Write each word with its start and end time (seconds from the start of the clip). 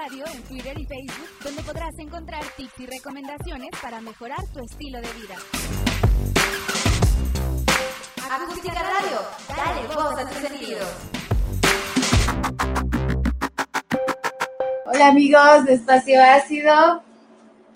Radio 0.00 0.24
en 0.32 0.42
Twitter 0.44 0.78
y 0.78 0.84
Facebook, 0.84 1.28
donde 1.42 1.62
podrás 1.62 1.98
encontrar 1.98 2.40
tips 2.56 2.78
y 2.78 2.86
recomendaciones 2.86 3.70
para 3.82 4.00
mejorar 4.00 4.38
tu 4.52 4.60
estilo 4.60 5.00
de 5.00 5.08
vida. 5.14 5.34
Acústica 8.30 8.74
Radio, 8.74 9.18
dale 9.48 9.86
voz 9.88 10.18
a 10.18 10.28
tus 10.28 10.38
sentidos. 10.38 10.88
Hola 14.86 15.08
amigos 15.08 15.64
de 15.64 15.74
Espacio 15.74 16.22
Ácido, 16.22 17.02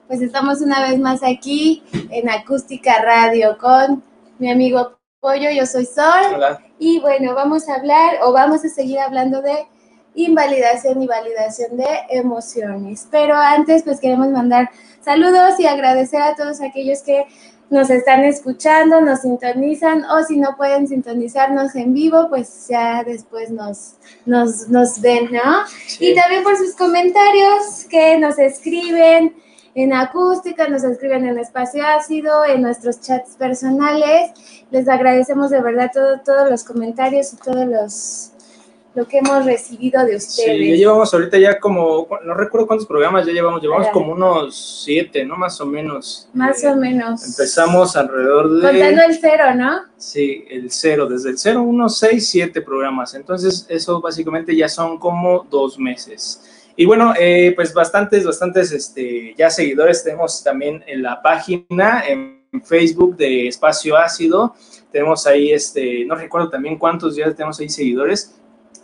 pues 0.06 0.22
estamos 0.22 0.60
una 0.60 0.80
vez 0.80 1.00
más 1.00 1.24
aquí 1.24 1.82
en 1.92 2.30
Acústica 2.30 3.02
Radio 3.02 3.58
con 3.58 4.02
mi 4.38 4.48
amigo 4.48 4.96
Pollo, 5.18 5.50
yo 5.50 5.66
soy 5.66 5.86
Sol. 5.86 6.34
Hola. 6.34 6.60
Y 6.78 7.00
bueno, 7.00 7.34
vamos 7.34 7.68
a 7.68 7.74
hablar 7.74 8.18
o 8.22 8.32
vamos 8.32 8.64
a 8.64 8.68
seguir 8.68 9.00
hablando 9.00 9.42
de 9.42 9.66
invalidación 10.14 11.02
y 11.02 11.06
validación 11.06 11.76
de 11.76 11.86
emociones. 12.10 13.08
Pero 13.10 13.34
antes, 13.34 13.82
pues 13.82 14.00
queremos 14.00 14.28
mandar 14.28 14.70
saludos 15.00 15.58
y 15.58 15.66
agradecer 15.66 16.22
a 16.22 16.34
todos 16.34 16.60
aquellos 16.60 17.02
que 17.02 17.26
nos 17.70 17.88
están 17.88 18.22
escuchando, 18.24 19.00
nos 19.00 19.22
sintonizan 19.22 20.04
o 20.04 20.22
si 20.24 20.36
no 20.36 20.56
pueden 20.58 20.86
sintonizarnos 20.86 21.74
en 21.74 21.94
vivo, 21.94 22.28
pues 22.28 22.66
ya 22.68 23.02
después 23.02 23.50
nos, 23.50 23.94
nos, 24.26 24.68
nos 24.68 25.00
ven, 25.00 25.32
¿no? 25.32 25.66
Sí. 25.86 26.10
Y 26.10 26.14
también 26.14 26.42
por 26.42 26.56
sus 26.58 26.76
comentarios 26.76 27.86
que 27.88 28.18
nos 28.18 28.38
escriben 28.38 29.34
en 29.74 29.94
acústica, 29.94 30.68
nos 30.68 30.84
escriben 30.84 31.24
en 31.24 31.38
espacio 31.38 31.82
ácido, 31.86 32.44
en 32.44 32.60
nuestros 32.60 33.00
chats 33.00 33.36
personales. 33.36 34.32
Les 34.70 34.86
agradecemos 34.86 35.50
de 35.50 35.62
verdad 35.62 35.90
todo, 35.94 36.20
todos 36.20 36.50
los 36.50 36.64
comentarios 36.64 37.32
y 37.32 37.36
todos 37.36 37.66
los 37.66 38.31
lo 38.94 39.06
que 39.08 39.18
hemos 39.18 39.44
recibido 39.46 40.04
de 40.04 40.20
Sí, 40.20 40.42
ustedes. 40.42 40.68
ya 40.70 40.76
llevamos 40.76 41.14
ahorita 41.14 41.38
ya 41.38 41.58
como, 41.58 42.06
no 42.24 42.34
recuerdo 42.34 42.66
cuántos 42.66 42.86
programas 42.86 43.24
ya 43.26 43.32
llevamos, 43.32 43.62
llevamos 43.62 43.88
como 43.88 44.12
unos 44.12 44.82
siete, 44.84 45.24
¿no? 45.24 45.36
Más 45.36 45.58
o 45.60 45.66
menos. 45.66 46.28
Más 46.34 46.62
Eh, 46.62 46.68
o 46.68 46.76
menos. 46.76 47.24
Empezamos 47.26 47.96
alrededor 47.96 48.50
de... 48.60 48.68
Contando 48.68 49.02
el 49.08 49.18
cero, 49.18 49.44
¿no? 49.56 49.80
Sí, 49.96 50.44
el 50.50 50.70
cero, 50.70 51.06
desde 51.06 51.30
el 51.30 51.38
cero, 51.38 51.62
unos 51.62 51.98
seis, 51.98 52.28
siete 52.28 52.60
programas. 52.60 53.14
Entonces, 53.14 53.64
eso 53.68 54.00
básicamente 54.00 54.54
ya 54.54 54.68
son 54.68 54.98
como 54.98 55.44
dos 55.50 55.78
meses. 55.78 56.42
Y 56.76 56.84
bueno, 56.84 57.14
eh, 57.18 57.52
pues 57.54 57.72
bastantes, 57.74 58.24
bastantes 58.24 58.72
este, 58.72 59.34
ya 59.38 59.48
seguidores 59.50 60.04
tenemos 60.04 60.42
también 60.42 60.82
en 60.86 61.02
la 61.02 61.20
página, 61.22 62.02
en 62.06 62.42
Facebook 62.64 63.16
de 63.16 63.48
Espacio 63.48 63.96
Ácido. 63.96 64.54
Tenemos 64.90 65.26
ahí, 65.26 65.52
este, 65.52 66.04
no 66.04 66.14
recuerdo 66.14 66.50
también 66.50 66.78
cuántos 66.78 67.16
ya 67.16 67.32
tenemos 67.34 67.58
ahí 67.60 67.68
seguidores. 67.70 68.34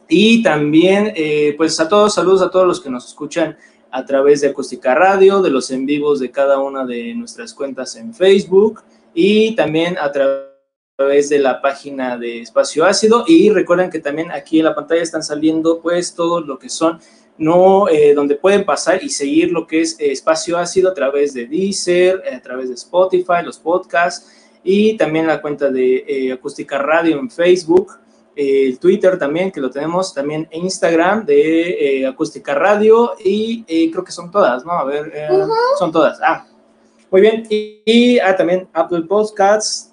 Y 0.08 0.42
también, 0.42 1.12
eh, 1.14 1.54
pues 1.56 1.78
a 1.80 1.88
todos, 1.88 2.14
saludos 2.14 2.42
a 2.42 2.50
todos 2.50 2.66
los 2.66 2.80
que 2.80 2.90
nos 2.90 3.06
escuchan 3.06 3.56
a 3.90 4.04
través 4.04 4.40
de 4.40 4.48
Acústica 4.48 4.94
Radio, 4.94 5.42
de 5.42 5.50
los 5.50 5.70
en 5.70 5.86
vivos 5.86 6.20
de 6.20 6.30
cada 6.30 6.58
una 6.58 6.84
de 6.84 7.14
nuestras 7.14 7.54
cuentas 7.54 7.96
en 7.96 8.14
Facebook 8.14 8.82
y 9.14 9.54
también 9.54 9.96
a 9.98 10.10
través 10.10 11.28
de 11.28 11.38
la 11.38 11.60
página 11.60 12.16
de 12.16 12.40
Espacio 12.40 12.84
Ácido. 12.84 13.24
Y 13.26 13.50
recuerden 13.50 13.90
que 13.90 14.00
también 14.00 14.30
aquí 14.30 14.58
en 14.58 14.64
la 14.64 14.74
pantalla 14.74 15.02
están 15.02 15.22
saliendo 15.22 15.80
pues 15.80 16.14
todo 16.14 16.40
lo 16.40 16.58
que 16.58 16.68
son 16.68 17.00
no 17.38 17.88
eh, 17.88 18.14
donde 18.14 18.34
pueden 18.34 18.64
pasar 18.64 19.02
y 19.02 19.08
seguir 19.08 19.52
lo 19.52 19.66
que 19.66 19.80
es 19.80 19.96
Espacio 20.00 20.58
Ácido 20.58 20.90
a 20.90 20.94
través 20.94 21.32
de 21.34 21.46
Deezer, 21.46 22.22
a 22.34 22.40
través 22.40 22.68
de 22.68 22.74
Spotify, 22.74 23.44
los 23.44 23.58
podcasts 23.58 24.28
y 24.64 24.96
también 24.96 25.26
la 25.26 25.40
cuenta 25.40 25.70
de 25.70 26.04
eh, 26.06 26.32
Acústica 26.32 26.78
Radio 26.78 27.18
en 27.18 27.30
Facebook, 27.30 27.92
el 28.38 28.78
Twitter 28.78 29.18
también 29.18 29.50
que 29.50 29.60
lo 29.60 29.68
tenemos, 29.68 30.14
también 30.14 30.46
en 30.52 30.62
Instagram 30.62 31.26
de 31.26 32.02
eh, 32.02 32.06
Acústica 32.06 32.54
Radio 32.54 33.14
y 33.18 33.64
eh, 33.66 33.90
creo 33.90 34.04
que 34.04 34.12
son 34.12 34.30
todas, 34.30 34.64
¿no? 34.64 34.70
A 34.70 34.84
ver, 34.84 35.10
eh, 35.12 35.28
son 35.76 35.90
todas. 35.90 36.20
Ah, 36.22 36.46
muy 37.10 37.20
bien. 37.20 37.44
Y, 37.50 37.82
y, 37.84 38.18
ah, 38.20 38.36
también 38.36 38.68
Apple 38.72 39.02
Podcasts 39.08 39.92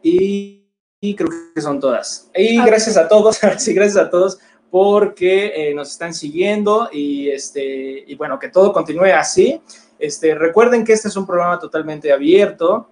y, 0.00 0.64
y 1.00 1.16
creo 1.16 1.28
que 1.52 1.60
son 1.60 1.80
todas. 1.80 2.30
Y 2.36 2.62
gracias 2.62 2.96
a 2.96 3.08
todos, 3.08 3.40
sí, 3.58 3.74
gracias 3.74 3.96
a 3.96 4.08
todos 4.08 4.38
porque 4.70 5.72
nos 5.74 5.90
están 5.90 6.14
siguiendo 6.14 6.88
y, 6.92 7.28
este, 7.30 8.04
y 8.06 8.14
bueno, 8.14 8.38
que 8.38 8.48
todo 8.48 8.72
continúe 8.72 9.12
así. 9.12 9.60
Este, 9.98 10.36
recuerden 10.36 10.84
que 10.84 10.92
este 10.92 11.08
es 11.08 11.16
un 11.16 11.26
programa 11.26 11.58
totalmente 11.58 12.12
abierto 12.12 12.88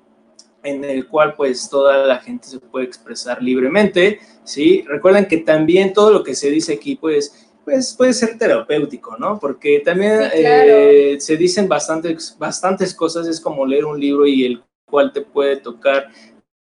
en 0.62 0.84
el 0.84 1.06
cual 1.08 1.34
pues 1.34 1.68
toda 1.70 2.06
la 2.06 2.18
gente 2.18 2.46
se 2.48 2.58
puede 2.60 2.84
expresar 2.86 3.42
libremente, 3.42 4.20
¿sí? 4.44 4.84
Recuerden 4.88 5.26
que 5.26 5.38
también 5.38 5.92
todo 5.92 6.10
lo 6.12 6.22
que 6.22 6.34
se 6.34 6.50
dice 6.50 6.74
aquí 6.74 6.96
pues, 6.96 7.48
pues 7.64 7.94
puede 7.94 8.12
ser 8.12 8.36
terapéutico, 8.38 9.16
¿no? 9.18 9.38
Porque 9.38 9.80
también 9.84 10.22
Sí, 10.32 10.40
claro. 10.40 10.68
eh, 10.68 11.16
se 11.20 11.36
dicen 11.36 11.68
bastantes, 11.68 12.36
bastantes 12.38 12.94
cosas, 12.94 13.26
es 13.26 13.40
como 13.40 13.66
leer 13.66 13.84
un 13.84 13.98
libro 13.98 14.26
y 14.26 14.44
el 14.44 14.62
cual 14.86 15.12
te 15.12 15.22
puede 15.22 15.56
tocar 15.56 16.08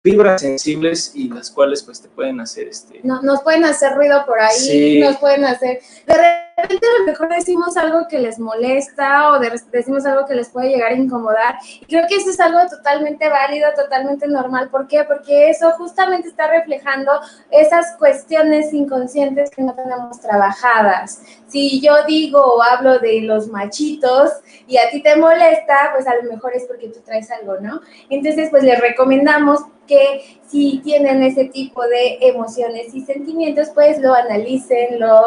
fibras 0.03 0.41
sensibles 0.41 1.13
y 1.15 1.29
las 1.29 1.51
cuales 1.51 1.83
pues 1.83 2.01
te 2.01 2.09
pueden 2.09 2.41
hacer 2.41 2.69
este... 2.69 3.01
No- 3.03 3.21
nos 3.23 3.43
pueden 3.43 3.65
hacer 3.65 3.95
ruido 3.95 4.25
por 4.27 4.41
ahí, 4.41 4.57
Sí. 4.57 5.01
nos 5.01 5.17
pueden 5.17 5.45
hacer. 5.45 5.81
De 6.07 6.15
repente, 6.15 6.87
a 6.87 7.01
lo 7.01 7.07
mejor 7.07 7.29
decimos 7.31 7.77
algo 7.77 8.07
que 8.09 8.19
les 8.21 8.39
molesta 8.39 9.33
o 9.33 9.41
de- 9.41 9.61
decimos 9.73 10.07
algo 10.07 10.25
que 10.27 10.37
les 10.37 10.51
puede 10.51 10.69
llegar 10.71 10.93
a 10.93 10.95
incomodar. 10.95 11.57
Y 11.81 11.85
creo 11.87 12.05
que 12.09 12.15
eso 12.15 12.31
es 12.31 12.39
algo 12.39 12.61
totalmente 12.71 13.29
válido, 13.29 13.69
totalmente 13.75 14.29
normal. 14.29 14.71
¿Por 14.71 14.87
qué? 14.87 15.03
Porque 15.03 15.51
eso 15.51 15.73
justamente 15.73 16.29
está 16.29 16.47
reflejando 16.49 17.11
esas 17.51 17.97
cuestiones 17.99 18.73
inconscientes 18.73 19.51
que 19.51 19.63
no 19.63 19.75
tenemos 19.75 20.21
trabajadas. 20.21 21.23
Si 21.49 21.81
yo 21.81 22.05
digo 22.07 22.41
o 22.41 22.63
hablo 22.63 23.01
de 23.01 23.23
los 23.23 23.49
machitos 23.49 24.31
y 24.69 24.77
a 24.79 24.89
ti 24.91 25.03
te 25.03 25.17
molesta, 25.17 25.91
pues 25.93 26.07
a 26.07 26.15
lo 26.15 26.23
mejor 26.33 26.55
es 26.55 26.65
porque 26.67 26.89
tú 26.89 27.01
traes 27.01 27.31
algo, 27.33 27.57
¿no? 27.61 27.81
Entonces, 28.11 28.49
pues 28.51 28.63
les 28.63 28.81
recomendamos 28.81 29.61
que 29.89 30.39
si 30.47 30.81
tienen 30.85 31.23
ese 31.25 31.47
tipo 31.47 31.83
de 31.83 32.19
emociones 32.21 32.95
y 32.95 33.01
sentimientos, 33.01 33.69
pues 33.75 33.99
lo 33.99 34.15
analicen, 34.15 35.01
lo, 35.01 35.21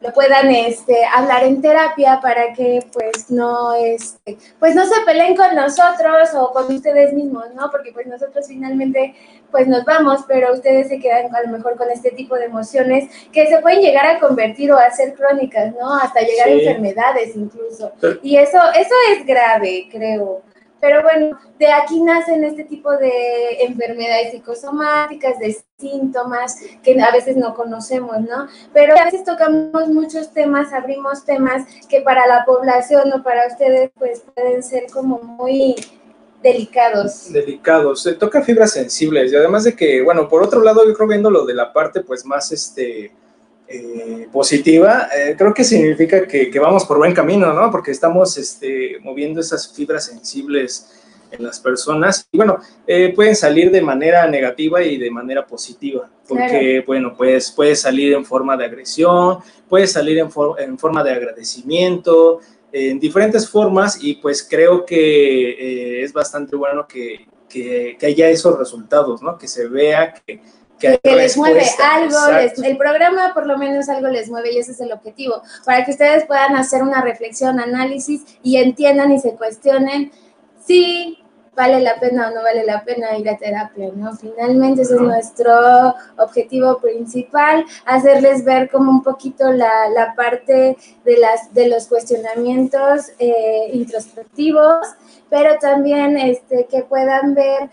lo 0.00 0.12
puedan 0.14 0.50
este, 0.50 1.04
hablar 1.04 1.44
en 1.44 1.60
terapia 1.60 2.20
para 2.22 2.54
que 2.54 2.80
pues 2.92 3.30
no, 3.30 3.74
este, 3.74 4.38
pues 4.58 4.74
no 4.74 4.86
se 4.86 5.00
peleen 5.04 5.36
con 5.36 5.54
nosotros 5.54 6.30
o 6.34 6.50
con 6.52 6.74
ustedes 6.74 7.12
mismos, 7.12 7.44
¿no? 7.54 7.70
Porque 7.70 7.92
pues 7.92 8.06
nosotros 8.06 8.46
finalmente 8.48 9.14
pues 9.50 9.68
nos 9.68 9.84
vamos, 9.84 10.20
pero 10.26 10.52
ustedes 10.52 10.88
se 10.88 10.98
quedan 10.98 11.34
a 11.34 11.42
lo 11.42 11.48
mejor 11.48 11.76
con 11.76 11.90
este 11.90 12.10
tipo 12.12 12.34
de 12.36 12.46
emociones 12.46 13.08
que 13.32 13.46
se 13.46 13.58
pueden 13.58 13.80
llegar 13.82 14.06
a 14.06 14.18
convertir 14.18 14.72
o 14.72 14.78
a 14.78 14.90
ser 14.90 15.14
crónicas, 15.14 15.74
¿no? 15.74 15.94
Hasta 15.94 16.20
llegar 16.20 16.48
a 16.48 16.52
Sí. 16.52 16.60
enfermedades 16.60 17.36
incluso. 17.36 17.92
Y 18.22 18.36
eso, 18.36 18.58
eso 18.74 18.94
es 19.12 19.26
grave, 19.26 19.88
creo. 19.90 20.42
Pero 20.84 21.02
bueno, 21.02 21.38
de 21.58 21.72
aquí 21.72 21.98
nacen 22.02 22.44
este 22.44 22.64
tipo 22.64 22.94
de 22.94 23.62
enfermedades 23.62 24.32
psicosomáticas, 24.32 25.38
de 25.38 25.56
síntomas 25.78 26.58
que 26.82 27.00
a 27.00 27.10
veces 27.10 27.38
no 27.38 27.54
conocemos, 27.54 28.20
¿no? 28.20 28.48
Pero 28.74 28.92
a 28.94 29.06
veces 29.06 29.24
tocamos 29.24 29.88
muchos 29.88 30.34
temas, 30.34 30.74
abrimos 30.74 31.24
temas 31.24 31.62
que 31.88 32.02
para 32.02 32.26
la 32.26 32.44
población 32.44 33.10
o 33.14 33.22
para 33.22 33.46
ustedes 33.46 33.92
pues 33.98 34.24
pueden 34.34 34.62
ser 34.62 34.84
como 34.92 35.22
muy 35.22 35.74
delicados. 36.42 37.32
delicados, 37.32 38.02
se 38.02 38.12
toca 38.12 38.42
fibras 38.42 38.72
sensibles 38.72 39.32
y 39.32 39.36
además 39.36 39.64
de 39.64 39.74
que, 39.74 40.02
bueno, 40.02 40.28
por 40.28 40.42
otro 40.42 40.62
lado, 40.62 40.84
yo 40.84 40.92
creo 40.92 41.08
viendo 41.08 41.30
lo 41.30 41.46
de 41.46 41.54
la 41.54 41.72
parte 41.72 42.02
pues 42.02 42.26
más 42.26 42.52
este 42.52 43.10
eh, 43.68 44.28
positiva, 44.32 45.08
eh, 45.16 45.34
creo 45.36 45.54
que 45.54 45.64
significa 45.64 46.26
que, 46.26 46.50
que 46.50 46.58
vamos 46.58 46.84
por 46.84 46.98
buen 46.98 47.14
camino, 47.14 47.52
¿no? 47.52 47.70
Porque 47.70 47.90
estamos 47.90 48.36
este, 48.36 48.98
moviendo 49.00 49.40
esas 49.40 49.72
fibras 49.74 50.04
sensibles 50.06 51.00
en 51.30 51.42
las 51.42 51.58
personas 51.58 52.28
y 52.30 52.36
bueno, 52.36 52.58
eh, 52.86 53.12
pueden 53.14 53.34
salir 53.34 53.70
de 53.70 53.80
manera 53.82 54.26
negativa 54.28 54.82
y 54.82 54.98
de 54.98 55.10
manera 55.10 55.44
positiva, 55.46 56.08
porque 56.28 56.84
bueno, 56.86 57.14
pues 57.16 57.50
puede 57.50 57.74
salir 57.74 58.12
en 58.12 58.24
forma 58.24 58.56
de 58.56 58.66
agresión, 58.66 59.38
puede 59.68 59.86
salir 59.86 60.18
en, 60.18 60.30
for- 60.30 60.60
en 60.60 60.78
forma 60.78 61.02
de 61.02 61.10
agradecimiento, 61.12 62.40
en 62.70 63.00
diferentes 63.00 63.48
formas 63.48 63.98
y 64.02 64.14
pues 64.16 64.46
creo 64.48 64.84
que 64.84 65.50
eh, 65.50 66.02
es 66.04 66.12
bastante 66.12 66.54
bueno 66.54 66.86
que, 66.86 67.26
que, 67.48 67.96
que 67.98 68.06
haya 68.06 68.28
esos 68.28 68.56
resultados, 68.58 69.22
¿no? 69.22 69.36
Que 69.38 69.48
se 69.48 69.66
vea 69.66 70.12
que, 70.14 70.40
que, 70.78 70.98
les 71.04 71.36
mueve 71.36 71.62
algo, 71.92 72.32
les- 72.32 72.58
el 72.58 72.76
programa 72.76 73.32
por 73.32 73.46
lo 73.46 73.56
menos 73.58 73.88
algo 73.88 74.08
les 74.08 74.28
mueve 74.30 74.52
y 74.52 74.58
ese 74.58 74.72
es 74.72 74.80
el 74.80 74.92
objetivo, 74.92 75.42
para 75.64 75.84
que 75.84 75.92
ustedes 75.92 76.24
puedan 76.26 76.56
hacer 76.56 76.82
una 76.82 77.00
reflexión, 77.00 77.60
análisis 77.60 78.22
y 78.42 78.56
entiendan 78.58 79.12
y 79.12 79.18
se 79.20 79.34
cuestionen 79.34 80.10
si 80.64 81.18
vale 81.56 81.80
la 81.80 82.00
pena 82.00 82.28
o 82.28 82.34
no 82.34 82.42
vale 82.42 82.64
la 82.64 82.82
pena 82.84 83.16
ir 83.16 83.28
a 83.30 83.36
terapia, 83.36 83.88
¿no? 83.94 84.12
Finalmente 84.16 84.82
ese 84.82 84.94
es 84.94 85.00
nuestro 85.00 85.94
objetivo 86.16 86.78
principal, 86.78 87.64
hacerles 87.86 88.44
ver 88.44 88.68
como 88.68 88.90
un 88.90 89.04
poquito 89.04 89.52
la, 89.52 89.88
la 89.90 90.14
parte 90.16 90.76
de, 91.04 91.16
las, 91.16 91.54
de 91.54 91.68
los 91.68 91.86
cuestionamientos 91.86 93.10
eh, 93.20 93.70
introspectivos, 93.72 94.84
pero 95.30 95.56
también 95.60 96.18
este, 96.18 96.66
que 96.68 96.82
puedan 96.82 97.34
ver 97.34 97.70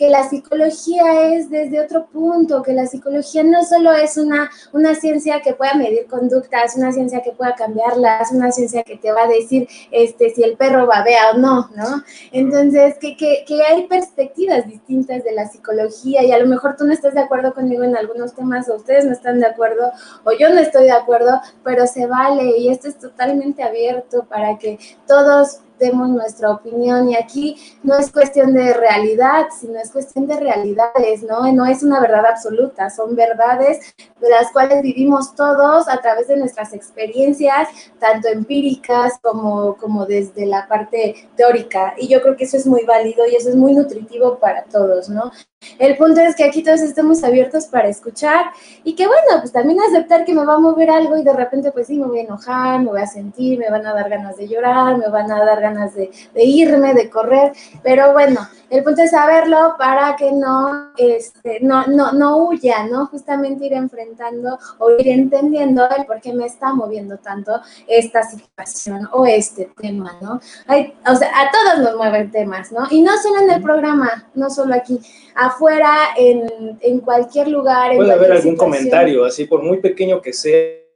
que 0.00 0.08
la 0.08 0.26
psicología 0.26 1.34
es 1.34 1.50
desde 1.50 1.78
otro 1.78 2.06
punto, 2.06 2.62
que 2.62 2.72
la 2.72 2.86
psicología 2.86 3.44
no 3.44 3.62
solo 3.62 3.92
es 3.92 4.16
una, 4.16 4.50
una 4.72 4.94
ciencia 4.94 5.42
que 5.42 5.52
pueda 5.52 5.74
medir 5.74 6.06
conductas, 6.06 6.74
una 6.74 6.90
ciencia 6.90 7.20
que 7.20 7.32
pueda 7.32 7.54
cambiarlas, 7.54 8.32
una 8.32 8.50
ciencia 8.50 8.82
que 8.82 8.96
te 8.96 9.12
va 9.12 9.24
a 9.24 9.28
decir 9.28 9.68
este, 9.90 10.30
si 10.30 10.42
el 10.42 10.56
perro 10.56 10.86
babea 10.86 11.32
o 11.32 11.36
no, 11.36 11.68
¿no? 11.76 12.02
Entonces, 12.32 12.96
que, 12.98 13.14
que, 13.14 13.44
que 13.46 13.62
hay 13.62 13.88
perspectivas 13.88 14.66
distintas 14.66 15.22
de 15.22 15.32
la 15.32 15.46
psicología 15.46 16.24
y 16.24 16.32
a 16.32 16.38
lo 16.38 16.46
mejor 16.46 16.76
tú 16.78 16.86
no 16.86 16.94
estás 16.94 17.12
de 17.12 17.20
acuerdo 17.20 17.52
conmigo 17.52 17.82
en 17.82 17.94
algunos 17.94 18.32
temas 18.32 18.70
o 18.70 18.76
ustedes 18.76 19.04
no 19.04 19.12
están 19.12 19.38
de 19.38 19.48
acuerdo 19.48 19.92
o 20.24 20.32
yo 20.32 20.48
no 20.48 20.60
estoy 20.60 20.84
de 20.84 20.92
acuerdo, 20.92 21.42
pero 21.62 21.86
se 21.86 22.06
vale 22.06 22.56
y 22.56 22.70
esto 22.70 22.88
es 22.88 22.98
totalmente 22.98 23.62
abierto 23.62 24.24
para 24.24 24.56
que 24.56 24.78
todos 25.06 25.60
demos 25.80 26.08
nuestra 26.10 26.52
opinión 26.52 27.08
y 27.08 27.16
aquí 27.16 27.56
no 27.82 27.98
es 27.98 28.12
cuestión 28.12 28.52
de 28.52 28.72
realidad, 28.74 29.46
sino 29.58 29.80
es 29.80 29.90
cuestión 29.90 30.28
de 30.28 30.38
realidades, 30.38 31.24
¿no? 31.24 31.50
No 31.52 31.66
es 31.66 31.82
una 31.82 31.98
verdad 31.98 32.26
absoluta, 32.26 32.90
son 32.90 33.16
verdades 33.16 33.94
de 34.20 34.30
las 34.30 34.52
cuales 34.52 34.82
vivimos 34.82 35.34
todos 35.34 35.88
a 35.88 35.96
través 36.00 36.28
de 36.28 36.36
nuestras 36.36 36.72
experiencias, 36.72 37.68
tanto 37.98 38.28
empíricas 38.28 39.14
como, 39.20 39.76
como 39.76 40.06
desde 40.06 40.46
la 40.46 40.68
parte 40.68 41.28
teórica. 41.36 41.94
Y 41.98 42.06
yo 42.06 42.22
creo 42.22 42.36
que 42.36 42.44
eso 42.44 42.56
es 42.56 42.66
muy 42.66 42.84
válido 42.84 43.26
y 43.26 43.34
eso 43.34 43.48
es 43.48 43.56
muy 43.56 43.74
nutritivo 43.74 44.38
para 44.38 44.64
todos, 44.64 45.08
¿no? 45.08 45.32
El 45.78 45.96
punto 45.98 46.20
es 46.22 46.34
que 46.36 46.44
aquí 46.44 46.62
todos 46.62 46.80
estemos 46.80 47.22
abiertos 47.22 47.66
para 47.66 47.88
escuchar 47.88 48.46
y 48.82 48.94
que 48.94 49.06
bueno, 49.06 49.40
pues 49.40 49.52
también 49.52 49.78
aceptar 49.80 50.24
que 50.24 50.32
me 50.32 50.46
va 50.46 50.54
a 50.54 50.58
mover 50.58 50.90
algo 50.90 51.18
y 51.18 51.22
de 51.22 51.34
repente 51.34 51.70
pues 51.70 51.86
sí, 51.86 51.98
me 51.98 52.06
voy 52.06 52.20
a 52.20 52.22
enojar, 52.22 52.80
me 52.80 52.86
voy 52.86 53.00
a 53.02 53.06
sentir, 53.06 53.58
me 53.58 53.68
van 53.68 53.86
a 53.86 53.92
dar 53.92 54.08
ganas 54.08 54.38
de 54.38 54.48
llorar, 54.48 54.96
me 54.96 55.08
van 55.08 55.30
a 55.30 55.44
dar 55.44 55.60
ganas 55.60 55.69
de, 55.94 56.10
de 56.34 56.44
irme, 56.44 56.94
de 56.94 57.08
correr, 57.08 57.52
pero 57.82 58.12
bueno, 58.12 58.40
el 58.70 58.84
punto 58.84 59.02
es 59.02 59.10
saberlo 59.10 59.74
para 59.78 60.14
que 60.16 60.30
no, 60.30 60.92
este, 60.96 61.58
no, 61.60 61.86
no, 61.86 62.12
no 62.12 62.38
huya, 62.38 62.84
¿no? 62.84 63.06
Justamente 63.06 63.66
ir 63.66 63.72
enfrentando 63.72 64.58
o 64.78 64.90
ir 64.92 65.08
entendiendo 65.08 65.88
el 65.96 66.06
por 66.06 66.20
qué 66.20 66.32
me 66.32 66.46
está 66.46 66.72
moviendo 66.72 67.18
tanto 67.18 67.60
esta 67.88 68.22
situación 68.22 69.08
o 69.12 69.26
este 69.26 69.70
tema, 69.76 70.16
¿no? 70.20 70.40
Hay, 70.68 70.94
o 71.06 71.16
sea, 71.16 71.28
a 71.28 71.50
todos 71.50 71.84
nos 71.84 71.96
mueven 71.96 72.30
temas, 72.30 72.70
¿no? 72.70 72.86
Y 72.90 73.02
no 73.02 73.10
solo 73.20 73.42
en 73.42 73.50
el 73.50 73.62
programa, 73.62 74.28
no 74.34 74.48
solo 74.50 74.74
aquí, 74.74 75.00
afuera, 75.34 75.90
en, 76.16 76.78
en 76.80 77.00
cualquier 77.00 77.48
lugar. 77.48 77.96
Puede 77.96 78.12
haber 78.12 78.32
algún 78.32 78.56
comentario, 78.56 79.24
así 79.24 79.46
por 79.46 79.62
muy 79.62 79.78
pequeño 79.78 80.20
que 80.20 80.32
sea. 80.32 80.89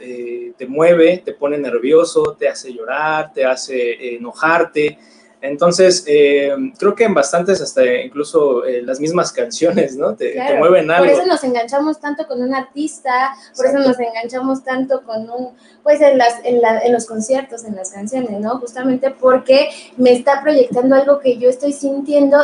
Eh, 0.00 0.52
te 0.56 0.66
mueve, 0.66 1.22
te 1.24 1.32
pone 1.32 1.58
nervioso, 1.58 2.36
te 2.38 2.48
hace 2.48 2.72
llorar, 2.72 3.32
te 3.32 3.44
hace 3.44 4.14
enojarte, 4.14 4.98
entonces, 5.44 6.04
eh, 6.06 6.56
creo 6.78 6.94
que 6.94 7.04
en 7.04 7.12
bastantes, 7.12 7.60
hasta 7.60 7.84
incluso 7.84 8.64
eh, 8.64 8.80
las 8.80 8.98
mismas 8.98 9.30
canciones, 9.30 9.94
¿no? 9.94 10.14
Te, 10.16 10.34
mueven 10.58 10.90
algo. 10.90 11.04
Por 11.04 11.20
eso 11.20 11.26
nos 11.26 11.44
enganchamos 11.44 12.00
tanto 12.00 12.26
con 12.26 12.40
un 12.40 12.54
artista, 12.54 13.36
por 13.54 13.66
eso 13.66 13.78
nos 13.78 14.00
enganchamos 14.00 14.64
tanto 14.64 15.02
con 15.02 15.28
un, 15.28 15.54
pues 15.82 16.00
en, 16.00 16.16
las, 16.16 16.40
en, 16.44 16.62
la, 16.62 16.78
en 16.78 16.94
los 16.94 17.04
conciertos, 17.04 17.66
en 17.66 17.76
las 17.76 17.90
canciones, 17.90 18.40
¿no? 18.40 18.58
Justamente 18.58 19.10
porque 19.10 19.68
me 19.98 20.12
está 20.12 20.40
proyectando 20.40 20.96
algo 20.96 21.20
que 21.20 21.36
yo 21.36 21.50
estoy 21.50 21.74
sintiendo 21.74 22.38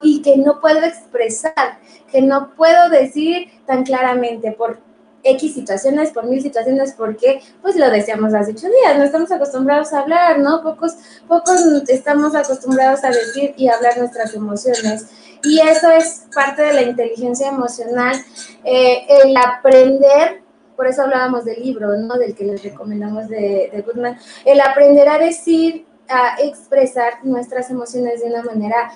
y 0.00 0.22
que 0.22 0.38
no 0.38 0.62
puedo 0.62 0.82
expresar, 0.82 1.78
que 2.10 2.22
no 2.22 2.54
puedo 2.56 2.88
decir 2.88 3.48
tan 3.66 3.84
claramente 3.84 4.52
por 4.52 4.78
X 5.24 5.54
situaciones, 5.54 6.10
por 6.10 6.26
mil 6.26 6.40
situaciones, 6.40 6.92
porque 6.92 7.40
pues 7.62 7.76
lo 7.76 7.90
decíamos 7.90 8.34
hace 8.34 8.52
ocho 8.52 8.68
días, 8.68 8.96
no 8.96 9.04
estamos 9.04 9.32
acostumbrados 9.32 9.92
a 9.92 10.00
hablar, 10.00 10.38
¿no? 10.38 10.62
Pocos, 10.62 10.94
pocos 11.26 11.60
estamos 11.88 12.34
acostumbrados 12.34 13.02
a 13.04 13.08
decir 13.08 13.54
y 13.56 13.68
hablar 13.68 13.98
nuestras 13.98 14.34
emociones. 14.34 15.06
Y 15.42 15.60
eso 15.60 15.90
es 15.90 16.26
parte 16.34 16.62
de 16.62 16.72
la 16.72 16.82
inteligencia 16.82 17.48
emocional, 17.48 18.16
eh, 18.64 19.06
el 19.24 19.36
aprender, 19.36 20.42
por 20.76 20.86
eso 20.86 21.02
hablábamos 21.02 21.44
del 21.44 21.62
libro, 21.62 21.96
¿no? 21.96 22.16
Del 22.16 22.34
que 22.34 22.44
les 22.44 22.62
recomendamos 22.62 23.28
de, 23.28 23.70
de 23.72 23.82
Goodman, 23.82 24.18
el 24.44 24.60
aprender 24.60 25.08
a 25.08 25.18
decir, 25.18 25.86
a 26.08 26.36
expresar 26.40 27.24
nuestras 27.24 27.70
emociones 27.70 28.20
de 28.20 28.26
una 28.28 28.42
manera 28.42 28.90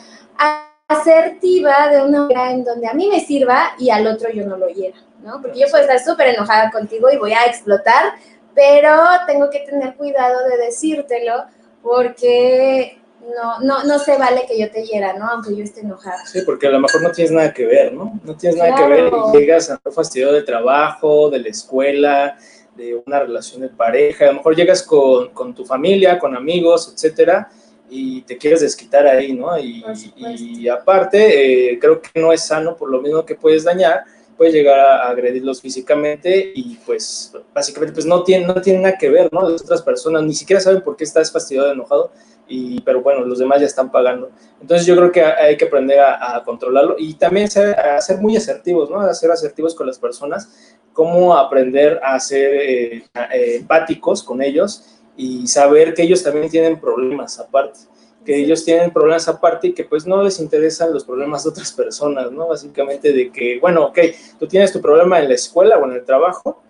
asertiva, 0.89 1.91
de 1.91 2.03
una 2.03 2.23
manera 2.23 2.51
en 2.51 2.65
donde 2.65 2.89
a 2.89 2.95
mí 2.95 3.09
me 3.09 3.21
sirva 3.21 3.73
y 3.79 3.91
al 3.91 4.07
otro 4.07 4.31
yo 4.31 4.47
no 4.47 4.57
lo 4.57 4.69
hiera. 4.69 4.97
¿no? 5.23 5.41
Porque 5.43 5.61
yo 5.61 5.67
puedo 5.71 5.85
estar 5.85 6.01
súper 6.01 6.29
enojada 6.29 6.71
contigo 6.71 7.11
y 7.11 7.19
voy 7.19 7.33
a 7.33 7.45
explotar, 7.45 8.15
pero 8.55 8.97
tengo 9.27 9.51
que 9.51 9.61
tener 9.61 9.95
cuidado 9.97 10.49
de 10.49 10.65
decírtelo 10.65 11.45
porque 11.83 12.99
no, 13.21 13.61
no, 13.61 13.85
no 13.85 13.99
se 13.99 14.17
vale 14.17 14.47
que 14.49 14.59
yo 14.59 14.71
te 14.71 14.85
hiera, 14.85 15.13
¿no? 15.13 15.29
Aunque 15.29 15.55
yo 15.55 15.63
esté 15.63 15.81
enojada. 15.81 16.25
Sí, 16.25 16.41
porque 16.43 16.67
a 16.67 16.71
lo 16.71 16.81
mejor 16.81 17.03
no 17.03 17.13
tienes 17.13 17.33
nada 17.33 17.53
que 17.53 17.67
ver, 17.67 17.93
¿no? 17.93 18.19
No 18.25 18.37
tienes 18.37 18.59
nada 18.59 18.75
que 18.75 18.87
ver 18.87 19.13
y 19.13 19.37
llegas 19.37 19.71
a 19.71 19.81
un 19.85 19.93
fastidio 19.93 20.33
de 20.33 20.43
trabajo, 20.43 21.29
de 21.29 21.41
la 21.41 21.49
escuela, 21.49 22.37
de 22.75 23.01
una 23.07 23.21
relación 23.21 23.61
de 23.61 23.69
pareja, 23.69 24.25
a 24.25 24.29
lo 24.29 24.35
mejor 24.35 24.57
llegas 24.57 24.83
con, 24.83 25.31
con 25.31 25.55
tu 25.55 25.65
familia, 25.65 26.19
con 26.19 26.37
amigos, 26.37 26.93
etcétera, 26.95 27.51
y 27.91 28.23
te 28.23 28.37
quieres 28.37 28.61
desquitar 28.61 29.07
ahí, 29.07 29.33
¿no? 29.33 29.59
Y, 29.59 29.85
y 30.17 30.69
aparte, 30.69 31.73
eh, 31.73 31.79
creo 31.79 32.01
que 32.01 32.21
no 32.21 32.33
es 32.33 32.47
sano 32.47 32.77
por 32.77 32.91
lo 32.91 33.01
mismo 33.01 33.25
que 33.25 33.35
puedes 33.35 33.65
dañar, 33.65 34.05
puede 34.39 34.53
llegar 34.53 34.79
a 34.79 35.09
agredirlos 35.09 35.61
físicamente 35.61 36.53
y 36.55 36.79
pues 36.87 37.33
básicamente 37.53 37.93
pues 37.93 38.07
no 38.07 38.23
tiene, 38.23 38.47
no 38.47 38.63
tiene 38.63 38.79
nada 38.79 38.97
que 38.97 39.11
ver, 39.11 39.29
¿no? 39.33 39.47
Las 39.49 39.63
otras 39.63 39.83
personas 39.83 40.23
ni 40.23 40.33
siquiera 40.33 40.61
saben 40.61 40.81
por 40.81 40.97
qué 40.97 41.03
estás 41.03 41.33
fastidiado, 41.33 41.73
enojado, 41.73 42.13
y, 42.47 42.81
pero 42.83 43.03
bueno, 43.03 43.25
los 43.25 43.41
demás 43.41 43.61
ya 43.61 43.67
están 43.67 43.91
pagando. 43.91 44.31
Entonces 44.61 44.87
yo 44.87 44.97
creo 44.97 45.11
que 45.11 45.23
hay 45.23 45.57
que 45.57 45.65
aprender 45.65 45.99
a, 46.01 46.41
controlarlo 46.45 46.95
y 46.99 47.15
también 47.15 47.51
ser, 47.51 47.79
a 47.79 48.01
ser 48.01 48.19
muy 48.19 48.37
asertivos, 48.37 48.89
¿no? 48.89 49.01
A 49.01 49.13
ser 49.13 49.31
asertivos 49.33 49.75
con 49.75 49.89
las 49.89 49.99
personas, 49.99 50.49
cómo 50.93 51.37
aprender 51.37 52.01
a 52.03 52.19
ser 52.21 52.55
eh, 52.55 53.05
eh, 53.33 53.57
empáticos 53.57 54.23
con 54.23 54.41
ellos 54.41 54.98
y 55.19 55.47
saber 55.47 55.93
que 55.93 56.05
ellos 56.05 56.23
también 56.23 56.49
tienen 56.49 56.81
problemas 56.81 57.39
aparte 57.39 57.81
que 58.29 58.37
ellos 58.37 58.63
tienen 58.63 58.91
problemas 58.91 59.27
aparte 59.27 59.69
y 59.69 59.73
que 59.73 59.85
pues 59.85 60.07
no 60.07 60.23
les 60.23 60.39
interesan 60.39 60.93
los 60.93 61.03
problemas 61.03 61.45
de 61.45 61.49
otras 61.49 61.73
personas, 61.73 62.31
¿no? 62.31 62.49
Básicamente 62.49 63.11
de 63.11 63.33
que, 63.33 63.59
bueno, 63.59 63.87
ok, 63.87 63.99
tú 64.39 64.47
tienes 64.47 64.71
tu 64.71 64.83
problema 64.83 65.19
en 65.19 65.29
la 65.29 65.35
escuela 65.35 65.79
o 65.79 65.87
en 65.87 65.95
el 65.95 66.05
trabajo 66.05 66.63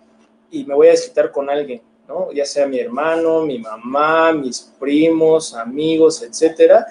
y 0.49 0.63
me 0.63 0.73
voy 0.73 0.87
a 0.87 0.91
desquitar 0.91 1.33
con 1.33 1.49
alguien, 1.49 1.81
¿no? 2.07 2.31
Ya 2.31 2.45
sea 2.45 2.65
mi 2.65 2.79
hermano, 2.79 3.41
mi 3.41 3.59
mamá, 3.59 4.31
mis 4.31 4.73
primos, 4.79 5.53
amigos, 5.53 6.23
etcétera, 6.23 6.87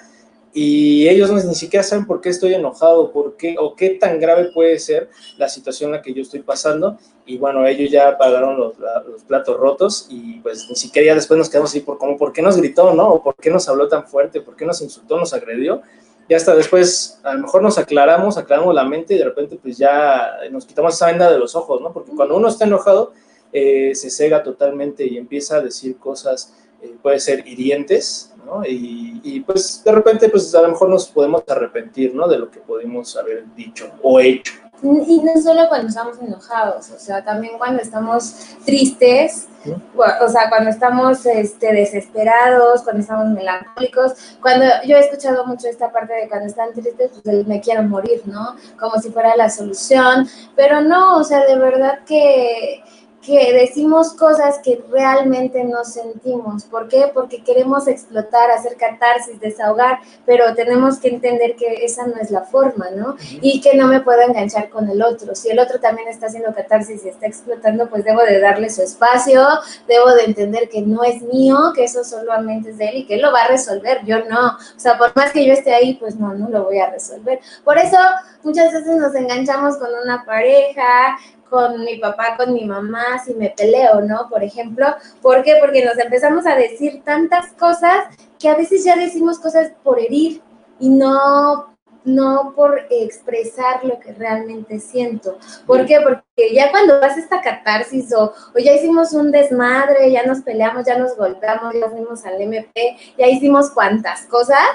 y 0.53 1.07
ellos 1.07 1.31
ni 1.45 1.53
siquiera 1.53 1.83
saben 1.83 2.05
por 2.05 2.21
qué 2.21 2.29
estoy 2.29 2.55
enojado, 2.55 3.11
por 3.11 3.37
qué 3.37 3.55
o 3.59 3.75
qué 3.75 3.91
tan 3.91 4.19
grave 4.19 4.51
puede 4.51 4.79
ser 4.79 5.09
la 5.37 5.47
situación 5.47 5.89
en 5.89 5.97
la 5.97 6.01
que 6.01 6.13
yo 6.13 6.21
estoy 6.23 6.41
pasando. 6.41 6.97
Y 7.25 7.37
bueno, 7.37 7.67
ellos 7.67 7.91
ya 7.91 8.17
pagaron 8.17 8.59
los, 8.59 8.73
los 8.79 9.23
platos 9.23 9.57
rotos 9.57 10.07
y 10.09 10.39
pues 10.39 10.65
ni 10.67 10.75
siquiera 10.75 11.07
ya 11.07 11.15
después 11.15 11.37
nos 11.37 11.49
quedamos 11.49 11.69
así 11.69 11.81
por 11.81 11.99
como, 11.99 12.17
¿por 12.17 12.33
qué 12.33 12.41
nos 12.41 12.57
gritó, 12.57 12.93
no? 12.93 13.09
¿O 13.09 13.23
por 13.23 13.35
qué 13.35 13.51
nos 13.51 13.69
habló 13.69 13.87
tan 13.87 14.07
fuerte? 14.07 14.41
¿Por 14.41 14.55
qué 14.55 14.65
nos 14.65 14.81
insultó, 14.81 15.19
nos 15.19 15.33
agredió? 15.33 15.83
Y 16.27 16.33
hasta 16.33 16.55
después 16.55 17.19
a 17.23 17.33
lo 17.33 17.41
mejor 17.41 17.61
nos 17.61 17.77
aclaramos, 17.77 18.37
aclaramos 18.37 18.73
la 18.73 18.83
mente 18.83 19.15
y 19.15 19.17
de 19.17 19.25
repente 19.25 19.59
pues 19.61 19.77
ya 19.77 20.37
nos 20.51 20.65
quitamos 20.65 20.95
esa 20.95 21.07
venda 21.07 21.31
de 21.31 21.37
los 21.37 21.55
ojos, 21.55 21.81
¿no? 21.81 21.93
Porque 21.93 22.11
cuando 22.15 22.35
uno 22.35 22.47
está 22.47 22.65
enojado 22.65 23.13
eh, 23.51 23.93
se 23.95 24.09
cega 24.09 24.43
totalmente 24.43 25.05
y 25.05 25.17
empieza 25.17 25.57
a 25.57 25.61
decir 25.61 25.97
cosas, 25.97 26.53
eh, 26.81 26.95
puede 27.01 27.19
ser 27.19 27.47
hirientes, 27.47 28.28
y, 28.67 29.39
pues 29.41 29.83
de 29.83 29.91
repente, 29.91 30.29
pues 30.29 30.53
a 30.55 30.61
lo 30.61 30.69
mejor 30.69 30.89
nos 30.89 31.07
podemos 31.07 31.43
arrepentir, 31.47 32.13
¿no? 32.13 32.27
De 32.27 32.37
lo 32.37 32.49
que 32.49 32.59
pudimos 32.59 33.15
haber 33.17 33.45
dicho 33.55 33.89
o 34.01 34.19
hecho. 34.19 34.53
Y 34.81 35.21
no 35.21 35.41
solo 35.41 35.67
cuando 35.67 35.89
estamos 35.89 36.17
enojados, 36.21 36.89
o 36.91 36.99
sea, 36.99 37.23
también 37.23 37.57
cuando 37.57 37.81
estamos 37.81 38.55
tristes, 38.65 39.49
o 39.97 40.29
sea, 40.29 40.47
cuando 40.47 40.69
estamos 40.69 41.25
este, 41.25 41.73
desesperados, 41.73 42.83
cuando 42.83 43.01
estamos 43.01 43.27
melancólicos, 43.27 44.37
cuando 44.41 44.65
yo 44.85 44.95
he 44.95 45.01
escuchado 45.01 45.45
mucho 45.45 45.67
esta 45.67 45.91
parte 45.91 46.13
de 46.13 46.29
cuando 46.29 46.47
están 46.47 46.71
tristes, 46.71 47.11
pues 47.21 47.45
me 47.45 47.59
quiero 47.59 47.83
morir, 47.83 48.21
¿no? 48.25 48.55
Como 48.79 49.01
si 49.01 49.09
fuera 49.09 49.35
la 49.35 49.49
solución, 49.49 50.29
pero 50.55 50.79
no, 50.79 51.17
o 51.17 51.23
sea, 51.25 51.45
de 51.45 51.57
verdad 51.57 51.99
que 52.05 52.81
que 53.21 53.53
decimos 53.53 54.13
cosas 54.13 54.59
que 54.63 54.83
realmente 54.89 55.63
no 55.63 55.83
sentimos. 55.83 56.63
¿Por 56.65 56.87
qué? 56.87 57.11
Porque 57.13 57.43
queremos 57.43 57.87
explotar, 57.87 58.49
hacer 58.51 58.77
catarsis, 58.77 59.39
desahogar, 59.39 59.99
pero 60.25 60.53
tenemos 60.55 60.99
que 60.99 61.09
entender 61.09 61.55
que 61.55 61.85
esa 61.85 62.07
no 62.07 62.15
es 62.21 62.31
la 62.31 62.41
forma, 62.41 62.89
¿no? 62.91 63.15
Y 63.41 63.61
que 63.61 63.75
no 63.75 63.87
me 63.87 64.01
puedo 64.01 64.21
enganchar 64.21 64.69
con 64.69 64.89
el 64.89 65.01
otro. 65.01 65.35
Si 65.35 65.49
el 65.49 65.59
otro 65.59 65.79
también 65.79 66.07
está 66.07 66.27
haciendo 66.27 66.53
catarsis 66.53 67.05
y 67.05 67.09
está 67.09 67.27
explotando, 67.27 67.89
pues 67.89 68.03
debo 68.03 68.21
de 68.23 68.39
darle 68.39 68.69
su 68.69 68.81
espacio, 68.81 69.45
debo 69.87 70.11
de 70.11 70.23
entender 70.25 70.69
que 70.69 70.81
no 70.81 71.03
es 71.03 71.21
mío, 71.21 71.73
que 71.75 71.83
eso 71.83 72.03
solamente 72.03 72.71
es 72.71 72.77
de 72.77 72.85
él 72.87 72.97
y 72.97 73.05
que 73.05 73.15
él 73.15 73.21
lo 73.21 73.31
va 73.31 73.41
a 73.41 73.47
resolver, 73.47 74.03
yo 74.05 74.23
no. 74.25 74.47
O 74.47 74.79
sea, 74.79 74.97
por 74.97 75.15
más 75.15 75.31
que 75.31 75.45
yo 75.45 75.53
esté 75.53 75.73
ahí, 75.73 75.95
pues 75.95 76.15
no, 76.15 76.33
no 76.33 76.49
lo 76.49 76.63
voy 76.63 76.79
a 76.79 76.89
resolver. 76.89 77.39
Por 77.63 77.77
eso 77.77 77.97
muchas 78.43 78.71
veces 78.71 78.95
nos 78.97 79.13
enganchamos 79.15 79.77
con 79.77 79.89
una 80.03 80.23
pareja, 80.25 81.17
con 81.49 81.83
mi 81.83 81.97
papá, 81.97 82.35
con 82.37 82.53
mi 82.53 82.65
mamá, 82.65 83.19
si 83.23 83.33
me 83.33 83.49
peleo, 83.49 84.01
¿no? 84.01 84.27
Por 84.29 84.43
ejemplo, 84.43 84.85
¿por 85.21 85.43
qué? 85.43 85.57
Porque 85.59 85.83
nos 85.83 85.97
empezamos 85.97 86.45
a 86.45 86.55
decir 86.55 87.01
tantas 87.03 87.51
cosas 87.53 88.05
que 88.37 88.49
a 88.49 88.55
veces 88.55 88.83
ya 88.83 88.95
decimos 88.95 89.39
cosas 89.39 89.71
por 89.83 89.99
herir 89.99 90.41
y 90.79 90.89
no 90.89 91.75
no 92.09 92.53
por 92.55 92.81
expresar 92.89 93.83
lo 93.83 93.99
que 93.99 94.13
realmente 94.13 94.79
siento. 94.79 95.37
¿Por 95.65 95.85
qué? 95.85 95.99
Porque 96.01 96.53
ya 96.53 96.71
cuando 96.71 96.99
vas 96.99 97.17
esta 97.17 97.41
catarsis 97.41 98.13
o, 98.13 98.33
o, 98.55 98.59
ya 98.59 98.73
hicimos 98.73 99.13
un 99.13 99.31
desmadre, 99.31 100.11
ya 100.11 100.23
nos 100.25 100.41
peleamos, 100.41 100.85
ya 100.85 100.97
nos 100.97 101.15
golpeamos, 101.15 101.73
ya 101.73 101.89
fuimos 101.89 102.25
al 102.25 102.41
MP, 102.41 102.97
ya 103.17 103.27
hicimos 103.27 103.71
cuantas 103.71 104.23
cosas, 104.23 104.65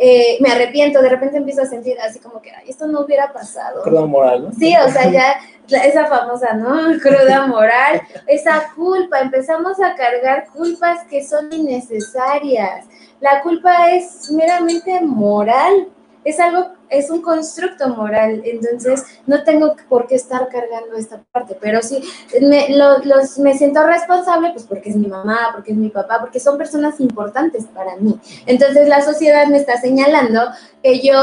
eh, 0.00 0.38
me 0.40 0.52
arrepiento, 0.52 1.02
de 1.02 1.08
repente 1.08 1.38
empiezo 1.38 1.62
a 1.62 1.66
sentir 1.66 2.00
así 2.00 2.20
como 2.20 2.40
que, 2.40 2.52
ay, 2.52 2.70
esto 2.70 2.86
no 2.86 3.00
hubiera 3.00 3.32
pasado. 3.32 3.82
Cruda 3.82 4.06
moral, 4.06 4.44
¿no? 4.44 4.52
Sí, 4.52 4.72
o 4.76 4.88
sea, 4.90 5.10
ya 5.10 5.40
esa 5.84 6.06
famosa, 6.06 6.54
¿no? 6.54 6.98
Cruda 7.02 7.48
moral, 7.48 8.00
esa 8.28 8.72
culpa, 8.76 9.18
empezamos 9.18 9.80
a 9.80 9.96
cargar 9.96 10.46
culpas 10.54 11.04
que 11.10 11.26
son 11.26 11.52
innecesarias. 11.52 12.86
La 13.20 13.42
culpa 13.42 13.90
es 13.90 14.30
meramente 14.30 15.00
moral, 15.00 15.88
es 16.30 16.40
algo, 16.40 16.72
es 16.88 17.10
un 17.10 17.22
constructo 17.22 17.88
moral, 17.88 18.42
entonces 18.44 19.04
no 19.26 19.44
tengo 19.44 19.76
por 19.88 20.06
qué 20.06 20.16
estar 20.16 20.48
cargando 20.48 20.96
esta 20.96 21.22
parte, 21.32 21.56
pero 21.60 21.82
sí, 21.82 22.02
me, 22.40 22.68
los, 22.76 23.38
me 23.38 23.56
siento 23.56 23.82
responsable, 23.84 24.50
pues 24.52 24.64
porque 24.64 24.90
es 24.90 24.96
mi 24.96 25.06
mamá, 25.06 25.50
porque 25.54 25.72
es 25.72 25.78
mi 25.78 25.88
papá, 25.88 26.18
porque 26.20 26.40
son 26.40 26.58
personas 26.58 27.00
importantes 27.00 27.64
para 27.66 27.96
mí. 27.96 28.18
Entonces 28.46 28.88
la 28.88 29.02
sociedad 29.02 29.46
me 29.46 29.58
está 29.58 29.80
señalando 29.80 30.40
que 30.82 31.00
yo 31.00 31.22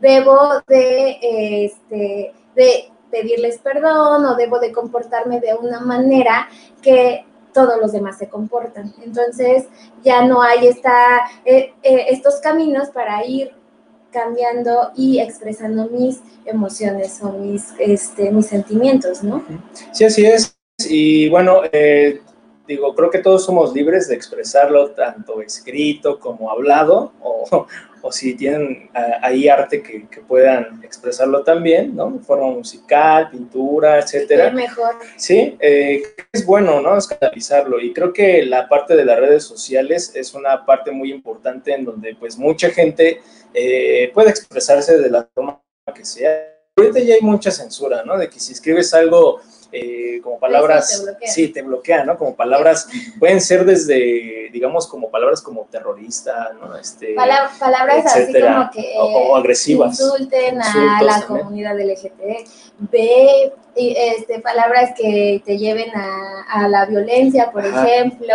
debo 0.00 0.38
de, 0.68 1.64
este, 1.64 2.34
de 2.54 2.90
pedirles 3.10 3.58
perdón 3.58 4.24
o 4.26 4.34
debo 4.36 4.58
de 4.58 4.72
comportarme 4.72 5.40
de 5.40 5.54
una 5.54 5.80
manera 5.80 6.48
que 6.82 7.24
todos 7.56 7.80
los 7.80 7.92
demás 7.92 8.18
se 8.18 8.28
comportan. 8.28 8.92
Entonces 9.02 9.64
ya 10.04 10.26
no 10.26 10.42
hay 10.42 10.66
esta, 10.66 11.20
eh, 11.46 11.72
eh, 11.82 12.06
estos 12.10 12.36
caminos 12.40 12.90
para 12.90 13.24
ir 13.24 13.55
cambiando 14.16 14.92
y 14.96 15.18
expresando 15.20 15.90
mis 15.90 16.20
emociones 16.46 17.20
o 17.22 17.32
mis, 17.32 17.74
este, 17.78 18.30
mis 18.30 18.46
sentimientos, 18.46 19.22
¿no? 19.22 19.44
Sí, 19.92 20.04
así 20.04 20.24
es. 20.24 20.56
Y 20.88 21.28
bueno, 21.28 21.60
eh, 21.70 22.22
digo, 22.66 22.94
creo 22.94 23.10
que 23.10 23.18
todos 23.18 23.44
somos 23.44 23.72
libres 23.72 24.08
de 24.08 24.14
expresarlo 24.14 24.90
tanto 24.90 25.40
escrito 25.40 26.18
como 26.18 26.50
hablado, 26.50 27.12
o, 27.20 27.66
o 28.02 28.12
si 28.12 28.34
tienen 28.34 28.88
ahí 29.22 29.48
arte 29.48 29.82
que, 29.82 30.06
que, 30.08 30.20
puedan 30.20 30.80
expresarlo 30.84 31.42
también, 31.42 31.94
¿no? 31.94 32.10
De 32.10 32.20
forma 32.20 32.46
musical, 32.50 33.30
pintura, 33.30 33.98
etcétera. 33.98 34.48
Es 34.48 34.54
mejor. 34.54 34.94
Sí, 35.16 35.56
eh, 35.60 36.02
es 36.32 36.46
bueno, 36.46 36.80
¿no? 36.80 36.96
Escandalizarlo. 36.96 37.80
Y 37.80 37.92
creo 37.92 38.12
que 38.12 38.44
la 38.44 38.68
parte 38.68 38.94
de 38.94 39.04
las 39.04 39.18
redes 39.18 39.44
sociales 39.44 40.12
es 40.14 40.34
una 40.34 40.64
parte 40.64 40.90
muy 40.90 41.10
importante 41.10 41.74
en 41.74 41.84
donde 41.84 42.14
pues 42.14 42.38
mucha 42.38 42.70
gente 42.70 43.20
eh, 43.52 44.10
puede 44.14 44.30
expresarse 44.30 44.98
de 44.98 45.10
la 45.10 45.28
forma 45.34 45.60
que 45.94 46.04
sea. 46.04 46.52
Ahorita 46.76 47.00
ya 47.00 47.14
hay 47.14 47.22
mucha 47.22 47.50
censura, 47.50 48.04
¿no? 48.04 48.18
De 48.18 48.28
que 48.28 48.38
si 48.38 48.52
escribes 48.52 48.92
algo 48.94 49.40
eh, 49.72 50.20
como 50.22 50.38
palabras, 50.38 51.04
sí, 51.24 51.48
te 51.48 51.62
bloquea, 51.62 52.04
¿no? 52.04 52.16
Como 52.16 52.34
palabras, 52.34 52.88
pueden 53.18 53.40
ser 53.40 53.64
desde, 53.64 54.48
digamos, 54.52 54.86
como 54.86 55.10
palabras 55.10 55.42
como 55.42 55.66
terrorista, 55.70 56.52
¿no? 56.60 56.76
Este, 56.76 57.14
palabras 57.14 58.06
así 58.06 58.32
como 58.32 58.70
que 58.70 58.94
o, 58.98 59.36
agresivas. 59.36 60.00
Insulten 60.00 60.62
a 60.62 61.02
la 61.02 61.22
comunidad 61.26 61.78
LGTB. 61.78 62.44
B, 62.78 63.52
este, 63.76 64.40
palabras 64.40 64.92
que 64.96 65.42
te 65.44 65.58
lleven 65.58 65.90
a, 65.94 66.44
a 66.48 66.68
la 66.68 66.86
violencia, 66.86 67.50
por 67.52 67.64
ejemplo, 67.64 68.34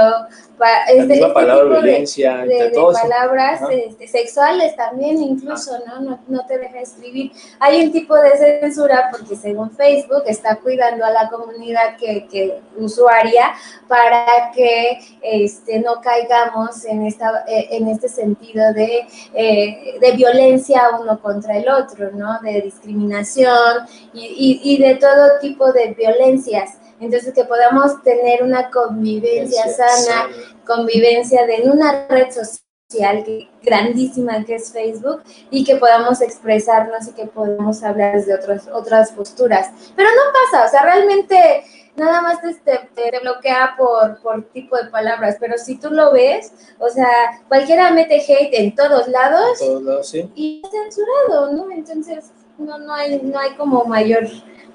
este, 0.88 1.14
este 1.14 1.28
palabra 1.30 1.80
violencia, 1.80 2.38
de, 2.46 2.70
de, 2.70 2.72
palabras 2.72 3.62
este, 3.72 4.08
sexuales 4.08 4.76
también 4.76 5.18
incluso, 5.22 5.72
¿no? 5.88 6.02
¿no? 6.02 6.20
¿no? 6.28 6.46
te 6.46 6.58
deja 6.58 6.82
escribir. 6.82 7.32
Hay 7.60 7.84
un 7.84 7.92
tipo 7.92 8.16
de 8.16 8.38
censura 8.38 9.10
porque 9.12 9.36
según 9.36 9.72
Facebook 9.72 10.24
está 10.28 10.58
cuidando 10.58 11.04
a 11.06 11.12
la 11.12 11.30
comunidad 11.30 11.98
que, 11.98 12.28
que 12.28 12.60
usuaria 12.78 13.54
para 13.88 14.52
que 14.56 15.00
este, 15.22 15.80
no 15.80 16.00
caigamos 16.02 16.86
en, 16.86 17.06
esta, 17.06 17.44
eh, 17.48 17.70
en 17.72 17.88
este 17.88 18.08
sentido 18.08 18.72
de, 18.74 19.08
eh, 19.34 19.98
de 20.00 20.12
violencia 20.12 20.82
uno 21.00 21.20
contra 21.22 21.58
el 21.58 21.68
otro, 21.70 22.12
¿no? 22.12 22.40
De 22.42 22.62
discriminación 22.62 23.88
y, 24.14 24.62
y, 24.64 24.76
y 24.76 24.78
de 24.78 24.96
todo 24.96 25.31
tipo 25.40 25.72
de 25.72 25.94
violencias. 25.94 26.78
Entonces, 27.00 27.34
que 27.34 27.46
podamos 27.46 28.02
tener 28.04 28.44
una 28.44 28.70
convivencia 28.70 29.68
sana, 29.68 30.30
convivencia 30.66 31.46
de, 31.46 31.56
en 31.56 31.72
una 31.72 32.08
red 32.08 32.32
social 32.32 33.24
que, 33.24 33.50
grandísima 33.64 34.44
que 34.44 34.56
es 34.56 34.72
Facebook 34.72 35.24
y 35.50 35.64
que 35.64 35.78
podamos 35.78 36.22
expresarnos 36.22 37.08
y 37.08 37.14
que 37.14 37.26
podamos 37.26 37.84
hablar 37.84 38.16
desde 38.16 38.36
otras 38.36 38.68
otras 38.72 39.12
posturas. 39.14 39.70
Pero 39.96 40.10
no 40.10 40.22
pasa, 40.52 40.66
o 40.66 40.70
sea, 40.70 40.84
realmente 40.84 41.64
nada 41.96 42.22
más 42.22 42.40
te, 42.42 42.54
te, 42.96 43.20
bloquea 43.20 43.76
por, 43.78 44.22
por 44.22 44.44
tipo 44.52 44.78
de 44.78 44.90
palabras, 44.90 45.38
pero 45.40 45.58
si 45.58 45.78
tú 45.78 45.90
lo 45.92 46.12
ves, 46.12 46.54
o 46.80 46.90
sea, 46.90 47.08
cualquiera 47.48 47.92
mete 47.92 48.20
hate 48.20 48.54
en 48.54 48.76
todos 48.76 49.08
lados, 49.08 49.60
todos 49.60 49.84
lados 49.84 50.10
sí. 50.10 50.30
y 50.36 50.62
censurado, 50.70 51.52
¿no? 51.52 51.72
Entonces, 51.72 52.32
no, 52.58 52.78
no, 52.78 52.94
hay, 52.94 53.22
no 53.22 53.40
hay 53.40 53.52
como 53.56 53.86
mayor 53.86 54.28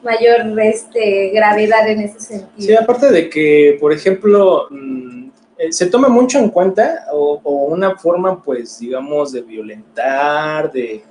mayor 0.06 0.58
este, 0.60 1.30
gravedad 1.30 1.88
en 1.88 2.00
ese 2.00 2.20
sentido. 2.20 2.50
Sí, 2.58 2.74
aparte 2.74 3.10
de 3.10 3.28
que, 3.28 3.76
por 3.80 3.92
ejemplo, 3.92 4.68
mm, 4.70 5.28
eh, 5.58 5.72
se 5.72 5.86
toma 5.86 6.08
mucho 6.08 6.38
en 6.38 6.50
cuenta 6.50 7.06
o, 7.12 7.40
una 7.66 7.96
forma, 7.98 8.42
pues, 8.42 8.78
digamos, 8.78 9.32
de 9.32 9.42
violentar, 9.42 10.70
de, 10.70 11.02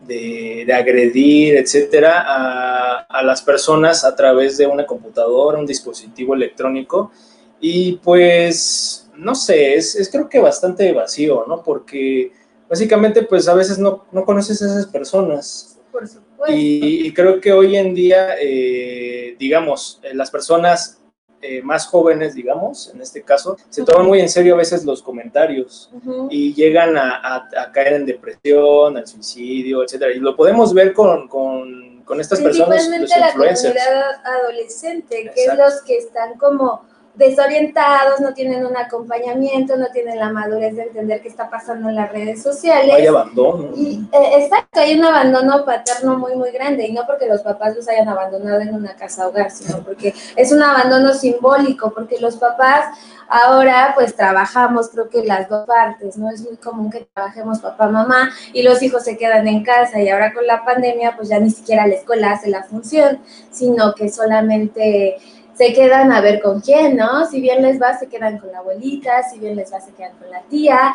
de, 0.00 0.72
agredir, 0.74 1.56
etcétera, 1.56 2.24
a, 2.26 2.98
a, 3.08 3.22
las 3.22 3.40
personas 3.42 4.04
a 4.04 4.14
través 4.16 4.58
de 4.58 4.66
una 4.66 4.84
computadora, 4.84 5.58
un 5.58 5.66
dispositivo 5.66 6.34
electrónico. 6.34 7.12
Y 7.60 7.92
pues, 8.02 9.10
no 9.16 9.34
sé, 9.34 9.74
es, 9.74 9.94
es 9.94 10.10
creo 10.10 10.28
que 10.28 10.40
bastante 10.40 10.92
vacío, 10.92 11.44
¿no? 11.46 11.62
Porque 11.62 12.32
básicamente, 12.68 13.22
pues, 13.22 13.48
a 13.48 13.54
veces 13.54 13.78
no, 13.78 14.06
no 14.12 14.24
conoces 14.24 14.60
a 14.62 14.66
esas 14.66 14.86
personas. 14.86 15.78
Por 15.92 16.06
supuesto. 16.08 16.29
Y, 16.48 17.12
creo 17.12 17.40
que 17.40 17.52
hoy 17.52 17.76
en 17.76 17.94
día, 17.94 18.36
eh, 18.40 19.36
digamos, 19.38 20.00
eh, 20.02 20.14
las 20.14 20.30
personas 20.30 21.00
eh, 21.42 21.62
más 21.62 21.86
jóvenes, 21.86 22.34
digamos, 22.34 22.90
en 22.94 23.00
este 23.00 23.22
caso, 23.22 23.56
se 23.68 23.82
toman 23.82 24.06
muy 24.06 24.20
en 24.20 24.28
serio 24.28 24.54
a 24.54 24.58
veces 24.58 24.84
los 24.84 25.02
comentarios 25.02 25.90
uh 25.92 25.98
-huh. 26.00 26.28
y 26.30 26.52
llegan 26.52 26.96
a, 26.98 27.48
a, 27.56 27.72
caer 27.72 27.94
en 27.94 28.06
depresión, 28.06 28.96
al 28.96 29.06
suicidio, 29.06 29.82
etcétera. 29.82 30.12
Y 30.12 30.18
lo 30.18 30.36
podemos 30.36 30.74
ver 30.74 30.92
con, 30.92 31.28
con, 31.28 32.02
con 32.04 32.20
estas 32.20 32.40
personas, 32.40 32.86
los 32.88 33.10
influencers. 33.10 33.74
la 33.74 33.84
comunidad 33.84 34.42
adolescente, 34.42 35.18
Exacto. 35.20 35.34
que 35.34 35.44
es 35.44 35.58
los 35.58 35.82
que 35.82 35.96
están 35.96 36.36
como 36.36 36.84
desorientados, 37.20 38.18
no 38.20 38.32
tienen 38.32 38.64
un 38.64 38.76
acompañamiento, 38.76 39.76
no 39.76 39.86
tienen 39.92 40.18
la 40.18 40.30
madurez 40.30 40.74
de 40.74 40.84
entender 40.84 41.20
qué 41.20 41.28
está 41.28 41.50
pasando 41.50 41.90
en 41.90 41.94
las 41.94 42.10
redes 42.10 42.42
sociales. 42.42 42.96
Hay 42.96 43.06
abandono. 43.06 43.68
Y, 43.76 44.00
eh, 44.10 44.38
exacto, 44.38 44.80
hay 44.80 44.98
un 44.98 45.04
abandono 45.04 45.64
paterno 45.64 46.16
muy, 46.18 46.34
muy 46.34 46.50
grande, 46.50 46.86
y 46.86 46.92
no 46.92 47.02
porque 47.06 47.26
los 47.26 47.42
papás 47.42 47.76
los 47.76 47.86
hayan 47.88 48.08
abandonado 48.08 48.60
en 48.60 48.74
una 48.74 48.96
casa 48.96 49.28
hogar, 49.28 49.50
sino 49.50 49.84
porque 49.84 50.14
es 50.34 50.50
un 50.50 50.62
abandono 50.62 51.12
simbólico, 51.12 51.92
porque 51.94 52.18
los 52.18 52.36
papás 52.36 52.86
ahora 53.28 53.92
pues 53.94 54.16
trabajamos, 54.16 54.88
creo 54.88 55.08
que 55.08 55.22
las 55.22 55.48
dos 55.48 55.66
partes, 55.66 56.16
¿no? 56.16 56.30
Es 56.30 56.40
muy 56.40 56.56
común 56.56 56.90
que 56.90 57.06
trabajemos 57.14 57.60
papá, 57.60 57.88
mamá, 57.88 58.30
y 58.52 58.62
los 58.62 58.82
hijos 58.82 59.04
se 59.04 59.18
quedan 59.18 59.46
en 59.46 59.62
casa, 59.62 60.00
y 60.00 60.08
ahora 60.08 60.32
con 60.32 60.46
la 60.46 60.64
pandemia 60.64 61.14
pues 61.16 61.28
ya 61.28 61.38
ni 61.38 61.50
siquiera 61.50 61.86
la 61.86 61.94
escuela 61.94 62.32
hace 62.32 62.48
la 62.48 62.64
función, 62.64 63.20
sino 63.50 63.94
que 63.94 64.08
solamente 64.08 65.18
se 65.60 65.74
quedan 65.74 66.10
a 66.10 66.22
ver 66.22 66.40
con 66.40 66.62
quién, 66.62 66.96
¿no? 66.96 67.26
Si 67.26 67.38
bien 67.38 67.60
les 67.60 67.78
va, 67.78 67.98
se 67.98 68.06
quedan 68.06 68.38
con 68.38 68.50
la 68.50 68.60
abuelita, 68.60 69.22
si 69.24 69.38
bien 69.38 69.56
les 69.56 69.70
va, 69.70 69.78
se 69.78 69.92
quedan 69.92 70.16
con 70.16 70.30
la 70.30 70.40
tía. 70.44 70.94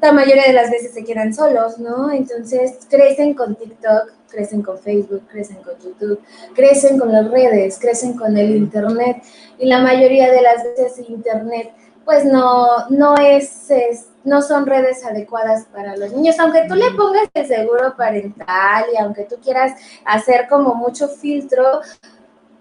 La 0.00 0.12
mayoría 0.12 0.44
de 0.46 0.52
las 0.52 0.70
veces 0.70 0.94
se 0.94 1.02
quedan 1.02 1.34
solos, 1.34 1.80
¿no? 1.80 2.12
Entonces 2.12 2.78
crecen 2.88 3.34
con 3.34 3.56
TikTok, 3.56 4.12
crecen 4.30 4.62
con 4.62 4.78
Facebook, 4.78 5.22
crecen 5.28 5.56
con 5.64 5.76
YouTube, 5.80 6.20
crecen 6.54 6.96
con 6.96 7.10
las 7.10 7.28
redes, 7.28 7.76
crecen 7.80 8.16
con 8.16 8.36
el 8.36 8.54
Internet. 8.54 9.16
Y 9.58 9.66
la 9.66 9.80
mayoría 9.80 10.30
de 10.30 10.42
las 10.42 10.62
veces 10.62 11.10
Internet, 11.10 11.72
pues 12.04 12.24
no, 12.24 12.88
no 12.90 13.16
es, 13.16 13.68
es 13.68 14.06
no 14.22 14.42
son 14.42 14.66
redes 14.66 15.04
adecuadas 15.04 15.64
para 15.74 15.96
los 15.96 16.12
niños, 16.12 16.38
aunque 16.38 16.66
tú 16.68 16.76
le 16.76 16.92
pongas 16.92 17.28
el 17.34 17.46
seguro 17.48 17.96
parental 17.96 18.84
y 18.94 18.96
aunque 18.96 19.24
tú 19.24 19.38
quieras 19.42 19.72
hacer 20.04 20.46
como 20.48 20.76
mucho 20.76 21.08
filtro, 21.08 21.80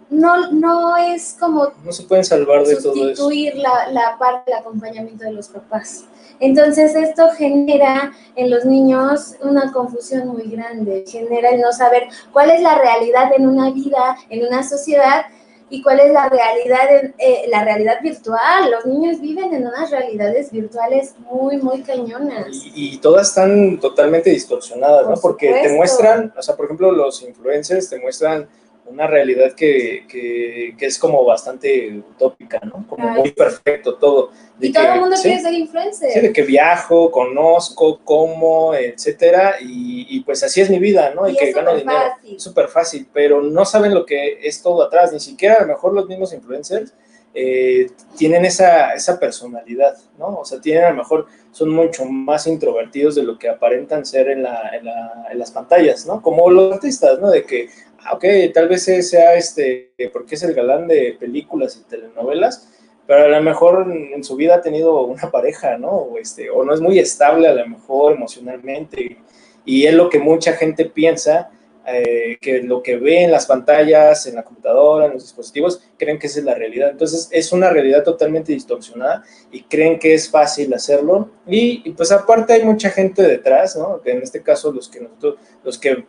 no, 0.09 0.51
no 0.51 0.97
es 0.97 1.35
como 1.39 1.71
no 1.83 1.91
se 1.91 2.03
pueden 2.03 2.23
salvar 2.23 2.65
de 2.65 2.75
todo 2.77 2.93
eso. 2.93 3.23
sustituir 3.23 3.55
la, 3.55 3.91
la 3.91 4.17
parte 4.17 4.51
del 4.51 4.59
acompañamiento 4.59 5.25
de 5.25 5.31
los 5.31 5.47
papás. 5.49 6.05
Entonces 6.39 6.95
esto 6.95 7.29
genera 7.35 8.13
en 8.35 8.49
los 8.49 8.65
niños 8.65 9.35
una 9.41 9.71
confusión 9.71 10.27
muy 10.27 10.43
grande, 10.43 11.03
genera 11.07 11.49
el 11.49 11.61
no 11.61 11.71
saber 11.71 12.07
cuál 12.31 12.51
es 12.51 12.61
la 12.61 12.77
realidad 12.77 13.31
en 13.35 13.47
una 13.47 13.71
vida, 13.71 14.17
en 14.29 14.45
una 14.45 14.63
sociedad 14.63 15.25
y 15.69 15.81
cuál 15.81 15.99
es 15.99 16.11
la 16.11 16.29
realidad, 16.29 17.11
eh, 17.17 17.45
la 17.49 17.63
realidad 17.63 18.01
virtual. 18.01 18.71
Los 18.71 18.85
niños 18.85 19.19
viven 19.19 19.53
en 19.53 19.67
unas 19.67 19.89
realidades 19.91 20.51
virtuales 20.51 21.15
muy, 21.29 21.57
muy 21.57 21.81
cañonas. 21.81 22.47
Y, 22.51 22.97
todas 22.99 23.29
están 23.29 23.79
totalmente 23.79 24.29
distorsionadas, 24.29 25.07
¿no? 25.07 25.15
Porque 25.15 25.51
te 25.61 25.73
muestran, 25.73 26.33
o 26.37 26.41
sea, 26.41 26.55
por 26.55 26.65
ejemplo, 26.65 26.91
los 26.91 27.21
influencers 27.21 27.89
te 27.89 27.99
muestran 27.99 28.47
una 28.89 29.07
realidad 29.07 29.53
que, 29.53 30.05
que, 30.07 30.75
que, 30.77 30.85
es 30.85 30.97
como 30.97 31.23
bastante 31.25 31.97
utópica, 31.97 32.59
¿no? 32.63 32.85
Como 32.87 33.09
muy 33.09 33.31
perfecto 33.31 33.95
todo. 33.95 34.31
y 34.59 34.71
todo 34.71 34.93
el 34.93 34.99
mundo 35.01 35.15
quiere 35.21 35.39
ser 35.39 35.53
influencer. 35.53 36.11
Sí, 36.11 36.19
de 36.19 36.33
que 36.33 36.43
viajo, 36.43 37.11
conozco, 37.11 37.99
como, 38.03 38.73
etcétera, 38.73 39.55
y, 39.61 40.07
y, 40.09 40.21
pues 40.21 40.43
así 40.43 40.61
es 40.61 40.69
mi 40.69 40.79
vida, 40.79 41.13
¿no? 41.13 41.27
Y, 41.29 41.35
que 41.35 41.51
gano 41.51 41.75
dinero. 41.75 41.99
Súper 42.37 42.67
fácil, 42.67 43.07
pero 43.13 43.41
no 43.41 43.65
saben 43.65 43.93
lo 43.93 44.05
que 44.05 44.39
es 44.41 44.61
todo 44.61 44.83
atrás, 44.83 45.11
ni 45.11 45.19
siquiera 45.19 45.55
a 45.55 45.61
lo 45.61 45.67
mejor 45.67 45.93
los 45.93 46.07
mismos 46.07 46.33
influencers 46.33 46.93
eh, 47.39 47.91
tienen 48.17 48.45
esa, 48.45 48.95
esa 48.95 49.19
personalidad, 49.19 49.95
¿no? 50.17 50.39
O 50.39 50.45
sea, 50.45 50.59
tienen 50.59 50.85
a 50.85 50.89
lo 50.89 50.95
mejor, 50.95 51.27
son 51.51 51.69
mucho 51.69 52.03
más 52.05 52.47
introvertidos 52.47 53.13
de 53.13 53.21
lo 53.21 53.37
que 53.37 53.47
aparentan 53.47 54.07
ser 54.07 54.29
en, 54.29 54.41
la, 54.41 54.71
en, 54.75 54.85
la, 54.85 55.27
en 55.29 55.37
las 55.37 55.51
pantallas, 55.51 56.07
¿no? 56.07 56.19
Como 56.23 56.49
los 56.49 56.73
artistas, 56.73 57.19
¿no? 57.19 57.29
De 57.29 57.43
que, 57.43 57.69
ah, 58.07 58.13
ok, 58.15 58.25
tal 58.53 58.67
vez 58.67 58.83
sea 58.83 59.35
este, 59.35 59.91
porque 60.11 60.35
es 60.35 60.43
el 60.43 60.53
galán 60.53 60.87
de 60.87 61.17
películas 61.19 61.77
y 61.77 61.89
telenovelas, 61.89 62.69
pero 63.05 63.25
a 63.25 63.27
lo 63.27 63.41
mejor 63.41 63.91
en 63.91 64.23
su 64.23 64.35
vida 64.35 64.55
ha 64.55 64.61
tenido 64.61 65.01
una 65.01 65.31
pareja, 65.31 65.77
¿no? 65.77 65.89
O, 65.89 66.17
este, 66.17 66.49
o 66.49 66.63
no 66.63 66.73
es 66.73 66.81
muy 66.81 66.99
estable 66.99 67.47
a 67.47 67.53
lo 67.53 67.67
mejor 67.67 68.13
emocionalmente, 68.13 69.17
y 69.65 69.85
es 69.85 69.93
lo 69.93 70.09
que 70.09 70.19
mucha 70.19 70.53
gente 70.53 70.85
piensa, 70.85 71.51
eh, 71.89 72.37
que 72.41 72.63
lo 72.63 72.83
que 72.83 72.97
ve 72.97 73.23
en 73.23 73.31
las 73.31 73.45
pantallas, 73.45 74.27
en 74.27 74.35
la 74.35 74.43
computadora, 74.43 75.05
en 75.05 75.13
los 75.13 75.23
dispositivos, 75.23 75.81
creen 75.97 76.19
que 76.19 76.27
esa 76.27 76.39
es 76.39 76.45
la 76.45 76.53
realidad. 76.53 76.89
Entonces 76.89 77.29
es 77.31 77.53
una 77.53 77.69
realidad 77.69 78.03
totalmente 78.03 78.51
distorsionada 78.51 79.23
y 79.51 79.63
creen 79.63 79.97
que 79.97 80.13
es 80.13 80.29
fácil 80.29 80.73
hacerlo. 80.73 81.29
Y, 81.47 81.89
pues 81.91 82.11
aparte 82.11 82.51
hay 82.51 82.65
mucha 82.65 82.89
gente 82.89 83.21
detrás, 83.21 83.77
¿no? 83.77 84.01
Que 84.01 84.11
en 84.11 84.21
este 84.21 84.43
caso 84.43 84.73
los 84.73 84.89
que 84.89 84.99
nosotros, 84.99 85.35
los 85.63 85.77
que 85.77 86.05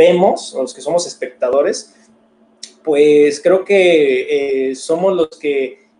vemos, 0.00 0.54
los 0.54 0.72
que 0.72 0.80
somos 0.80 1.06
espectadores, 1.06 1.94
pues 2.82 3.38
creo 3.38 3.66
que 3.66 4.70
eh, 4.70 4.74
somos 4.74 5.14
los 5.14 5.28
que 5.38 5.90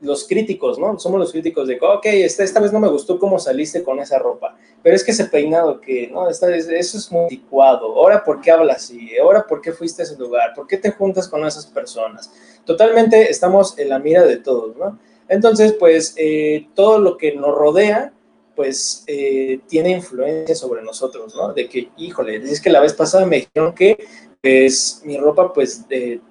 los 0.00 0.26
críticos, 0.26 0.76
¿no? 0.76 0.98
Somos 0.98 1.20
los 1.20 1.30
críticos 1.30 1.68
de, 1.68 1.78
ok, 1.80 2.04
esta, 2.06 2.42
esta 2.42 2.60
vez 2.60 2.72
no 2.72 2.80
me 2.80 2.88
gustó 2.88 3.16
cómo 3.16 3.38
saliste 3.38 3.84
con 3.84 4.00
esa 4.00 4.18
ropa, 4.18 4.56
pero 4.82 4.96
es 4.96 5.04
que 5.04 5.12
ese 5.12 5.26
peinado 5.26 5.80
que, 5.80 6.08
¿no? 6.08 6.28
Esta, 6.28 6.54
eso 6.54 6.98
es 6.98 7.12
muy 7.12 7.22
anticuado. 7.22 7.94
Ahora, 7.94 8.24
¿por 8.24 8.40
qué 8.40 8.50
hablas 8.50 8.78
así? 8.78 9.16
Ahora, 9.16 9.46
¿por 9.46 9.60
qué 9.60 9.72
fuiste 9.72 10.02
a 10.02 10.04
ese 10.04 10.16
lugar? 10.16 10.52
¿Por 10.54 10.66
qué 10.66 10.76
te 10.76 10.90
juntas 10.90 11.28
con 11.28 11.46
esas 11.46 11.66
personas? 11.66 12.32
Totalmente 12.64 13.30
estamos 13.30 13.78
en 13.78 13.88
la 13.88 14.00
mira 14.00 14.24
de 14.24 14.38
todos, 14.38 14.76
¿no? 14.76 14.98
Entonces, 15.28 15.74
pues, 15.74 16.14
eh, 16.16 16.66
todo 16.74 16.98
lo 16.98 17.16
que 17.16 17.36
nos 17.36 17.54
rodea, 17.54 18.12
pues, 18.54 19.04
eh, 19.06 19.60
tiene 19.68 19.90
influencia 19.90 20.54
sobre 20.54 20.82
nosotros, 20.82 21.34
¿no? 21.34 21.52
De 21.52 21.68
que, 21.68 21.88
híjole, 21.96 22.36
es 22.36 22.60
que 22.60 22.70
la 22.70 22.80
vez 22.80 22.92
pasada 22.92 23.26
me 23.26 23.36
dijeron 23.36 23.74
que, 23.74 24.04
pues, 24.40 25.00
mi 25.04 25.16
ropa, 25.16 25.52
pues, 25.52 25.84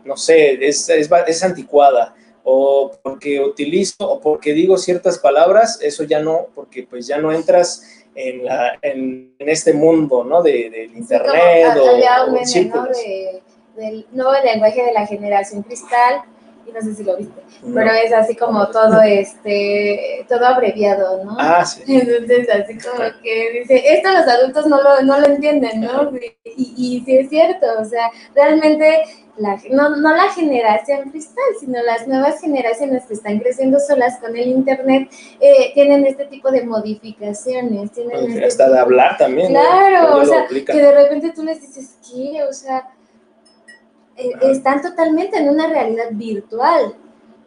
no 0.04 0.18
sé, 0.18 0.66
es, 0.66 0.90
es, 0.90 1.10
es 1.28 1.44
anticuada 1.44 2.16
o 2.44 2.92
porque 3.02 3.40
utilizo 3.40 3.96
o 4.00 4.20
porque 4.20 4.54
digo 4.54 4.78
ciertas 4.78 5.18
palabras, 5.18 5.80
eso 5.82 6.04
ya 6.04 6.20
no, 6.20 6.48
porque 6.54 6.84
pues 6.84 7.08
ya 7.08 7.18
no 7.18 7.32
entras 7.32 8.04
en, 8.16 8.46
la, 8.46 8.78
en, 8.82 9.34
este 9.40 9.74
mundo, 9.74 10.24
¿no? 10.24 10.42
De, 10.42 10.70
del 10.70 10.96
internet 10.96 11.78
o, 11.80 11.90
había 11.90 12.26
un 12.26 12.34
meme, 12.34 12.66
¿no? 12.66 12.88
del 13.76 14.06
nuevo 14.12 14.34
lenguaje 14.44 14.84
de 14.84 14.94
la 14.94 15.08
generación 15.08 15.64
cristal, 15.64 16.22
y 16.66 16.72
no 16.72 16.82
sé 16.82 16.96
si 16.96 17.04
lo 17.04 17.18
viste, 17.18 17.42
pero 17.74 17.92
es 17.92 18.14
así 18.14 18.36
como 18.36 18.68
todo 18.70 19.02
este, 19.02 20.26
todo 20.28 20.46
abreviado, 20.46 21.24
¿no? 21.24 21.36
Ah, 21.40 21.66
sí. 21.66 21.84
Entonces, 21.88 22.48
así 22.50 22.78
como 22.78 23.04
que 23.22 23.60
dice, 23.60 23.84
esto 23.94 24.12
los 24.12 24.28
adultos 24.28 24.66
no 24.68 24.82
lo, 24.82 25.02
no 25.02 25.20
lo 25.20 25.26
entienden, 25.28 25.82
¿no? 25.82 26.12
Y, 26.44 26.74
y 26.78 27.04
sí 27.06 27.18
es 27.18 27.30
cierto, 27.30 27.68
o 27.80 27.86
sea, 27.86 28.10
realmente 28.36 29.04
la, 29.38 29.60
no, 29.72 29.96
no, 29.96 30.16
la 30.16 30.30
generación 30.32 31.10
cristal, 31.10 31.44
sino 31.60 31.82
las 31.82 32.08
nuevas 32.08 32.40
generaciones 32.40 33.06
que 33.06 33.16
están 33.16 33.40
creciendo 33.40 33.80
solas 33.80 34.20
con 34.20 34.36
el 34.38 34.48
Internet, 34.48 35.10
eh, 35.40 35.72
tienen 35.74 36.06
este 36.06 36.26
tipo 36.26 36.52
de 36.52 36.64
modificaciones. 36.64 37.92
Tienen 37.92 38.32
este 38.32 38.46
hasta 38.46 38.70
de 38.70 38.80
hablar 38.80 39.18
también. 39.18 39.50
Claro, 39.50 40.18
o 40.18 40.26
sea, 40.26 40.46
que 40.48 40.64
de 40.74 40.92
repente 40.92 41.32
tú 41.34 41.44
les 41.44 41.62
dices, 41.62 41.98
¿qué? 42.08 42.44
O 42.44 42.54
sea, 42.54 42.94
eh, 44.16 44.32
están 44.44 44.82
totalmente 44.82 45.38
en 45.38 45.50
una 45.50 45.68
realidad 45.68 46.10
virtual. 46.12 46.96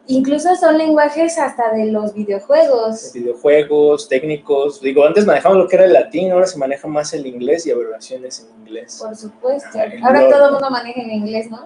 Incluso 0.09 0.55
son 0.55 0.77
lenguajes 0.77 1.37
hasta 1.37 1.71
de 1.73 1.87
los 1.87 2.13
videojuegos. 2.13 3.11
Videojuegos, 3.13 4.07
técnicos. 4.07 4.79
Digo, 4.79 5.05
antes 5.05 5.25
manejamos 5.25 5.57
lo 5.57 5.67
que 5.67 5.75
era 5.75 5.85
el 5.85 5.91
latín, 5.91 6.31
ahora 6.31 6.47
se 6.47 6.57
maneja 6.57 6.87
más 6.87 7.13
el 7.13 7.25
inglés 7.25 7.67
y 7.67 7.71
abreviaciones 7.71 8.39
en 8.39 8.61
inglés. 8.61 9.01
Por 9.03 9.15
supuesto. 9.15 9.77
ahora 10.03 10.29
todo 10.29 10.45
el 10.45 10.51
mundo 10.53 10.69
maneja 10.69 11.01
en 11.01 11.11
inglés, 11.11 11.51
¿no? 11.51 11.59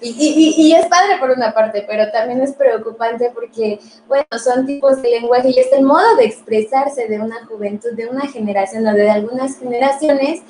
Y, 0.00 0.10
y, 0.10 0.54
y, 0.56 0.74
es 0.74 0.86
padre 0.86 1.16
por 1.18 1.30
una 1.30 1.54
parte, 1.54 1.84
pero 1.88 2.10
también 2.12 2.42
es 2.42 2.52
preocupante 2.52 3.30
porque, 3.32 3.78
bueno, 4.06 4.26
son 4.38 4.66
tipos 4.66 5.00
de 5.00 5.10
lenguaje 5.10 5.50
y 5.50 5.58
es 5.58 5.72
el 5.72 5.84
modo 5.84 6.16
de 6.16 6.26
expresarse 6.26 7.08
de 7.08 7.18
una 7.18 7.44
juventud, 7.46 7.92
de 7.92 8.08
una 8.08 8.26
generación 8.28 8.86
o 8.86 8.92
de 8.92 9.08
algunas 9.08 9.58
generaciones 9.58 10.42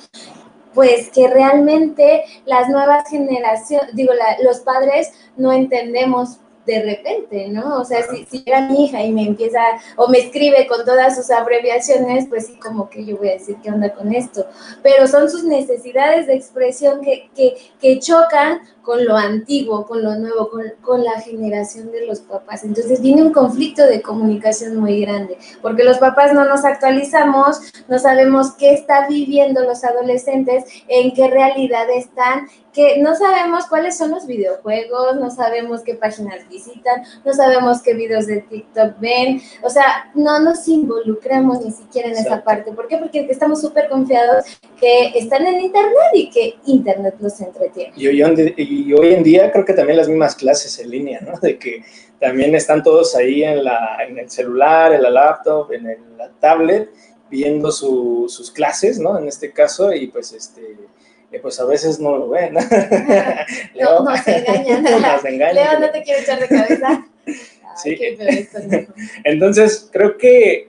pues 0.74 1.10
que 1.10 1.28
realmente 1.28 2.24
las 2.44 2.68
nuevas 2.68 3.08
generaciones, 3.08 3.94
digo, 3.94 4.12
los 4.42 4.60
padres 4.60 5.12
no 5.36 5.52
entendemos 5.52 6.38
de 6.66 6.82
repente, 6.82 7.48
¿no? 7.48 7.80
O 7.80 7.84
sea, 7.84 8.06
si, 8.08 8.24
si 8.24 8.42
llega 8.42 8.68
mi 8.68 8.84
hija 8.84 9.02
y 9.02 9.12
me 9.12 9.26
empieza 9.26 9.60
o 9.96 10.08
me 10.08 10.18
escribe 10.18 10.66
con 10.66 10.84
todas 10.84 11.16
sus 11.16 11.30
abreviaciones, 11.30 12.26
pues 12.28 12.46
sí, 12.46 12.58
como 12.58 12.88
que 12.88 13.04
yo 13.04 13.16
voy 13.16 13.30
a 13.30 13.32
decir 13.34 13.56
qué 13.62 13.70
onda 13.70 13.92
con 13.92 14.14
esto. 14.14 14.46
Pero 14.82 15.06
son 15.06 15.30
sus 15.30 15.44
necesidades 15.44 16.26
de 16.26 16.34
expresión 16.34 17.00
que, 17.00 17.30
que, 17.34 17.56
que 17.80 17.98
chocan 17.98 18.60
con 18.84 19.04
lo 19.04 19.16
antiguo, 19.16 19.86
con 19.86 20.02
lo 20.02 20.14
nuevo, 20.16 20.50
con, 20.50 20.62
con, 20.82 21.02
la 21.02 21.20
generación 21.20 21.90
de 21.90 22.06
los 22.06 22.20
papás. 22.20 22.64
Entonces 22.64 23.00
viene 23.00 23.22
un 23.22 23.32
conflicto 23.32 23.86
de 23.86 24.02
comunicación 24.02 24.76
muy 24.76 25.00
grande, 25.00 25.38
porque 25.62 25.84
los 25.84 25.98
papás 25.98 26.34
no 26.34 26.44
nos 26.44 26.64
actualizamos, 26.64 27.60
no 27.88 27.98
sabemos 27.98 28.52
qué 28.52 28.74
están 28.74 29.08
viviendo 29.08 29.62
los 29.62 29.84
adolescentes, 29.84 30.64
en 30.86 31.14
qué 31.14 31.28
realidad 31.28 31.88
están 31.90 32.46
que 32.74 32.98
no 32.98 33.14
sabemos 33.14 33.66
cuáles 33.66 33.96
son 33.96 34.10
los 34.10 34.26
videojuegos, 34.26 35.16
no 35.16 35.30
sabemos 35.30 35.82
qué 35.82 35.94
páginas 35.94 36.46
visitan, 36.54 37.02
no 37.24 37.32
sabemos 37.32 37.82
qué 37.82 37.94
videos 37.94 38.26
de 38.26 38.40
TikTok 38.42 38.98
ven, 39.00 39.40
o 39.62 39.70
sea, 39.70 40.10
no 40.14 40.40
nos 40.40 40.66
involucramos 40.68 41.64
ni 41.64 41.72
siquiera 41.72 42.08
en 42.08 42.16
esa 42.16 42.42
parte. 42.42 42.72
¿Por 42.72 42.86
qué? 42.88 42.98
Porque 42.98 43.26
estamos 43.28 43.60
súper 43.60 43.88
confiados 43.88 44.44
que 44.80 45.18
están 45.18 45.46
en 45.46 45.60
Internet 45.60 46.10
y 46.14 46.30
que 46.30 46.54
Internet 46.66 47.16
los 47.20 47.40
entretiene. 47.40 47.92
Y 47.96 48.06
hoy, 48.06 48.54
y 48.56 48.92
hoy 48.92 49.14
en 49.14 49.22
día 49.22 49.50
creo 49.52 49.64
que 49.64 49.74
también 49.74 49.98
las 49.98 50.08
mismas 50.08 50.34
clases 50.34 50.78
en 50.78 50.90
línea, 50.90 51.20
¿no? 51.20 51.38
De 51.40 51.58
que 51.58 51.84
también 52.20 52.54
están 52.54 52.82
todos 52.82 53.14
ahí 53.16 53.42
en, 53.42 53.64
la, 53.64 53.98
en 54.06 54.18
el 54.18 54.30
celular, 54.30 54.92
en 54.92 55.02
la 55.02 55.10
laptop, 55.10 55.72
en 55.72 55.84
la 56.16 56.30
tablet, 56.40 56.90
viendo 57.28 57.72
sus 57.72 58.50
clases, 58.52 58.98
¿no? 58.98 59.18
En 59.18 59.26
este 59.26 59.52
caso, 59.52 59.92
y 59.92 60.06
pues 60.06 60.32
este 60.32 60.76
pues 61.40 61.58
a 61.60 61.64
veces 61.64 62.00
no 62.00 62.16
lo 62.16 62.28
ven. 62.28 62.54
no, 63.80 64.00
nos 64.00 64.26
engañan. 64.26 64.82
nos 65.02 65.24
engañan. 65.24 65.54
Leo, 65.54 65.80
no 65.80 65.90
te 65.90 66.02
quiero 66.02 66.20
echar 66.20 66.40
de 66.40 66.48
cabeza. 66.48 67.06
sí. 67.82 67.98
Entonces, 69.24 69.88
creo 69.92 70.16
que 70.16 70.68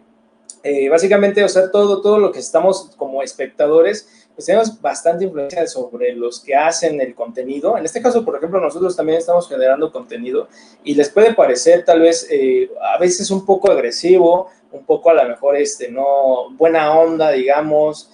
eh, 0.68 0.90
básicamente, 0.90 1.44
o 1.44 1.48
sea, 1.48 1.70
todo, 1.70 2.02
todo 2.02 2.18
lo 2.18 2.32
que 2.32 2.40
estamos 2.40 2.92
como 2.98 3.22
espectadores, 3.22 4.26
pues 4.34 4.48
tenemos 4.48 4.82
bastante 4.82 5.24
influencia 5.26 5.68
sobre 5.68 6.14
los 6.14 6.40
que 6.40 6.56
hacen 6.56 7.00
el 7.00 7.14
contenido. 7.14 7.78
En 7.78 7.86
este 7.86 8.02
caso, 8.02 8.26
por 8.26 8.36
ejemplo, 8.36 8.60
nosotros 8.60 8.96
también 8.96 9.20
estamos 9.20 9.48
generando 9.48 9.92
contenido 9.92 10.48
y 10.84 10.96
les 10.96 11.10
puede 11.10 11.36
parecer 11.36 11.86
tal 11.86 12.02
vez 12.02 12.28
eh, 12.32 12.72
a 12.94 12.98
veces 12.98 13.30
un 13.30 13.46
poco 13.46 13.72
agresivo, 13.72 14.50
un 14.72 14.84
poco 14.86 15.12
a 15.12 15.14
lo 15.14 15.30
mejor, 15.30 15.56
este, 15.56 15.90
no, 15.90 16.50
buena 16.54 17.00
onda, 17.00 17.30
digamos, 17.30 18.10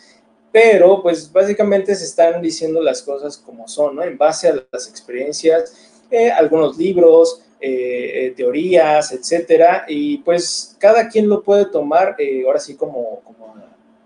pero 0.51 1.01
pues 1.01 1.31
básicamente 1.31 1.95
se 1.95 2.05
están 2.05 2.41
diciendo 2.41 2.81
las 2.81 3.01
cosas 3.01 3.37
como 3.37 3.67
son, 3.67 3.95
¿no? 3.95 4.03
En 4.03 4.17
base 4.17 4.49
a 4.49 4.65
las 4.71 4.89
experiencias, 4.89 5.73
eh, 6.09 6.29
algunos 6.29 6.77
libros, 6.77 7.41
eh, 7.59 8.25
eh, 8.25 8.33
teorías, 8.35 9.11
etcétera, 9.13 9.85
y 9.87 10.17
pues 10.19 10.75
cada 10.79 11.07
quien 11.07 11.29
lo 11.29 11.41
puede 11.41 11.65
tomar 11.65 12.17
ahora 12.45 12.59
sí 12.59 12.75
como, 12.75 13.21
como, 13.21 13.55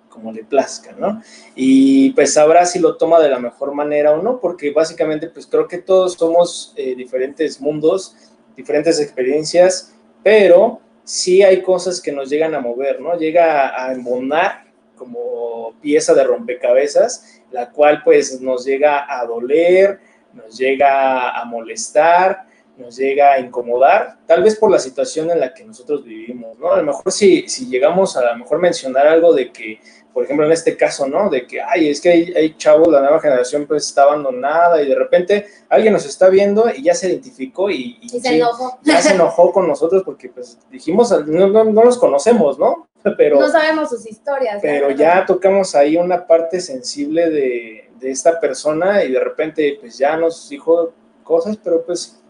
como, 0.10 0.32
le 0.32 0.44
plazca, 0.44 0.92
¿no? 0.92 1.22
Y 1.56 2.12
pues 2.12 2.34
sabrá 2.34 2.66
si 2.66 2.80
lo 2.80 2.96
toma 2.96 3.20
de 3.20 3.30
la 3.30 3.40
mejor 3.40 3.74
manera 3.74 4.12
o 4.12 4.22
no, 4.22 4.40
porque 4.40 4.72
básicamente 4.72 5.30
pues 5.30 5.48
creo 5.48 5.68
que 5.68 5.80
todos 5.80 6.14
somos 6.14 6.74
diferentes 6.76 7.60
mundos, 7.60 8.16
diferentes 8.56 9.00
experiencias, 9.00 9.94
pero 10.22 10.80
sí 11.04 11.42
hay 11.42 11.62
cosas 11.62 12.02
que 12.02 12.12
nos 12.12 12.30
llegan 12.30 12.54
a 12.56 12.60
mover, 12.60 13.02
¿no? 13.02 13.18
Llega 13.18 13.84
a 13.84 13.94
embonar 13.94 14.65
como 14.96 15.74
pieza 15.82 16.14
de 16.14 16.24
rompecabezas, 16.24 17.42
la 17.52 17.72
cual 17.72 18.02
pues 18.04 18.42
nos 18.42 18.66
llega 18.66 19.06
a 19.08 19.26
doler, 19.26 20.00
nos 20.34 20.58
llega 20.58 21.32
a 21.32 21.46
molestar, 21.46 22.46
nos 22.78 22.98
llega 22.98 23.34
a 23.34 23.40
incomodar, 23.40 24.18
tal 24.26 24.44
vez 24.44 24.58
por 24.58 24.70
la 24.70 24.80
situación 24.80 25.32
en 25.32 25.40
la 25.40 25.54
que 25.54 25.64
nosotros 25.64 26.04
vivimos, 26.04 26.58
¿no? 26.60 26.72
A 26.72 26.78
lo 26.78 26.84
mejor 26.84 27.12
si, 27.12 27.48
si 27.48 27.68
llegamos 27.68 28.18
a, 28.18 28.34
lo 28.34 28.38
mejor 28.38 28.60
mencionar 28.60 29.08
algo 29.08 29.34
de 29.34 29.52
que, 29.52 29.80
por 30.16 30.24
ejemplo, 30.24 30.46
en 30.46 30.54
este 30.54 30.78
caso, 30.78 31.06
¿no? 31.10 31.30
De 31.30 31.46
que, 31.46 31.60
ay, 31.62 31.90
es 31.90 32.00
que 32.00 32.10
hay, 32.10 32.56
chavos, 32.56 32.88
la 32.88 33.02
nueva 33.02 33.20
generación 33.20 33.66
pues 33.68 33.86
está 33.86 34.04
abandonada 34.04 34.82
y 34.82 34.88
de 34.88 34.96
repente 34.96 35.46
alguien 35.68 35.92
nos 35.92 36.06
está 36.06 36.30
viendo 36.30 36.70
y 36.74 36.84
ya 36.84 36.96
se 36.96 37.10
identificó 37.10 37.70
y, 37.70 38.00
se 38.08 38.38
enojó. 38.38 38.80
Ya 38.82 39.02
se 39.02 39.14
enojó 39.14 39.52
con 39.52 39.68
nosotros 39.68 40.04
porque 40.06 40.30
pues 40.30 40.58
dijimos, 40.72 41.12
no, 41.28 41.48
no, 41.50 41.66
no 41.66 41.84
los 41.84 41.98
conocemos, 41.98 42.58
¿no? 42.58 42.88
Pero, 43.18 43.42
no 43.42 43.50
sabemos 43.50 43.90
sus 43.90 44.10
historias. 44.10 44.60
Pero 44.62 44.90
ya 44.92 45.26
tocamos 45.26 45.76
ahí 45.76 45.98
una 45.98 46.26
parte 46.26 46.62
sensible 46.62 47.30
de, 47.30 47.90
de 48.00 48.10
esta 48.10 48.40
persona 48.40 49.04
y 49.04 49.12
de 49.12 49.20
repente 49.20 49.78
pues 49.82 49.98
ya 49.98 50.16
nos 50.16 50.48
dijo 50.48 50.94
cosas, 51.24 51.58
pero 51.58 51.86
pues 51.86 52.22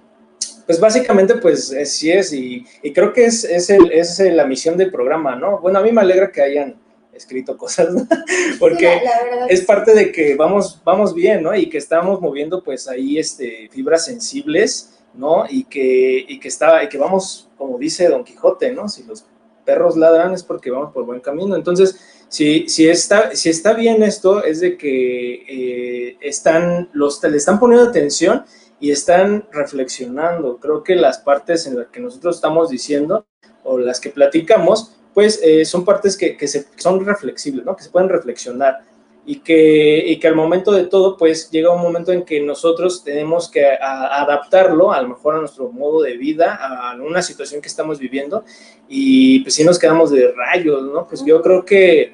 pues 0.66 0.80
básicamente, 0.80 1.36
pues 1.36 1.76
sí 1.84 2.12
es, 2.12 2.34
y, 2.34 2.66
creo 2.96 3.14
que 3.14 3.26
es, 3.26 3.44
es, 3.44 3.70
el, 3.70 3.92
es, 3.92 4.20
la 4.20 4.48
misión 4.48 4.76
del 4.76 4.92
programa, 4.92 5.36
¿no? 5.36 5.60
Bueno, 5.60 5.78
a 5.78 5.84
mí 5.84 5.92
me 5.92 6.02
alegra 6.02 6.32
que 6.32 6.42
hayan 6.42 6.76
escrito 7.16 7.58
cosas, 7.58 7.94
¿no? 7.94 8.08
porque 8.60 9.02
es 9.50 9.62
parte 9.62 9.94
de 9.94 10.12
que 10.12 10.36
vamos, 10.36 10.82
vamos 10.84 11.14
bien, 11.14 11.44
¿no? 11.44 11.56
Y 11.56 11.70
que 11.70 11.78
estamos 11.78 12.22
moviendo, 12.22 12.64
pues 12.64 12.88
ahí, 12.88 13.18
este, 13.18 13.70
fibras 13.72 14.06
sensibles, 14.06 15.00
¿no? 15.14 15.46
Y 15.50 15.64
que, 15.66 16.26
y 16.28 16.40
que, 16.40 16.48
está, 16.48 16.84
y 16.84 16.90
que 16.90 16.98
vamos, 16.98 17.50
como 17.58 17.78
dice 17.78 18.10
Don 18.10 18.24
Quijote, 18.24 18.72
¿no? 18.72 18.90
Si 18.90 19.04
los 19.04 19.26
perros 19.66 19.98
ladran 19.98 20.34
es 20.34 20.44
porque 20.44 20.72
vamos 20.72 20.94
por 20.94 21.06
buen 21.06 21.20
camino. 21.20 21.56
Entonces, 21.56 22.00
si, 22.30 22.70
si, 22.70 22.88
está, 22.88 23.36
si 23.36 23.50
está 23.50 23.74
bien 23.74 24.04
esto, 24.04 24.44
es 24.44 24.60
de 24.60 24.78
que 24.78 25.34
eh, 25.48 26.18
están, 26.22 26.90
los, 26.94 27.24
le 27.24 27.38
están 27.38 27.60
poniendo 27.60 27.90
atención 27.90 28.46
y 28.80 28.92
están 28.92 29.48
reflexionando. 29.52 30.60
Creo 30.60 30.84
que 30.84 30.96
las 30.96 31.20
partes 31.20 31.66
en 31.66 31.78
las 31.78 31.88
que 31.88 32.00
nosotros 32.00 32.36
estamos 32.36 32.70
diciendo 32.70 33.26
o 33.64 33.80
las 33.80 34.00
que 34.00 34.10
platicamos, 34.10 34.95
pues 35.16 35.40
eh, 35.42 35.64
son 35.66 35.86
partes 35.86 36.16
que, 36.16 36.36
que 36.38 36.48
son 36.48 37.04
reflexibles, 37.04 37.66
¿no? 37.66 37.76
que 37.76 37.84
se 37.84 37.90
pueden 37.90 38.10
reflexionar 38.10 38.82
y 39.26 39.40
que, 39.40 40.04
y 40.06 40.20
que 40.20 40.28
al 40.28 40.36
momento 40.36 40.72
de 40.72 40.84
todo, 40.84 41.18
pues 41.18 41.50
llega 41.50 41.74
un 41.74 41.82
momento 41.82 42.12
en 42.12 42.24
que 42.24 42.42
nosotros 42.42 43.04
tenemos 43.04 43.50
que 43.50 43.66
adaptarlo 43.66 44.92
a 44.92 45.02
lo 45.02 45.08
mejor 45.08 45.36
a 45.36 45.40
nuestro 45.40 45.72
modo 45.72 46.02
de 46.02 46.18
vida, 46.18 46.60
a 46.62 46.96
una 46.96 47.22
situación 47.22 47.62
que 47.62 47.70
estamos 47.70 47.98
viviendo 47.98 48.44
y 48.90 49.40
pues 49.40 49.56
si 49.56 49.64
nos 49.64 49.80
quedamos 49.80 50.12
de 50.12 50.32
rayos, 50.34 50.84
¿no? 50.84 51.08
Pues 51.08 51.24
yo 51.26 51.42
creo 51.42 51.64
que 51.66 52.14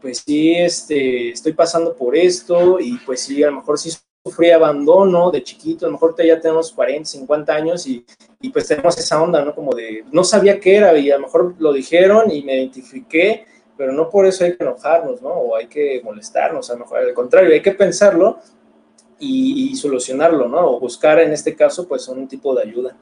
pues 0.00 0.22
sí, 0.26 0.54
este, 0.54 1.30
estoy 1.30 1.52
pasando 1.52 1.94
por 1.94 2.16
esto 2.16 2.80
y 2.80 2.96
pues 3.04 3.20
sí, 3.20 3.42
a 3.42 3.50
lo 3.50 3.56
mejor 3.56 3.78
sí 3.78 3.90
sufrí 4.28 4.50
abandono 4.50 5.30
de 5.30 5.42
chiquito, 5.42 5.86
a 5.86 5.88
lo 5.88 5.92
mejor 5.92 6.14
ya 6.22 6.40
tenemos 6.40 6.72
40, 6.72 7.08
50 7.08 7.54
años 7.54 7.86
y, 7.86 8.04
y, 8.40 8.50
pues 8.50 8.66
tenemos 8.66 8.96
esa 8.98 9.22
onda, 9.22 9.44
¿no? 9.44 9.54
Como 9.54 9.74
de, 9.74 10.04
no 10.12 10.24
sabía 10.24 10.60
qué 10.60 10.76
era 10.76 10.96
y 10.98 11.10
a 11.10 11.16
lo 11.16 11.22
mejor 11.22 11.54
lo 11.58 11.72
dijeron 11.72 12.30
y 12.30 12.42
me 12.42 12.56
identifiqué, 12.56 13.46
pero 13.76 13.92
no 13.92 14.10
por 14.10 14.26
eso 14.26 14.44
hay 14.44 14.56
que 14.56 14.64
enojarnos, 14.64 15.22
¿no? 15.22 15.30
O 15.30 15.56
hay 15.56 15.66
que 15.66 16.00
molestarnos, 16.04 16.70
a 16.70 16.74
lo 16.74 16.80
mejor 16.80 16.98
al 16.98 17.14
contrario, 17.14 17.52
hay 17.52 17.62
que 17.62 17.72
pensarlo 17.72 18.38
y, 19.18 19.70
y 19.70 19.76
solucionarlo, 19.76 20.48
¿no? 20.48 20.72
O 20.72 20.80
buscar 20.80 21.18
en 21.20 21.32
este 21.32 21.54
caso 21.54 21.86
pues 21.86 22.08
un 22.08 22.28
tipo 22.28 22.54
de 22.54 22.62
ayuda 22.62 22.96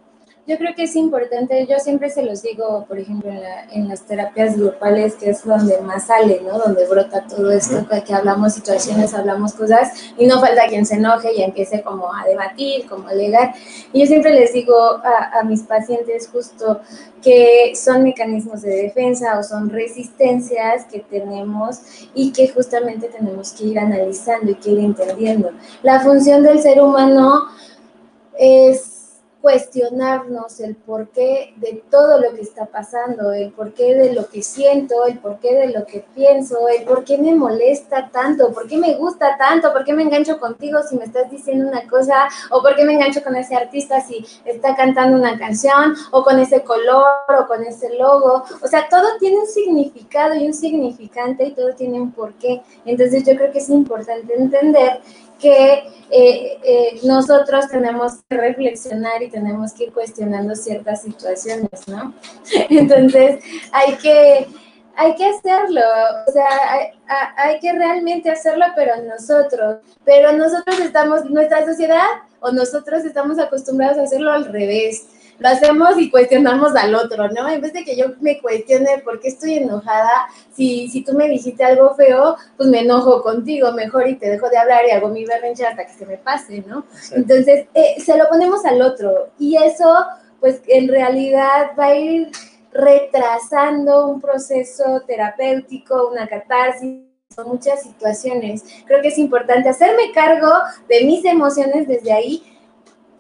yo 0.47 0.57
creo 0.59 0.75
que 0.77 0.85
es 0.85 0.95
importante, 0.95 1.67
yo 1.67 1.79
siempre 1.81 2.09
se 2.09 2.23
los 2.23 2.41
digo, 2.43 2.85
por 2.87 2.99
ejemplo, 3.01 3.31
en, 3.31 3.43
la, 3.43 3.65
en 3.65 3.89
las 3.89 4.03
terapias 4.03 4.57
grupales, 4.57 5.17
que 5.17 5.31
es 5.31 5.45
donde 5.45 5.81
más 5.81 6.07
sale, 6.07 6.41
¿no? 6.41 6.59
Donde 6.59 6.87
brota 6.87 7.27
todo 7.27 7.51
esto, 7.51 7.85
que 8.07 8.15
hablamos 8.15 8.55
situaciones, 8.55 9.13
hablamos 9.13 9.55
cosas, 9.55 9.91
y 10.17 10.27
no 10.27 10.41
falta 10.41 10.69
quien 10.69 10.87
se 10.87 10.95
enoje 10.97 11.35
y 11.35 11.43
empiece 11.43 11.83
como 11.83 12.13
a 12.15 12.25
debatir, 12.25 12.87
como 12.87 13.09
a 13.09 13.11
alegar. 13.11 13.55
Y 13.93 14.01
yo 14.01 14.07
siempre 14.07 14.33
les 14.35 14.53
digo 14.53 14.77
a, 14.77 15.41
a 15.41 15.43
mis 15.43 15.63
pacientes 15.63 16.29
justo 16.29 16.81
que 17.21 17.73
son 17.75 18.05
mecanismos 18.05 18.63
de 18.63 18.83
defensa 18.83 19.39
o 19.41 19.43
son 19.43 19.69
resistencias 19.69 20.85
que 20.85 21.01
tenemos 21.01 21.81
y 22.15 22.31
que 22.31 22.49
justamente 22.49 23.09
tenemos 23.09 23.53
que 23.53 23.65
ir 23.65 23.81
analizando 23.81 24.53
y 24.53 24.55
que 24.55 24.71
ir 24.71 24.79
entendiendo. 24.79 25.51
La 25.83 25.99
función 25.99 26.45
del 26.45 26.61
ser 26.61 26.81
humano 26.81 27.47
es 28.39 28.96
cuestionarnos 29.47 30.59
el 30.59 30.75
porqué 30.75 31.55
de 31.59 31.81
todo 31.89 32.21
lo 32.21 32.35
que 32.35 32.41
está 32.41 32.67
pasando, 32.67 33.33
el 33.33 33.53
porqué 33.53 33.95
de 33.95 34.13
lo 34.13 34.29
que 34.29 34.43
siento, 34.43 35.07
el 35.07 35.21
porqué 35.21 35.55
de 35.55 35.69
lo 35.69 35.87
que 35.87 36.05
pienso, 36.17 36.67
el 36.69 36.83
por 36.83 37.05
qué 37.05 37.17
me 37.17 37.33
molesta 37.33 38.11
tanto, 38.11 38.53
por 38.53 38.67
qué 38.67 38.77
me 38.77 38.97
gusta 38.97 39.37
tanto, 39.39 39.73
por 39.73 39.85
qué 39.85 39.93
me 39.93 40.03
engancho 40.03 40.41
contigo 40.41 40.81
si 40.83 40.97
me 40.97 41.05
estás 41.05 41.31
diciendo 41.31 41.69
una 41.69 41.87
cosa, 41.87 42.27
o 42.51 42.61
por 42.61 42.75
qué 42.75 42.85
me 42.85 42.95
engancho 42.95 43.23
con 43.23 43.37
ese 43.37 43.55
artista 43.55 44.01
si 44.01 44.27
está 44.45 44.75
cantando 44.75 45.17
una 45.17 45.39
canción, 45.39 45.95
o 46.11 46.25
con 46.25 46.41
ese 46.41 46.63
color, 46.65 47.07
o 47.39 47.47
con 47.47 47.63
ese 47.63 47.97
logo. 47.97 48.43
O 48.61 48.67
sea, 48.67 48.89
todo 48.89 49.07
tiene 49.21 49.39
un 49.39 49.47
significado 49.47 50.35
y 50.35 50.45
un 50.45 50.55
significante 50.55 51.45
y 51.45 51.53
todo 51.53 51.73
tiene 51.77 52.01
un 52.01 52.11
porqué. 52.11 52.63
Entonces 52.85 53.23
yo 53.23 53.37
creo 53.37 53.53
que 53.53 53.59
es 53.61 53.71
importante 53.71 54.35
entender 54.35 55.03
que 55.39 55.85
eh, 56.11 56.59
eh, 56.63 57.01
nosotros 57.03 57.69
tenemos 57.69 58.15
que 58.29 58.37
reflexionar 58.37 59.23
y 59.23 59.29
tenemos 59.29 59.73
que 59.73 59.85
ir 59.85 59.93
cuestionando 59.93 60.55
ciertas 60.55 61.03
situaciones, 61.03 61.89
¿no? 61.89 62.15
Entonces, 62.71 63.43
hay 63.73 63.95
que, 63.97 64.47
hay 64.97 65.15
que 65.15 65.27
hacerlo, 65.27 65.83
o 66.27 66.33
sea, 66.33 66.47
hay, 66.71 66.87
hay, 67.37 67.61
que 67.61 67.73
realmente 67.73 68.31
hacerlo, 68.31 68.65
pero 68.75 69.03
nosotros, 69.03 69.79
pero 70.05 70.33
nosotros 70.33 70.79
estamos, 70.81 71.25
nuestra 71.27 71.67
sociedad 71.67 72.07
o 72.41 72.51
nosotros 72.53 73.05
estamos 73.05 73.39
acostumbrados 73.39 73.99
a 73.99 74.03
hacerlo 74.05 74.33
al 74.33 74.47
revés 74.47 75.07
lo 75.39 75.49
hacemos 75.49 75.99
y 75.99 76.11
cuestionamos 76.11 76.75
al 76.75 76.95
otro, 76.95 77.29
¿no? 77.29 77.49
En 77.49 77.61
vez 77.61 77.73
de 77.73 77.85
que 77.85 77.97
yo 77.97 78.07
me 78.21 78.41
cuestione 78.41 78.99
por 79.05 79.21
qué 79.21 79.29
estoy 79.29 79.55
enojada, 79.55 80.29
si, 80.53 80.89
si 80.89 81.03
tú 81.03 81.13
me 81.13 81.29
dijiste 81.29 81.65
algo 81.65 81.95
feo, 81.95 82.37
pues 82.57 82.69
me 82.69 82.81
enojo 82.81 83.23
contigo 83.23 83.73
mejor 83.73 84.09
y 84.09 84.17
te 84.17 84.31
dejo 84.31 84.49
de 84.49 84.59
hablar 84.59 84.83
y 84.87 84.93
hago 84.93 85.09
mi 85.09 85.25
berrinche 85.25 85.67
hasta 85.67 85.87
que 85.87 85.93
se 85.93 86.07
me 86.07 86.17
pase, 86.17 86.65
¿no? 86.67 86.85
Entonces, 87.13 87.67
eh, 87.75 87.97
se 87.99 88.17
lo 88.17 88.29
ponemos 88.29 88.65
al 88.65 88.81
otro 88.83 89.31
y 89.39 89.57
eso, 89.57 90.07
pues 90.41 90.63
en 90.67 90.89
realidad 90.89 91.73
va 91.79 91.87
a 91.87 91.97
ir 91.97 92.31
retrasando 92.73 94.09
un 94.09 94.21
proceso 94.21 95.03
terapéutico, 95.07 96.09
una 96.11 96.27
catarsis, 96.29 97.07
muchas 97.45 97.83
situaciones. 97.83 98.65
Creo 98.87 99.03
que 99.03 99.09
es 99.09 99.19
importante 99.19 99.69
hacerme 99.69 100.13
cargo 100.15 100.51
de 100.89 101.05
mis 101.05 101.25
emociones 101.25 101.87
desde 101.87 102.13
ahí 102.13 102.43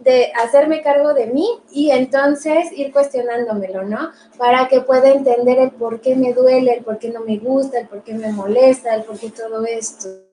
de 0.01 0.33
hacerme 0.43 0.83
cargo 0.83 1.15
de 1.15 1.27
mí 1.27 1.49
y 1.73 1.91
entonces 1.91 2.71
ir 2.73 2.93
cuestionándomelo, 2.93 3.85
¿no? 3.85 4.11
Para 4.39 4.69
que 4.69 4.81
pueda 4.81 5.09
entender 5.09 5.59
el 5.59 5.71
por 5.73 6.01
qué 6.01 6.15
me 6.15 6.33
duele, 6.33 6.75
el 6.75 6.85
por 6.85 6.99
qué 6.99 7.11
no 7.11 7.21
me 7.21 7.39
gusta, 7.39 7.81
el 7.81 7.89
por 7.89 8.03
qué 8.03 8.15
me 8.15 8.33
molesta, 8.33 8.95
el 8.95 9.05
por 9.05 9.19
qué 9.19 9.31
todo 9.31 9.65
esto 9.65 10.27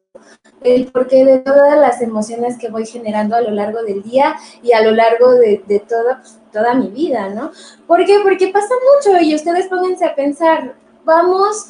el 0.62 0.92
porqué 0.92 1.26
de 1.26 1.40
todas 1.40 1.78
las 1.78 2.02
emociones 2.02 2.58
que 2.58 2.70
voy 2.70 2.86
generando 2.86 3.36
a 3.36 3.42
lo 3.42 3.50
largo 3.50 3.82
del 3.84 4.04
día 4.04 4.36
y 4.62 4.74
a 4.74 4.82
lo 4.84 4.92
largo 4.92 5.32
de, 5.32 5.58
toda, 5.88 6.20
pues, 6.22 6.40
toda 6.52 6.76
mi 6.76 6.88
vida, 6.88 7.30
¿no? 7.30 7.52
¿Por 7.88 8.06
qué? 8.06 8.20
Porque 8.22 8.50
pasa 8.50 8.74
mucho 8.96 9.20
y 9.20 9.36
ustedes 9.36 9.68
pónganse 9.68 10.06
a 10.06 10.16
pensar, 10.16 10.76
vamos 11.04 11.70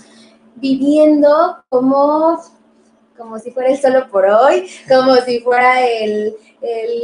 viviendo 0.55 1.63
como, 1.69 2.39
como 3.17 3.39
si 3.39 3.51
fuera 3.51 3.69
el 3.69 3.81
solo 3.81 4.09
por 4.09 4.25
hoy, 4.25 4.69
como 4.87 5.15
si 5.15 5.39
fuera 5.39 5.85
el, 5.87 6.35
el, 6.61 7.01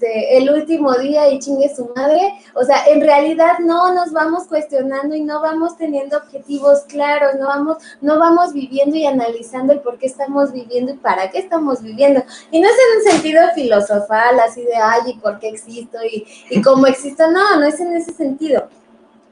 este, 0.00 0.38
el 0.38 0.50
último 0.50 0.94
día 0.94 1.28
y 1.30 1.38
chingue 1.38 1.74
su 1.74 1.90
madre. 1.94 2.34
O 2.54 2.64
sea, 2.64 2.84
en 2.86 3.00
realidad 3.00 3.58
no 3.60 3.94
nos 3.94 4.12
vamos 4.12 4.44
cuestionando 4.46 5.14
y 5.14 5.20
no 5.22 5.40
vamos 5.40 5.76
teniendo 5.76 6.16
objetivos 6.16 6.80
claros, 6.88 7.34
no 7.38 7.46
vamos, 7.48 7.78
no 8.00 8.18
vamos 8.18 8.52
viviendo 8.52 8.96
y 8.96 9.06
analizando 9.06 9.72
el 9.72 9.80
por 9.80 9.98
qué 9.98 10.06
estamos 10.06 10.52
viviendo 10.52 10.92
y 10.92 10.96
para 10.96 11.30
qué 11.30 11.38
estamos 11.38 11.82
viviendo. 11.82 12.22
Y 12.50 12.60
no 12.60 12.68
es 12.68 12.74
en 12.74 12.98
un 12.98 13.12
sentido 13.12 13.42
filosofal, 13.54 14.40
así 14.40 14.62
de, 14.62 14.76
ay, 14.76 15.00
¿y 15.06 15.18
por 15.18 15.38
qué 15.38 15.48
existo? 15.48 15.98
Y, 16.04 16.26
y 16.48 16.62
cómo 16.62 16.86
existo. 16.86 17.30
No, 17.30 17.60
no 17.60 17.66
es 17.66 17.78
en 17.80 17.94
ese 17.96 18.12
sentido 18.12 18.68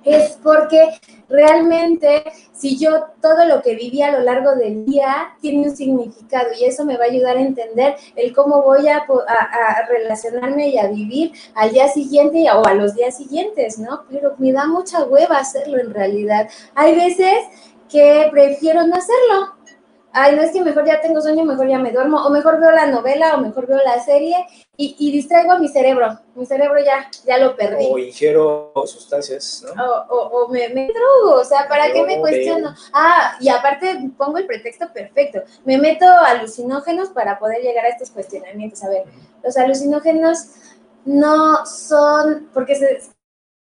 es 0.04 0.38
porque 0.42 0.88
realmente 1.28 2.24
si 2.58 2.76
yo 2.76 3.06
todo 3.22 3.44
lo 3.44 3.62
que 3.62 3.76
viví 3.76 4.02
a 4.02 4.10
lo 4.10 4.20
largo 4.20 4.56
del 4.56 4.84
día 4.84 5.34
tiene 5.40 5.68
un 5.68 5.76
significado 5.76 6.48
y 6.58 6.64
eso 6.64 6.84
me 6.84 6.96
va 6.96 7.04
a 7.04 7.08
ayudar 7.08 7.36
a 7.36 7.40
entender 7.40 7.94
el 8.16 8.34
cómo 8.34 8.62
voy 8.62 8.88
a, 8.88 9.06
relacionarme 9.88 10.68
y 10.68 10.78
a 10.78 10.88
vivir 10.88 11.32
al 11.54 11.70
día 11.70 11.88
siguiente 11.88 12.44
o 12.52 12.66
a 12.66 12.74
los 12.74 12.94
días 12.94 13.16
siguientes, 13.16 13.78
¿no? 13.78 14.02
Pero 14.10 14.34
me 14.38 14.52
da 14.52 14.66
mucha 14.66 15.04
hueva 15.04 15.38
hacerlo 15.38 15.78
en 15.78 15.94
realidad. 15.94 16.48
Hay 16.74 16.96
veces 16.96 17.44
que 17.88 18.28
prefiero 18.30 18.86
no 18.86 18.96
hacerlo, 18.96 19.54
ay, 20.12 20.36
no 20.36 20.42
es 20.42 20.52
que 20.52 20.62
mejor 20.62 20.86
ya 20.86 21.00
tengo 21.00 21.20
sueño, 21.20 21.44
mejor 21.44 21.68
ya 21.68 21.78
me 21.78 21.92
duermo, 21.92 22.24
o 22.24 22.30
mejor 22.30 22.60
veo 22.60 22.70
la 22.70 22.86
novela, 22.86 23.34
o 23.34 23.40
mejor 23.40 23.66
veo 23.66 23.78
la 23.84 24.02
serie, 24.02 24.36
y, 24.76 25.10
distraigo 25.10 25.52
a 25.52 25.58
mi 25.58 25.68
cerebro. 25.68 26.20
Mi 26.36 26.46
cerebro 26.46 26.78
ya, 26.78 27.10
ya 27.26 27.38
lo 27.38 27.56
perdí. 27.56 27.88
O 27.90 27.98
ingiero 27.98 28.72
sustancias, 28.86 29.64
¿no? 29.74 29.84
O, 30.08 30.44
o, 30.44 30.48
me, 30.48 30.68
me, 30.68 30.86
drogo, 30.86 31.40
o 31.40 31.44
sea, 31.44 31.66
¿para 31.68 31.92
qué 31.92 32.04
me 32.04 32.20
cuestiono? 32.20 32.74
Ah, 32.92 33.36
y 33.40 33.48
aparte 33.48 34.10
pongo 34.16 34.38
el 34.38 34.46
pretexto 34.46 34.92
perfecto. 34.92 35.42
Me 35.64 35.78
meto 35.78 36.06
alucinógenos 36.06 37.08
para 37.08 37.38
poder 37.38 37.60
llegar 37.60 37.86
a 37.86 37.88
estos 37.88 38.10
cuestionamientos. 38.10 38.84
A 38.84 38.88
ver, 38.88 39.04
los 39.42 39.56
alucinógenos 39.56 40.46
no 41.04 41.66
son, 41.66 42.48
porque 42.54 42.76
se, 42.76 43.00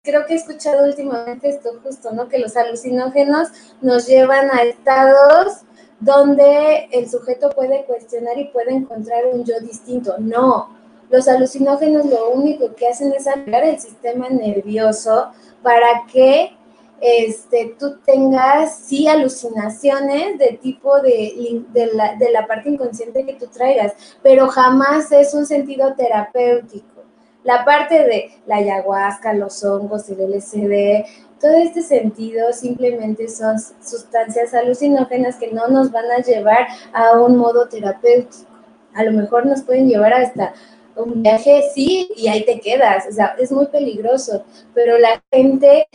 creo 0.06 0.24
que 0.24 0.34
he 0.34 0.36
escuchado 0.36 0.84
últimamente 0.84 1.48
esto 1.48 1.80
justo, 1.82 2.12
¿no? 2.12 2.28
Que 2.28 2.38
los 2.38 2.56
alucinógenos 2.56 3.48
nos 3.80 4.06
llevan 4.06 4.50
a 4.50 4.62
estados 4.62 5.65
donde 6.00 6.88
el 6.92 7.08
sujeto 7.08 7.50
puede 7.50 7.84
cuestionar 7.84 8.38
y 8.38 8.46
puede 8.46 8.72
encontrar 8.72 9.26
un 9.32 9.44
yo 9.44 9.58
distinto. 9.60 10.14
No, 10.18 10.76
los 11.10 11.28
alucinógenos 11.28 12.06
lo 12.06 12.30
único 12.30 12.74
que 12.74 12.88
hacen 12.88 13.12
es 13.12 13.26
alterar 13.26 13.64
el 13.64 13.78
sistema 13.78 14.28
nervioso 14.28 15.30
para 15.62 16.04
que 16.12 16.56
este, 17.00 17.76
tú 17.78 17.98
tengas, 18.04 18.76
sí, 18.76 19.06
alucinaciones 19.06 20.38
de 20.38 20.58
tipo 20.62 21.00
de, 21.00 21.62
de, 21.72 21.86
la, 21.92 22.14
de 22.16 22.30
la 22.30 22.46
parte 22.46 22.70
inconsciente 22.70 23.24
que 23.26 23.34
tú 23.34 23.46
traigas, 23.48 23.92
pero 24.22 24.48
jamás 24.48 25.12
es 25.12 25.34
un 25.34 25.46
sentido 25.46 25.94
terapéutico 25.94 26.96
la 27.46 27.64
parte 27.64 27.94
de 28.04 28.32
la 28.46 28.56
ayahuasca, 28.56 29.32
los 29.32 29.62
hongos, 29.62 30.08
el 30.10 30.32
LSD, 30.32 31.06
todo 31.40 31.52
este 31.52 31.82
sentido 31.82 32.52
simplemente 32.52 33.28
son 33.28 33.56
sustancias 33.58 34.54
alucinógenas 34.54 35.36
que 35.36 35.52
no 35.52 35.68
nos 35.68 35.90
van 35.90 36.10
a 36.10 36.22
llevar 36.22 36.66
a 36.92 37.18
un 37.20 37.36
modo 37.36 37.68
terapéutico. 37.68 38.50
A 38.94 39.04
lo 39.04 39.12
mejor 39.12 39.44
nos 39.44 39.62
pueden 39.62 39.88
llevar 39.88 40.14
hasta 40.14 40.54
un 40.96 41.22
viaje, 41.22 41.62
sí, 41.74 42.08
y 42.16 42.28
ahí 42.28 42.44
te 42.44 42.58
quedas. 42.60 43.06
O 43.08 43.12
sea, 43.12 43.36
es 43.38 43.52
muy 43.52 43.66
peligroso, 43.66 44.44
pero 44.74 44.98
la 44.98 45.22
gente, 45.30 45.86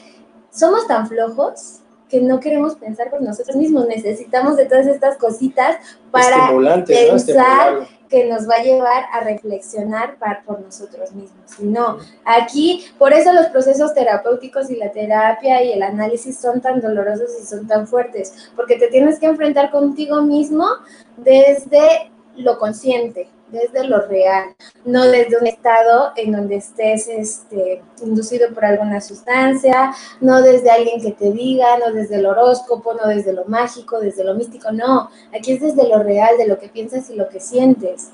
somos 0.51 0.87
tan 0.87 1.07
flojos 1.07 1.79
que 2.07 2.21
no 2.21 2.39
queremos 2.39 2.75
pensar 2.75 3.09
por 3.09 3.21
nosotros 3.21 3.55
mismos. 3.55 3.87
Necesitamos 3.87 4.57
de 4.57 4.65
todas 4.65 4.85
estas 4.85 5.17
cositas 5.17 5.77
para 6.11 6.51
pensar 6.85 7.87
que 8.11 8.25
nos 8.25 8.47
va 8.47 8.55
a 8.55 8.63
llevar 8.63 9.05
a 9.13 9.21
reflexionar 9.21 10.17
por 10.45 10.59
nosotros 10.59 11.13
mismos. 11.13 11.59
No, 11.59 11.97
aquí, 12.25 12.85
por 12.99 13.13
eso 13.13 13.31
los 13.31 13.47
procesos 13.47 13.93
terapéuticos 13.93 14.69
y 14.69 14.75
la 14.75 14.91
terapia 14.91 15.63
y 15.63 15.71
el 15.71 15.81
análisis 15.81 16.37
son 16.37 16.59
tan 16.59 16.81
dolorosos 16.81 17.29
y 17.41 17.45
son 17.45 17.65
tan 17.67 17.87
fuertes, 17.87 18.51
porque 18.55 18.75
te 18.75 18.89
tienes 18.89 19.17
que 19.17 19.27
enfrentar 19.27 19.71
contigo 19.71 20.21
mismo 20.21 20.67
desde 21.15 22.11
lo 22.35 22.59
consciente, 22.59 23.29
desde 23.51 23.83
lo 23.83 24.01
real, 24.07 24.55
no 24.85 25.03
desde 25.03 25.37
un 25.37 25.45
estado 25.45 26.11
en 26.15 26.31
donde 26.31 26.55
estés 26.55 27.07
este, 27.07 27.83
inducido 28.01 28.53
por 28.53 28.65
alguna 28.65 29.01
sustancia, 29.01 29.93
no 30.21 30.41
desde 30.41 30.71
alguien 30.71 31.01
que 31.01 31.11
te 31.11 31.31
diga, 31.31 31.77
no 31.77 31.91
desde 31.93 32.15
el 32.15 32.25
horóscopo, 32.25 32.93
no 32.93 33.07
desde 33.07 33.33
lo 33.33 33.45
mágico, 33.45 33.99
desde 33.99 34.23
lo 34.23 34.35
místico, 34.35 34.71
no, 34.71 35.09
aquí 35.35 35.53
es 35.53 35.61
desde 35.61 35.87
lo 35.87 36.01
real, 36.01 36.37
de 36.37 36.47
lo 36.47 36.57
que 36.59 36.69
piensas 36.69 37.09
y 37.09 37.15
lo 37.15 37.27
que 37.27 37.39
sientes, 37.39 38.09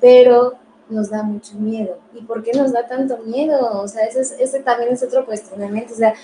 pero 0.00 0.54
nos 0.90 1.08
da 1.08 1.22
mucho 1.22 1.56
miedo. 1.56 1.98
¿Y 2.12 2.22
por 2.22 2.42
qué 2.42 2.52
nos 2.52 2.72
da 2.72 2.86
tanto 2.86 3.16
miedo? 3.18 3.80
O 3.80 3.88
sea, 3.88 4.04
ese, 4.04 4.20
ese 4.42 4.60
también 4.60 4.92
es 4.92 5.02
otro 5.02 5.24
cuestionamiento, 5.24 5.94
o 5.94 5.96
sea, 5.96 6.14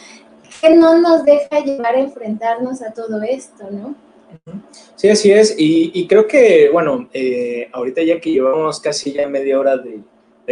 ¿qué 0.60 0.76
no 0.76 0.98
nos 0.98 1.24
deja 1.24 1.60
llevar 1.60 1.94
a 1.94 2.00
enfrentarnos 2.00 2.82
a 2.82 2.92
todo 2.92 3.22
esto, 3.22 3.70
no? 3.70 3.94
Sí, 4.96 5.08
así 5.08 5.32
es. 5.32 5.54
Y, 5.56 6.06
creo 6.06 6.26
que, 6.26 6.68
bueno, 6.70 7.08
eh, 7.12 7.68
ahorita 7.72 8.02
ya 8.02 8.20
que 8.20 8.32
llevamos 8.32 8.80
casi 8.80 9.12
ya 9.12 9.28
media 9.28 9.58
hora 9.58 9.76
de, 9.76 10.02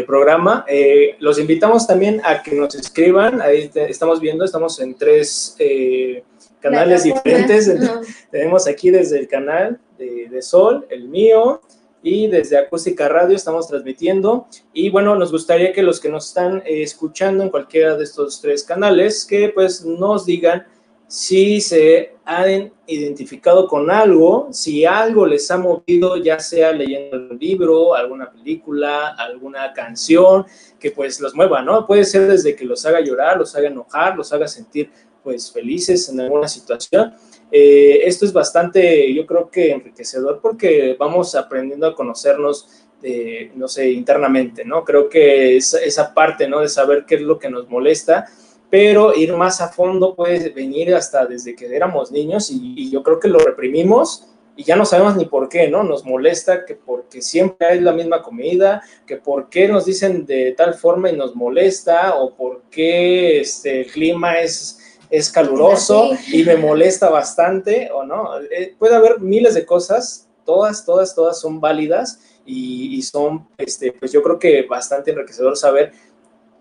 programa, 0.07 0.65
eh, 0.69 1.17
los 1.19 1.41
invitamos 1.41 1.85
también 1.85 2.21
a 2.25 2.41
que 2.41 2.55
nos 2.55 2.73
escriban. 2.77 3.43
Ahí 3.43 3.69
estamos 3.75 4.21
viendo, 4.21 4.45
estamos 4.45 4.79
en 4.79 4.95
tres 4.95 5.57
eh, 5.59 6.23
canales 6.61 7.03
diferentes. 7.03 7.69
Tenemos 8.31 8.69
aquí 8.69 8.91
desde 8.91 9.19
el 9.19 9.27
canal 9.27 9.81
de, 9.99 10.41
Sol, 10.41 10.87
el 10.89 11.09
mío, 11.09 11.61
y 12.01 12.29
desde 12.29 12.59
Acústica 12.59 13.09
Radio 13.09 13.35
estamos 13.35 13.67
transmitiendo. 13.67 14.47
Y 14.73 14.89
bueno, 14.89 15.17
nos 15.17 15.33
gustaría 15.33 15.73
que 15.73 15.83
los 15.83 15.99
que 15.99 16.09
nos 16.09 16.29
están 16.29 16.63
escuchando 16.65 17.43
en 17.43 17.51
cualquiera 17.51 17.97
de 17.97 18.05
estos 18.05 18.41
tres 18.41 18.63
canales, 18.63 19.25
que 19.25 19.49
pues 19.49 19.85
nos 19.85 20.25
digan 20.25 20.65
si 21.09 21.63
se 21.63 22.17
han 22.27 22.71
identificado 22.87 23.67
con 23.67 23.91
algo, 23.91 24.49
si 24.53 24.85
algo 24.85 25.27
les 25.27 25.51
ha 25.51 25.57
movido, 25.57 26.19
ya 26.19 26.39
sea 26.39 26.71
leyendo 26.73 27.17
un 27.17 27.39
libro, 27.39 27.95
alguna 27.95 28.31
película, 28.31 29.15
alguna 29.17 29.73
canción, 29.73 30.45
que 30.79 30.91
pues 30.91 31.19
los 31.21 31.35
mueva, 31.35 31.63
¿no? 31.63 31.87
Puede 31.87 32.05
ser 32.05 32.29
desde 32.29 32.55
que 32.55 32.67
los 32.67 32.85
haga 32.85 33.01
llorar, 33.01 33.39
los 33.39 33.57
haga 33.57 33.69
enojar, 33.69 34.17
los 34.17 34.31
haga 34.35 34.47
sentir 34.47 34.91
pues 35.25 35.51
felices 35.51 36.11
en 36.11 36.21
alguna 36.21 36.47
situación. 36.47 37.15
Eh, 37.51 38.01
esto 38.05 38.27
es 38.27 38.33
bastante, 38.33 39.13
yo 39.15 39.27
creo 39.27 39.51
que 39.51 39.73
enriquecedor 39.73 40.41
porque 40.43 40.95
vamos 40.99 41.35
aprendiendo 41.35 41.87
a 41.87 41.95
conocernos, 41.95 42.87
eh, 43.03 43.51
no 43.55 43.67
sé, 43.67 43.91
internamente, 43.91 44.63
¿no? 44.63 44.85
Creo 44.85 45.09
que 45.09 45.57
esa, 45.57 45.81
esa 45.81 46.13
parte, 46.13 46.47
¿no? 46.47 46.61
De 46.61 46.69
saber 46.69 47.07
qué 47.07 47.15
es 47.15 47.23
lo 47.23 47.39
que 47.39 47.49
nos 47.49 47.67
molesta 47.71 48.27
pero 48.71 49.15
ir 49.15 49.35
más 49.35 49.61
a 49.61 49.69
fondo 49.69 50.15
puede 50.15 50.51
venir 50.51 50.95
hasta 50.95 51.27
desde 51.27 51.55
que 51.57 51.75
éramos 51.75 52.13
niños 52.13 52.51
y, 52.51 52.91
yo 52.91 53.03
creo 53.03 53.19
que 53.19 53.29
lo 53.29 53.39
reprimimos 53.39 54.27
y 54.57 54.65
ya 54.65 54.77
no 54.77 54.85
sabemos 54.85 55.17
ni 55.17 55.25
por 55.25 55.49
qué, 55.49 55.69
¿no? 55.69 55.85
Nos 55.85 56.05
molesta 56.05 56.65
que 56.65 56.75
porque 56.75 57.23
siempre 57.23 57.67
hay 57.67 57.81
la 57.81 57.93
misma 57.93 58.23
comida, 58.23 58.83
que 59.07 59.17
por 59.17 59.49
qué 59.49 59.69
nos 59.69 59.85
dicen 59.85 60.27
de 60.27 60.53
tal 60.53 60.75
forma 60.75 61.11
y 61.11 61.17
nos 61.17 61.37
molesta, 61.37 62.17
o 62.17 62.35
por 62.35 62.63
qué 62.69 63.41
este, 63.41 63.83
el 63.83 63.87
clima 63.87 64.41
es, 64.41 64.99
es 65.11 65.31
caluroso 65.31 66.11
y 66.33 66.43
me 66.43 66.57
molesta 66.57 67.09
bastante, 67.09 67.89
o 67.93 68.03
no. 68.03 68.41
Eh, 68.51 68.75
puede 68.77 68.97
haber 68.97 69.21
miles 69.21 69.55
de 69.55 69.65
cosas, 69.65 70.29
todas, 70.45 70.85
todas, 70.85 71.15
todas 71.15 71.41
son 71.41 71.61
válidas 71.61 72.21
y, 72.45 72.97
y 72.97 73.03
son, 73.03 73.47
este, 73.59 73.93
pues 73.93 74.11
yo 74.11 74.25
creo 74.25 74.41
que 74.41 74.63
bastante 74.63 75.13
enriquecedor 75.13 75.57
saber 75.57 75.93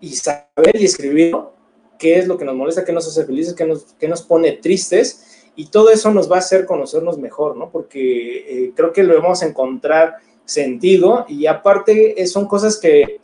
y 0.00 0.14
saber 0.14 0.70
y 0.74 0.84
escribirlo 0.84 1.57
qué 1.98 2.18
es 2.18 2.26
lo 2.26 2.38
que 2.38 2.44
nos 2.44 2.54
molesta, 2.54 2.84
qué 2.84 2.92
nos 2.92 3.06
hace 3.06 3.24
felices, 3.24 3.54
qué 3.54 3.64
nos, 3.64 3.84
qué 3.98 4.08
nos 4.08 4.22
pone 4.22 4.52
tristes, 4.52 5.24
y 5.56 5.66
todo 5.66 5.90
eso 5.90 6.12
nos 6.12 6.30
va 6.30 6.36
a 6.36 6.38
hacer 6.38 6.66
conocernos 6.66 7.18
mejor, 7.18 7.56
¿no? 7.56 7.70
Porque 7.70 8.66
eh, 8.66 8.72
creo 8.76 8.92
que 8.92 9.02
lo 9.02 9.20
vamos 9.20 9.42
a 9.42 9.46
encontrar 9.46 10.16
sentido, 10.44 11.26
y 11.28 11.46
aparte 11.46 12.22
eh, 12.22 12.26
son 12.26 12.46
cosas 12.46 12.78
que 12.78 13.20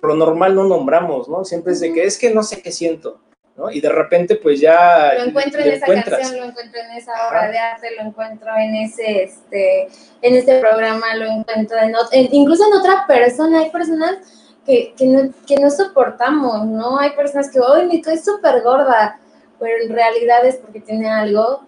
por 0.00 0.10
lo 0.10 0.16
normal 0.16 0.54
no 0.54 0.64
nombramos, 0.64 1.28
¿no? 1.28 1.44
Siempre 1.44 1.72
es 1.72 1.80
de 1.80 1.92
que 1.92 2.04
es 2.04 2.18
que 2.18 2.34
no 2.34 2.42
sé 2.42 2.60
qué 2.60 2.72
siento, 2.72 3.20
¿no? 3.56 3.70
Y 3.70 3.80
de 3.80 3.88
repente 3.88 4.36
pues 4.36 4.60
ya... 4.60 5.14
Lo 5.14 5.24
encuentro 5.24 5.60
en 5.60 5.72
esa 5.72 5.86
canción, 5.86 6.36
lo 6.36 6.44
encuentro 6.44 6.80
en 6.80 6.96
esa 6.96 7.12
obra 7.28 7.50
de 7.50 7.58
arte, 7.58 7.88
lo 7.96 8.08
encuentro 8.08 8.50
en 8.56 8.74
ese, 8.74 9.22
este, 9.22 9.88
en 10.20 10.34
este 10.34 10.60
programa, 10.60 11.14
lo 11.14 11.26
encuentro 11.26 11.78
en, 11.78 11.94
en 12.12 12.28
incluso 12.34 12.66
en 12.66 12.78
otra 12.78 13.06
persona, 13.06 13.60
hay 13.60 13.70
personas 13.70 14.41
que, 14.64 14.94
que, 14.96 15.06
no, 15.06 15.30
que 15.46 15.56
no 15.56 15.70
soportamos, 15.70 16.66
¿no? 16.66 16.98
Hay 16.98 17.10
personas 17.10 17.50
que, 17.50 17.60
hoy 17.60 17.86
me 17.86 17.96
estoy 17.96 18.18
súper 18.18 18.62
gorda, 18.62 19.18
pero 19.58 19.82
en 19.82 19.92
realidad 19.92 20.44
es 20.44 20.56
porque 20.56 20.80
tiene 20.80 21.08
algo 21.08 21.62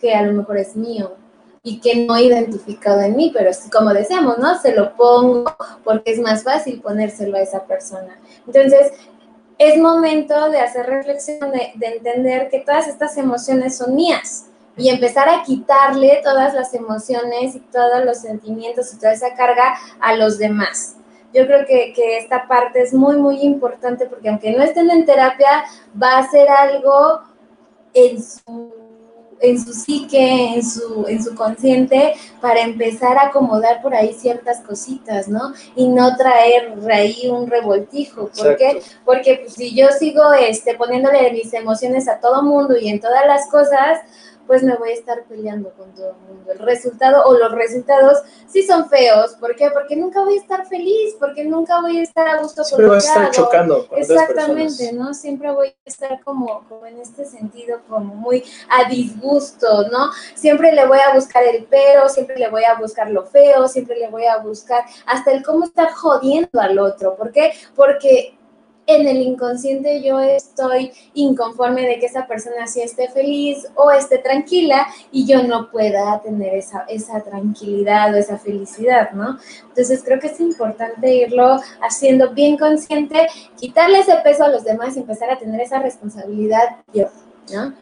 que 0.00 0.14
a 0.14 0.22
lo 0.22 0.32
mejor 0.32 0.58
es 0.58 0.76
mío 0.76 1.16
y 1.62 1.80
que 1.80 2.06
no 2.06 2.16
he 2.16 2.24
identificado 2.24 3.00
en 3.00 3.16
mí, 3.16 3.32
pero 3.34 3.50
como 3.72 3.92
decíamos, 3.92 4.38
¿no? 4.38 4.58
Se 4.58 4.74
lo 4.74 4.94
pongo 4.94 5.44
porque 5.84 6.12
es 6.12 6.20
más 6.20 6.44
fácil 6.44 6.80
ponérselo 6.80 7.36
a 7.36 7.40
esa 7.40 7.64
persona. 7.64 8.16
Entonces, 8.46 8.92
es 9.58 9.76
momento 9.76 10.50
de 10.50 10.60
hacer 10.60 10.86
reflexión, 10.86 11.50
de, 11.50 11.72
de 11.74 11.86
entender 11.86 12.48
que 12.48 12.60
todas 12.60 12.86
estas 12.86 13.16
emociones 13.16 13.76
son 13.76 13.96
mías 13.96 14.46
y 14.76 14.90
empezar 14.90 15.28
a 15.28 15.42
quitarle 15.42 16.20
todas 16.22 16.54
las 16.54 16.72
emociones 16.74 17.56
y 17.56 17.60
todos 17.60 18.04
los 18.04 18.18
sentimientos 18.18 18.94
y 18.94 18.98
toda 18.98 19.12
esa 19.12 19.34
carga 19.34 19.74
a 19.98 20.14
los 20.14 20.38
demás 20.38 20.94
yo 21.32 21.46
creo 21.46 21.66
que, 21.66 21.92
que, 21.94 22.18
esta 22.18 22.46
parte 22.48 22.80
es 22.80 22.94
muy, 22.94 23.16
muy 23.16 23.40
importante 23.42 24.06
porque 24.06 24.28
aunque 24.28 24.52
no 24.52 24.62
estén 24.62 24.90
en 24.90 25.04
terapia, 25.04 25.64
va 26.00 26.18
a 26.18 26.30
ser 26.30 26.48
algo 26.48 27.20
en 27.92 28.22
su, 28.22 28.72
en 29.40 29.62
su 29.62 29.72
psique, 29.72 30.54
en 30.54 30.64
su, 30.64 31.06
en 31.06 31.22
su 31.22 31.34
consciente, 31.34 32.14
para 32.40 32.60
empezar 32.60 33.16
a 33.18 33.26
acomodar 33.26 33.82
por 33.82 33.94
ahí 33.94 34.14
ciertas 34.14 34.60
cositas, 34.60 35.28
¿no? 35.28 35.52
Y 35.76 35.88
no 35.88 36.16
traer 36.16 36.74
ahí 36.90 37.28
un 37.30 37.48
revoltijo. 37.48 38.30
¿Por 38.36 38.56
qué? 38.56 38.82
Porque 39.04 39.40
pues, 39.42 39.54
si 39.54 39.74
yo 39.74 39.88
sigo 39.98 40.32
este, 40.32 40.74
poniéndole 40.74 41.32
mis 41.32 41.52
emociones 41.52 42.08
a 42.08 42.20
todo 42.20 42.42
mundo 42.42 42.76
y 42.76 42.88
en 42.88 43.00
todas 43.00 43.26
las 43.26 43.48
cosas, 43.48 44.00
pues 44.48 44.62
me 44.62 44.74
voy 44.76 44.90
a 44.90 44.94
estar 44.94 45.24
peleando 45.24 45.70
con 45.74 45.94
todo 45.94 46.08
el 46.08 46.16
mundo. 46.26 46.50
El 46.50 46.58
resultado 46.58 47.22
o 47.26 47.36
los 47.36 47.52
resultados 47.52 48.18
sí 48.48 48.62
son 48.62 48.88
feos. 48.88 49.36
¿Por 49.38 49.54
qué? 49.54 49.70
Porque 49.70 49.94
nunca 49.94 50.24
voy 50.24 50.38
a 50.38 50.40
estar 50.40 50.66
feliz, 50.66 51.14
porque 51.20 51.44
nunca 51.44 51.80
voy 51.82 51.98
a 51.98 52.02
estar 52.02 52.26
a 52.26 52.38
gusto 52.42 52.64
Siempre 52.64 52.86
con 52.86 52.96
lo 52.96 53.02
que 53.02 53.30
chocando 53.30 53.86
con 53.86 53.98
Exactamente, 53.98 54.92
¿no? 54.94 55.12
Siempre 55.12 55.52
voy 55.52 55.68
a 55.68 55.74
estar 55.84 56.20
como, 56.24 56.64
como 56.66 56.86
en 56.86 56.98
este 56.98 57.26
sentido, 57.26 57.80
como 57.88 58.14
muy 58.14 58.42
a 58.70 58.88
disgusto, 58.88 59.86
¿no? 59.92 60.10
Siempre 60.34 60.72
le 60.72 60.86
voy 60.86 60.98
a 60.98 61.14
buscar 61.14 61.44
el 61.44 61.66
pero, 61.68 62.08
siempre 62.08 62.38
le 62.38 62.48
voy 62.48 62.64
a 62.64 62.74
buscar 62.78 63.10
lo 63.10 63.26
feo, 63.26 63.68
siempre 63.68 63.96
le 63.98 64.08
voy 64.08 64.24
a 64.24 64.38
buscar 64.38 64.84
hasta 65.04 65.30
el 65.30 65.44
cómo 65.44 65.66
estar 65.66 65.92
jodiendo 65.92 66.58
al 66.58 66.78
otro. 66.78 67.16
¿Por 67.16 67.32
qué? 67.32 67.52
Porque 67.76 68.37
en 68.88 69.06
el 69.06 69.18
inconsciente 69.18 70.02
yo 70.02 70.18
estoy 70.18 70.90
inconforme 71.12 71.86
de 71.86 72.00
que 72.00 72.06
esa 72.06 72.26
persona 72.26 72.66
sí 72.66 72.80
esté 72.80 73.08
feliz 73.08 73.66
o 73.74 73.90
esté 73.90 74.18
tranquila 74.18 74.86
y 75.12 75.26
yo 75.26 75.42
no 75.42 75.70
pueda 75.70 76.20
tener 76.22 76.54
esa, 76.54 76.84
esa 76.88 77.22
tranquilidad 77.22 78.14
o 78.14 78.16
esa 78.16 78.38
felicidad, 78.38 79.10
¿no? 79.12 79.38
Entonces 79.68 80.02
creo 80.02 80.18
que 80.18 80.28
es 80.28 80.40
importante 80.40 81.14
irlo 81.14 81.60
haciendo 81.82 82.32
bien 82.32 82.56
consciente, 82.56 83.28
quitarle 83.58 83.98
ese 83.98 84.16
peso 84.24 84.44
a 84.44 84.48
los 84.48 84.64
demás 84.64 84.96
y 84.96 85.00
empezar 85.00 85.30
a 85.30 85.38
tener 85.38 85.60
esa 85.60 85.80
responsabilidad 85.80 86.78
yo, 86.94 87.08
¿no? 87.52 87.74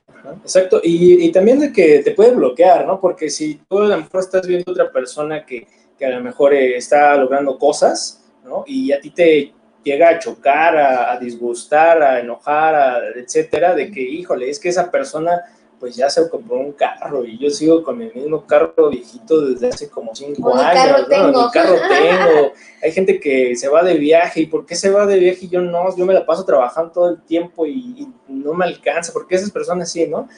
Exacto, 0.43 0.81
y, 0.83 1.25
y, 1.25 1.31
también 1.31 1.61
de 1.61 1.73
que 1.73 2.01
te 2.01 2.11
puede 2.11 2.33
bloquear, 2.33 2.85
¿no? 2.85 3.01
Porque 3.01 3.31
si 3.31 3.61
tú 3.69 3.79
a 3.79 3.87
lo 3.87 3.97
mejor 3.97 4.21
estás 4.21 4.45
viendo 4.45 4.73
otra 4.73 4.91
persona 4.91 5.47
que, 5.47 5.69
que 5.97 6.05
a 6.05 6.11
lo 6.11 6.21
mejor 6.21 6.53
eh, 6.53 6.77
está 6.77 7.17
logrando 7.17 7.57
cosas, 7.57 8.25
¿no? 8.45 8.65
Y 8.67 8.91
a 8.91 9.01
ti 9.01 9.11
te 9.11 9.53
llega 9.87 10.09
a 10.09 10.19
chocar, 10.19 10.77
a, 10.77 11.17
disgustar, 11.19 12.03
a 12.03 12.19
enojar, 12.19 12.75
a, 12.75 13.09
etcétera, 13.15 13.73
de 13.73 13.93
que, 13.93 14.01
híjole, 14.01 14.51
es 14.51 14.59
que 14.59 14.69
esa 14.69 14.91
persona 14.91 15.45
pues 15.79 15.95
ya 15.95 16.09
se 16.09 16.29
compró 16.31 16.57
un 16.57 16.73
carro 16.73 17.23
y 17.25 17.39
yo 17.39 17.51
sigo 17.51 17.85
con 17.85 17.99
mi 17.99 18.07
mismo 18.07 18.47
carro 18.47 18.89
viejito 18.89 19.43
desde 19.43 19.69
hace 19.69 19.91
como 19.91 20.15
cinco 20.15 20.57
años. 20.57 20.73
Carro 20.73 21.07
tengo. 21.07 21.45
Mi 21.45 21.51
carro 21.51 21.75
tengo. 21.89 22.53
Hay 22.83 22.93
gente 22.93 23.21
que 23.21 23.55
se 23.57 23.69
va 23.69 23.83
de 23.83 23.95
viaje 23.95 24.41
y 24.41 24.47
¿por 24.47 24.65
qué 24.65 24.75
se 24.75 24.89
va 24.91 25.07
de 25.07 25.19
viaje 25.19 25.45
y 25.45 25.49
yo 25.49 25.61
no? 25.61 25.95
Yo 25.95 26.07
me 26.07 26.15
la 26.15 26.25
paso 26.25 26.47
trabajando 26.47 26.93
todo 26.93 27.11
el 27.11 27.23
tiempo 27.23 27.67
y, 27.67 28.09
no 28.27 28.55
me 28.55 28.65
alcanza, 28.65 29.13
porque 29.13 29.35
esas 29.35 29.51
personas 29.51 29.91
sí, 29.91 30.07
¿no? 30.07 30.29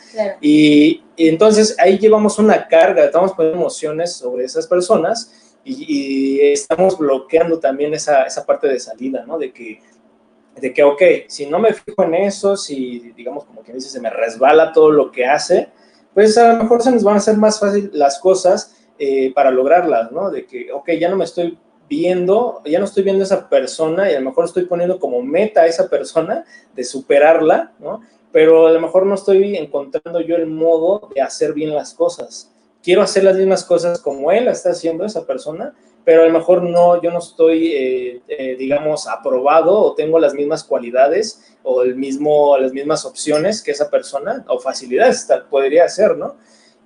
Y, 0.41 1.05
y 1.17 1.29
entonces 1.29 1.77
ahí 1.79 1.99
llevamos 1.99 2.39
una 2.39 2.67
carga, 2.67 3.05
estamos 3.05 3.33
poniendo 3.33 3.61
emociones 3.61 4.15
sobre 4.17 4.45
esas 4.45 4.67
personas 4.67 5.48
y, 5.69 6.41
estamos 6.41 6.99
bloqueando 6.99 7.59
también 7.59 7.95
esa, 7.95 8.23
esa, 8.23 8.47
parte 8.47 8.69
de 8.69 8.81
salida, 8.81 9.25
¿no? 9.27 9.39
De 9.39 9.53
que, 9.53 9.81
de 10.57 10.73
que, 10.73 10.83
ok, 10.83 11.03
si 11.29 11.47
no 11.47 11.59
me 11.59 11.73
fijo 11.73 12.03
en 12.05 12.15
eso, 12.15 12.57
si, 12.57 13.13
digamos, 13.17 13.45
como 13.45 13.63
quien 13.63 13.77
dice, 13.77 13.91
se 13.91 14.01
me 14.01 14.11
resbala 14.11 14.73
todo 14.73 14.91
lo 14.91 15.13
que 15.13 15.27
hace, 15.27 15.69
pues 16.15 16.37
a 16.39 16.53
lo 16.53 16.63
mejor 16.63 16.83
se 16.83 16.91
nos 16.91 17.05
van 17.05 17.15
a 17.15 17.19
hacer 17.19 17.37
más 17.37 17.61
fácil 17.61 17.91
las 17.93 18.19
cosas 18.19 18.77
eh, 18.99 19.33
para 19.35 19.51
lograrlas, 19.51 20.11
¿no? 20.11 20.31
De 20.31 20.47
que, 20.47 20.73
ok, 20.73 20.91
ya 20.93 21.09
no 21.09 21.17
me 21.17 21.25
estoy 21.25 21.59
viendo, 21.89 22.63
ya 22.65 22.79
no 22.79 22.85
estoy 22.85 23.03
viendo 23.03 23.23
a 23.23 23.27
esa 23.27 23.49
persona 23.49 24.11
y 24.11 24.15
a 24.15 24.21
lo 24.21 24.27
mejor 24.27 24.45
estoy 24.45 24.65
poniendo 24.65 24.99
como 24.99 25.23
meta 25.23 25.63
a 25.63 25.67
esa 25.67 25.89
persona 25.89 26.45
de 26.75 26.85
superarla, 26.85 27.73
¿no? 27.79 28.03
Pero 28.33 28.67
a 28.67 28.73
lo 28.73 28.81
mejor 28.81 29.07
no 29.07 29.15
estoy 29.15 29.57
encontrando 29.57 30.21
yo 30.21 30.37
el 30.37 30.47
modo 30.47 31.09
de 31.15 31.23
hacer 31.23 31.55
bien 31.55 31.75
las 31.75 31.95
cosas 31.95 32.53
quiero 32.89 33.03
hacer 33.03 33.23
las 33.23 33.37
mismas 33.37 33.67
cosas 33.67 34.01
como 34.01 34.33
él 34.33 34.49
está 34.49 34.71
haciendo 34.71 35.05
esa 35.05 35.27
persona, 35.27 35.75
pero 36.07 36.23
a 36.23 36.27
lo 36.27 36.33
mejor 36.33 36.63
no, 36.63 37.03
yo 37.03 37.11
no 37.11 37.19
estoy, 37.19 37.67
eh, 37.67 38.23
eh, 38.29 38.57
digamos, 38.59 39.07
aprobado 39.07 39.79
o 39.79 39.95
tengo 39.95 40.19
las 40.19 40.33
mismas 40.33 40.65
cualidades 40.65 41.55
o 41.63 41.83
el 41.83 41.97
mismo, 41.97 42.57
las 42.57 42.73
mismas 42.73 43.05
opciones 43.05 43.63
que 43.63 43.73
esa 43.73 43.91
persona 43.91 44.43
o 44.49 44.59
facilidades, 44.59 45.29
podría 45.51 45.87
ser, 45.91 46.17
¿no? 46.17 46.37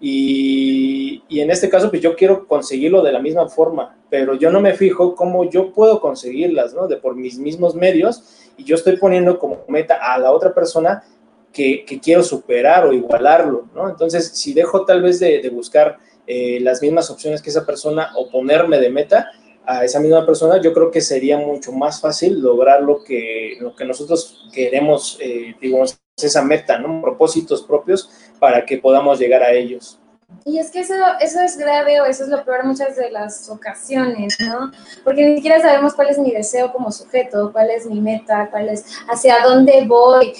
Y, 0.00 1.22
y, 1.28 1.38
en 1.38 1.52
este 1.52 1.68
caso, 1.68 1.88
pues 1.88 2.02
yo 2.02 2.16
quiero 2.16 2.48
conseguirlo 2.48 3.00
de 3.04 3.12
la 3.12 3.20
misma 3.20 3.48
forma, 3.48 3.96
pero 4.10 4.34
yo 4.34 4.50
no 4.50 4.60
me 4.60 4.74
fijo 4.74 5.14
cómo 5.14 5.48
yo 5.48 5.72
puedo 5.72 6.00
conseguirlas, 6.00 6.74
¿no? 6.74 6.88
De 6.88 6.96
por 6.96 7.14
mis 7.14 7.38
mismos 7.38 7.76
medios, 7.76 8.50
y 8.56 8.64
yo 8.64 8.74
estoy 8.74 8.96
poniendo 8.96 9.38
como 9.38 9.60
meta 9.68 10.00
a 10.12 10.18
la 10.18 10.32
otra 10.32 10.52
persona 10.52 11.04
que, 11.52 11.84
quiero 12.02 12.22
superar 12.22 12.86
o 12.86 12.92
igualarlo, 12.92 13.68
¿no? 13.74 13.88
Entonces, 13.88 14.28
si 14.34 14.52
dejo 14.52 14.84
tal 14.84 15.02
vez 15.02 15.20
de, 15.20 15.48
buscar 15.50 15.98
eh, 16.26 16.58
las 16.60 16.80
mismas 16.80 17.10
opciones 17.10 17.42
que 17.42 17.50
esa 17.50 17.66
persona 17.66 18.10
o 18.16 18.30
ponerme 18.30 18.78
de 18.78 18.90
meta 18.90 19.30
a 19.64 19.84
esa 19.84 20.00
misma 20.00 20.26
persona, 20.26 20.60
yo 20.60 20.72
creo 20.72 20.90
que 20.90 21.00
sería 21.00 21.38
mucho 21.38 21.72
más 21.72 22.00
fácil 22.00 22.40
lograr 22.40 22.82
lo 22.82 23.04
que, 23.04 23.56
lo 23.60 23.76
que 23.76 23.84
nosotros 23.84 24.48
queremos, 24.52 25.18
eh, 25.20 25.54
digamos, 25.60 25.98
esa 26.16 26.42
meta, 26.42 26.78
¿no? 26.78 27.00
Propósitos 27.00 27.62
propios 27.62 28.10
para 28.38 28.64
que 28.64 28.78
podamos 28.78 29.18
llegar 29.18 29.42
a 29.42 29.52
ellos. 29.52 29.98
Y 30.44 30.58
es 30.58 30.70
que 30.70 30.80
eso, 30.80 30.94
eso 31.20 31.40
es 31.40 31.56
grave 31.56 32.00
o 32.00 32.06
eso 32.06 32.24
es 32.24 32.30
lo 32.30 32.44
peor 32.44 32.64
muchas 32.64 32.96
de 32.96 33.10
las 33.10 33.48
ocasiones, 33.48 34.36
¿no? 34.40 34.72
Porque 35.04 35.24
ni 35.24 35.36
siquiera 35.36 35.60
sabemos 35.60 35.94
cuál 35.94 36.08
es 36.08 36.18
mi 36.18 36.30
deseo 36.30 36.72
como 36.72 36.90
sujeto, 36.90 37.52
cuál 37.52 37.70
es 37.70 37.86
mi 37.86 38.00
meta, 38.00 38.48
cuál 38.50 38.68
es 38.68 38.84
hacia 39.08 39.44
dónde 39.44 39.84
voy. 39.86 40.34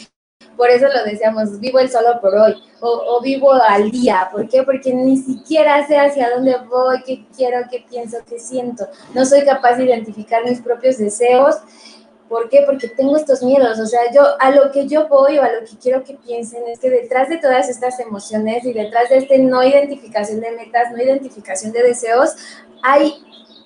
Por 0.57 0.71
eso 0.71 0.87
lo 0.89 1.05
decíamos, 1.05 1.59
vivo 1.61 1.79
el 1.79 1.91
solo 1.91 2.21
por 2.21 2.35
hoy 2.35 2.55
o, 2.81 3.21
vivo 3.23 3.53
al 3.53 3.91
día. 3.91 4.29
¿Por 4.31 4.49
qué? 4.49 4.63
Porque 4.63 4.93
ni 4.93 5.17
siquiera 5.17 5.87
sé 5.87 5.97
hacia 5.99 6.31
dónde 6.31 6.57
voy, 6.69 7.03
qué 7.05 7.25
quiero, 7.37 7.59
qué 7.71 7.85
pienso, 7.89 8.19
qué 8.29 8.39
siento. 8.39 8.87
No 9.15 9.25
soy 9.25 9.45
capaz 9.45 9.77
de 9.77 9.85
identificar 9.85 10.45
mis 10.45 10.61
propios 10.61 10.99
deseos. 10.99 11.57
¿Por 12.29 12.49
qué? 12.49 12.63
Porque 12.67 12.89
tengo 12.89 13.17
estos 13.17 13.43
miedos. 13.43 13.79
O 13.79 13.87
sea, 13.87 14.01
yo 14.13 14.23
a 14.41 14.51
lo 14.51 14.71
que 14.73 14.87
yo 14.87 15.07
voy 15.09 15.39
o 15.39 15.43
a 15.43 15.53
lo 15.53 15.61
que 15.61 15.77
quiero 15.81 16.03
que 16.03 16.15
piensen 16.15 16.67
es 16.67 16.79
que 16.79 16.91
detrás 16.91 17.29
de 17.29 17.39
todas 17.39 17.69
estas 17.69 18.01
emociones 18.01 18.65
y 18.65 18.73
detrás 18.73 19.11
de 19.11 19.19
este 19.19 19.39
no 19.39 19.63
identificación 19.63 20.41
de 20.41 20.51
metas, 20.53 20.91
no 20.93 21.03
identificación 21.03 21.73
de 21.73 21.83
deseos, 21.83 22.35
hay 22.83 23.15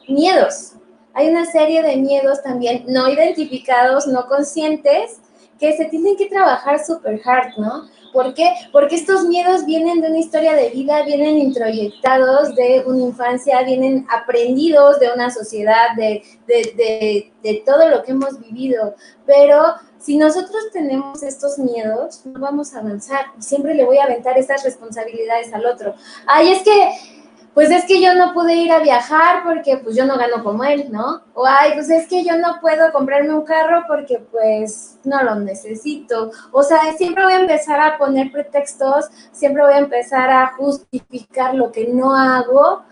miedos. 0.08 0.72
Hay 1.14 1.30
una 1.30 1.46
serie 1.46 1.82
de 1.82 1.96
miedos 1.96 2.42
también 2.42 2.84
no 2.88 3.08
identificados, 3.08 4.06
no 4.06 4.26
conscientes, 4.26 5.20
que 5.58 5.76
se 5.76 5.86
tienen 5.86 6.16
que 6.16 6.26
trabajar 6.26 6.84
súper 6.84 7.20
hard, 7.24 7.56
¿no? 7.58 7.88
¿Por 8.12 8.32
qué? 8.32 8.50
Porque 8.72 8.96
estos 8.96 9.24
miedos 9.24 9.66
vienen 9.66 10.00
de 10.00 10.08
una 10.08 10.18
historia 10.18 10.54
de 10.54 10.70
vida, 10.70 11.02
vienen 11.02 11.38
introyectados 11.38 12.54
de 12.54 12.82
una 12.86 13.02
infancia, 13.02 13.62
vienen 13.62 14.06
aprendidos 14.10 14.98
de 15.00 15.10
una 15.12 15.30
sociedad, 15.30 15.94
de, 15.96 16.22
de, 16.46 17.30
de, 17.42 17.62
todo 17.66 17.88
lo 17.88 18.02
que 18.02 18.12
hemos 18.12 18.40
vivido. 18.40 18.94
Pero 19.26 19.74
si 19.98 20.16
nosotros 20.16 20.70
tenemos 20.72 21.22
estos 21.22 21.58
miedos, 21.58 22.24
no 22.24 22.40
vamos 22.40 22.74
a 22.74 22.78
avanzar. 22.78 23.26
Siempre 23.38 23.74
le 23.74 23.84
voy 23.84 23.98
a 23.98 24.04
aventar 24.04 24.38
esas 24.38 24.64
responsabilidades 24.64 25.52
al 25.52 25.66
otro. 25.66 25.94
Ay, 26.26 26.52
es 26.52 26.62
que 26.62 27.15
pues 27.56 27.70
es 27.70 27.86
que 27.86 28.02
yo 28.02 28.14
no 28.14 28.34
pude 28.34 28.54
ir 28.54 28.70
a 28.70 28.80
viajar 28.80 29.42
porque 29.42 29.78
pues 29.78 29.96
yo 29.96 30.04
no 30.04 30.18
gano 30.18 30.44
como 30.44 30.62
él, 30.62 30.92
¿no? 30.92 31.22
O 31.32 31.46
ay, 31.46 31.72
pues 31.72 31.88
es 31.88 32.06
que 32.06 32.22
yo 32.22 32.36
no 32.36 32.60
puedo 32.60 32.92
comprarme 32.92 33.32
un 33.32 33.46
carro 33.46 33.84
porque 33.88 34.18
pues 34.30 34.98
no 35.04 35.22
lo 35.22 35.36
necesito. 35.36 36.30
O 36.52 36.62
sea, 36.62 36.92
siempre 36.98 37.24
voy 37.24 37.32
a 37.32 37.40
empezar 37.40 37.80
a 37.80 37.96
poner 37.96 38.30
pretextos, 38.30 39.06
siempre 39.32 39.62
voy 39.62 39.72
a 39.72 39.78
empezar 39.78 40.28
a 40.28 40.48
justificar 40.48 41.54
lo 41.54 41.72
que 41.72 41.88
no 41.88 42.14
hago, 42.14 42.82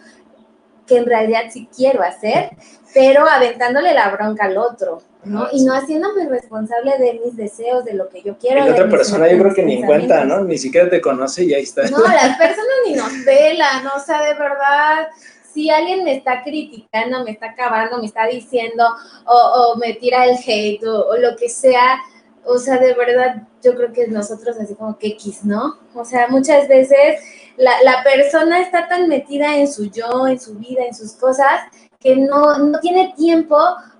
que 0.86 0.96
en 0.96 1.04
realidad 1.04 1.42
sí 1.50 1.68
quiero 1.76 2.02
hacer, 2.02 2.56
pero 2.94 3.28
aventándole 3.28 3.92
la 3.92 4.08
bronca 4.08 4.46
al 4.46 4.56
otro. 4.56 5.02
¿No? 5.24 5.48
Y 5.52 5.64
no 5.64 5.74
haciéndome 5.74 6.28
responsable 6.28 6.98
de 6.98 7.20
mis 7.24 7.36
deseos, 7.36 7.84
de 7.84 7.94
lo 7.94 8.08
que 8.08 8.22
yo 8.22 8.36
quiero. 8.38 8.60
Y 8.60 8.68
la 8.68 8.72
otra 8.72 8.88
persona 8.88 9.30
yo 9.30 9.38
creo 9.38 9.54
que 9.54 9.64
ni 9.64 9.74
en 9.76 9.86
cuenta, 9.86 10.24
¿no? 10.24 10.40
Ni 10.44 10.58
siquiera 10.58 10.88
te 10.88 11.00
conoce 11.00 11.44
y 11.44 11.54
ahí 11.54 11.62
está. 11.62 11.82
No, 11.90 11.98
las 12.00 12.36
personas 12.36 12.74
ni 12.86 12.94
nos 12.94 13.12
pelan, 13.24 13.86
o 13.86 14.00
sea, 14.00 14.22
de 14.22 14.34
verdad, 14.34 15.08
si 15.52 15.70
alguien 15.70 16.04
me 16.04 16.16
está 16.16 16.42
criticando, 16.42 17.24
me 17.24 17.30
está 17.30 17.50
acabando, 17.50 17.98
me 17.98 18.06
está 18.06 18.26
diciendo, 18.26 18.84
o, 19.26 19.76
me 19.76 19.94
tira 19.94 20.26
el 20.26 20.36
hate, 20.36 20.84
o, 20.84 21.16
lo 21.16 21.36
que 21.36 21.48
sea, 21.48 22.00
o 22.44 22.58
sea, 22.58 22.78
de 22.78 22.94
verdad, 22.94 23.42
yo 23.62 23.74
creo 23.74 23.92
que 23.92 24.08
nosotros 24.08 24.56
así 24.60 24.74
como 24.74 24.98
que 24.98 25.08
X, 25.08 25.44
¿no? 25.44 25.78
O 25.94 26.04
sea, 26.04 26.28
muchas 26.28 26.68
veces 26.68 27.20
la, 27.56 27.72
la 27.82 28.02
persona 28.02 28.60
está 28.60 28.88
tan 28.88 29.08
metida 29.08 29.56
en 29.56 29.68
su 29.68 29.90
yo, 29.90 30.26
en 30.26 30.38
su 30.38 30.54
vida, 30.54 30.84
en 30.84 30.94
sus 30.94 31.12
cosas, 31.12 31.62
que 32.04 32.16
no, 32.16 32.58
no 32.58 32.78
tiene 32.80 33.14
tiempo 33.16 33.56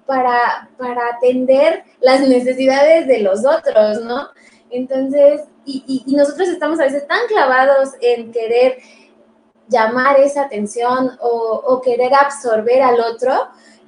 para, 0.07 0.71
para 0.77 1.09
atender 1.17 1.85
las 2.01 2.21
necesidades 2.21 3.07
de 3.07 3.21
los 3.21 3.45
otros, 3.45 4.03
¿no? 4.03 4.29
Entonces, 4.71 5.43
y, 5.65 6.03
y, 6.07 6.15
nosotros 6.15 6.49
estamos 6.49 6.81
a 6.81 6.85
veces 6.85 7.07
tan 7.07 7.27
clavados 7.29 7.91
en 8.01 8.33
querer 8.33 8.79
llamar 9.69 10.21
esa 10.21 10.43
atención 10.43 11.13
o, 11.21 11.63
o, 11.67 11.81
querer 11.81 12.13
absorber 12.13 12.83
al 12.83 13.01
otro, 13.01 13.33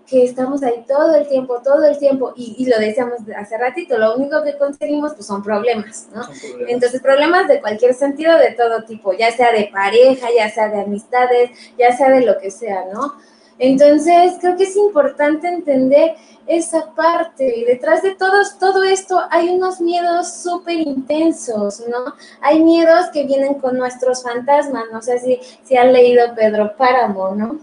que 0.07 0.25
estamos 0.25 0.63
ahí 0.63 0.85
todo 0.87 1.17
el 1.17 1.27
tiempo, 1.27 1.61
todo 1.63 1.85
el 1.85 1.99
tiempo, 1.99 2.33
y, 2.37 2.55
y, 2.59 2.67
lo 2.67 2.79
decíamos 2.79 3.19
hace 3.37 3.59
ratito, 3.59 3.99
lo 3.99 4.15
único 4.15 4.43
que 4.43 4.57
conseguimos 4.57 5.15
pues 5.15 5.27
son 5.27 5.43
problemas, 5.43 6.09
¿no? 6.15 6.23
Entonces, 6.69 7.03
problemas 7.03 7.49
de 7.49 7.61
cualquier 7.61 7.93
sentido, 7.93 8.39
de 8.39 8.53
todo 8.53 8.85
tipo, 8.85 9.13
ya 9.13 9.33
sea 9.33 9.53
de 9.53 9.69
pareja, 9.73 10.29
ya 10.35 10.49
sea 10.49 10.69
de 10.69 10.83
amistades, 10.83 11.51
ya 11.77 11.95
sea 11.97 12.11
de 12.11 12.25
lo 12.25 12.39
que 12.39 12.51
sea, 12.51 12.85
¿no? 12.93 13.15
Entonces, 13.59 14.35
creo 14.41 14.57
que 14.57 14.65
es 14.65 14.77
importante 14.77 15.49
entender 15.49 16.17
esa 16.47 16.95
parte. 16.95 17.59
Y 17.59 17.65
detrás 17.65 18.03
de 18.03 18.15
todos, 18.15 18.59
todo 18.59 18.83
esto 18.83 19.21
hay 19.31 19.49
unos 19.49 19.81
miedos 19.81 20.33
súper 20.35 20.81
intensos, 20.81 21.83
¿no? 21.89 22.15
Hay 22.41 22.63
miedos 22.63 23.07
que 23.13 23.25
vienen 23.25 23.55
con 23.55 23.79
nuestros 23.79 24.23
fantasmas. 24.23 24.85
No 24.93 25.01
sé 25.03 25.19
si, 25.19 25.41
si 25.65 25.77
han 25.77 25.93
leído 25.93 26.35
Pedro 26.35 26.77
Páramo, 26.77 27.35
¿no? 27.35 27.59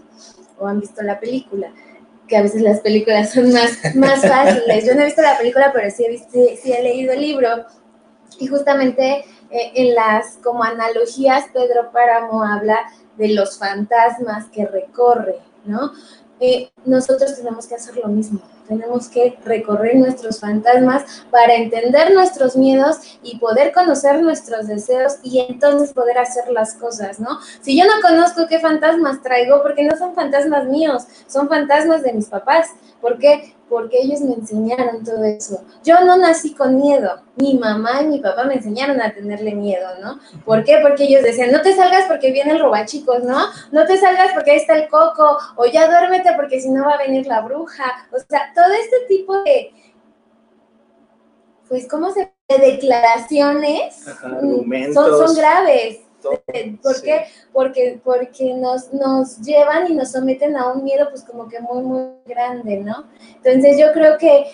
O 0.58 0.66
han 0.66 0.80
visto 0.80 1.02
la 1.02 1.20
película. 1.20 1.72
Que 2.26 2.38
a 2.38 2.42
veces 2.42 2.62
las 2.62 2.80
películas 2.80 3.32
son 3.32 3.52
más, 3.52 3.78
más 3.94 4.20
fáciles. 4.20 4.86
Yo 4.86 4.94
no 4.94 5.02
he 5.02 5.06
visto 5.06 5.22
la 5.22 5.38
película, 5.38 5.70
pero 5.72 5.90
sí 5.90 6.04
he, 6.04 6.10
visto, 6.10 6.30
sí 6.32 6.72
he 6.72 6.82
leído 6.82 7.12
el 7.12 7.20
libro. 7.20 7.48
Y 8.40 8.48
justamente 8.48 9.24
eh, 9.50 9.72
en 9.74 9.94
las 9.94 10.38
como 10.42 10.64
analogías, 10.64 11.44
Pedro 11.52 11.92
Páramo 11.92 12.42
habla 12.42 12.80
de 13.16 13.28
los 13.28 13.58
fantasmas 13.58 14.46
que 14.46 14.66
recorre, 14.66 15.38
¿no? 15.64 15.92
eh, 16.40 16.70
nosotros 16.84 17.36
tenemos 17.36 17.66
que 17.66 17.74
hacer 17.74 17.96
lo 17.96 18.08
mismo. 18.08 18.40
Tenemos 18.68 19.08
que 19.08 19.38
recorrer 19.44 19.96
nuestros 19.96 20.40
fantasmas 20.40 21.24
para 21.30 21.54
entender 21.54 22.12
nuestros 22.14 22.56
miedos 22.56 22.96
y 23.22 23.38
poder 23.38 23.72
conocer 23.72 24.22
nuestros 24.22 24.66
deseos 24.66 25.16
y 25.22 25.40
entonces 25.40 25.92
poder 25.92 26.18
hacer 26.18 26.50
las 26.50 26.74
cosas, 26.74 27.20
¿no? 27.20 27.38
Si 27.60 27.78
yo 27.78 27.84
no 27.84 28.00
conozco 28.02 28.46
qué 28.48 28.58
fantasmas 28.58 29.22
traigo, 29.22 29.62
porque 29.62 29.84
no 29.84 29.96
son 29.96 30.14
fantasmas 30.14 30.66
míos, 30.66 31.04
son 31.26 31.48
fantasmas 31.48 32.02
de 32.02 32.14
mis 32.14 32.26
papás. 32.26 32.68
¿Por 33.00 33.18
qué? 33.18 33.54
Porque 33.74 33.98
ellos 34.02 34.20
me 34.20 34.34
enseñaron 34.34 35.02
todo 35.02 35.24
eso. 35.24 35.64
Yo 35.82 36.04
no 36.04 36.16
nací 36.16 36.54
con 36.54 36.76
miedo. 36.76 37.24
Mi 37.34 37.58
mamá 37.58 38.02
y 38.02 38.06
mi 38.06 38.20
papá 38.20 38.44
me 38.44 38.54
enseñaron 38.54 39.00
a 39.00 39.12
tenerle 39.12 39.52
miedo, 39.52 39.88
¿no? 40.00 40.20
¿Por 40.44 40.62
qué? 40.62 40.78
Porque 40.80 41.06
ellos 41.06 41.24
decían, 41.24 41.50
no 41.50 41.60
te 41.60 41.74
salgas 41.74 42.04
porque 42.06 42.30
viene 42.30 42.52
el 42.52 42.60
robachicos, 42.60 43.24
¿no? 43.24 43.48
No 43.72 43.84
te 43.84 43.96
salgas 43.96 44.32
porque 44.32 44.52
ahí 44.52 44.58
está 44.58 44.76
el 44.76 44.88
coco, 44.88 45.38
o 45.56 45.66
ya 45.66 45.88
duérmete 45.88 46.34
porque 46.36 46.60
si 46.60 46.70
no 46.70 46.84
va 46.84 46.92
a 46.92 46.98
venir 46.98 47.26
la 47.26 47.40
bruja. 47.40 48.06
O 48.12 48.18
sea, 48.20 48.52
todo 48.54 48.72
este 48.72 48.96
tipo 49.08 49.42
de, 49.42 49.72
pues, 51.68 51.88
¿cómo 51.88 52.12
se 52.12 52.32
de 52.48 52.58
declaraciones 52.58 54.06
Ajá, 54.06 54.38
son, 54.92 55.26
son 55.26 55.34
graves. 55.34 55.98
¿Por 56.82 56.94
sí. 56.94 57.02
qué? 57.02 57.24
Porque, 57.52 58.00
porque 58.02 58.54
nos, 58.54 58.92
nos 58.92 59.38
llevan 59.40 59.90
y 59.90 59.94
nos 59.94 60.12
someten 60.12 60.56
a 60.56 60.72
un 60.72 60.84
miedo 60.84 61.08
pues 61.10 61.22
como 61.24 61.48
que 61.48 61.60
muy, 61.60 61.82
muy 61.82 62.06
grande, 62.26 62.78
¿no? 62.78 63.04
Entonces 63.42 63.78
yo 63.78 63.92
creo 63.92 64.18
que 64.18 64.46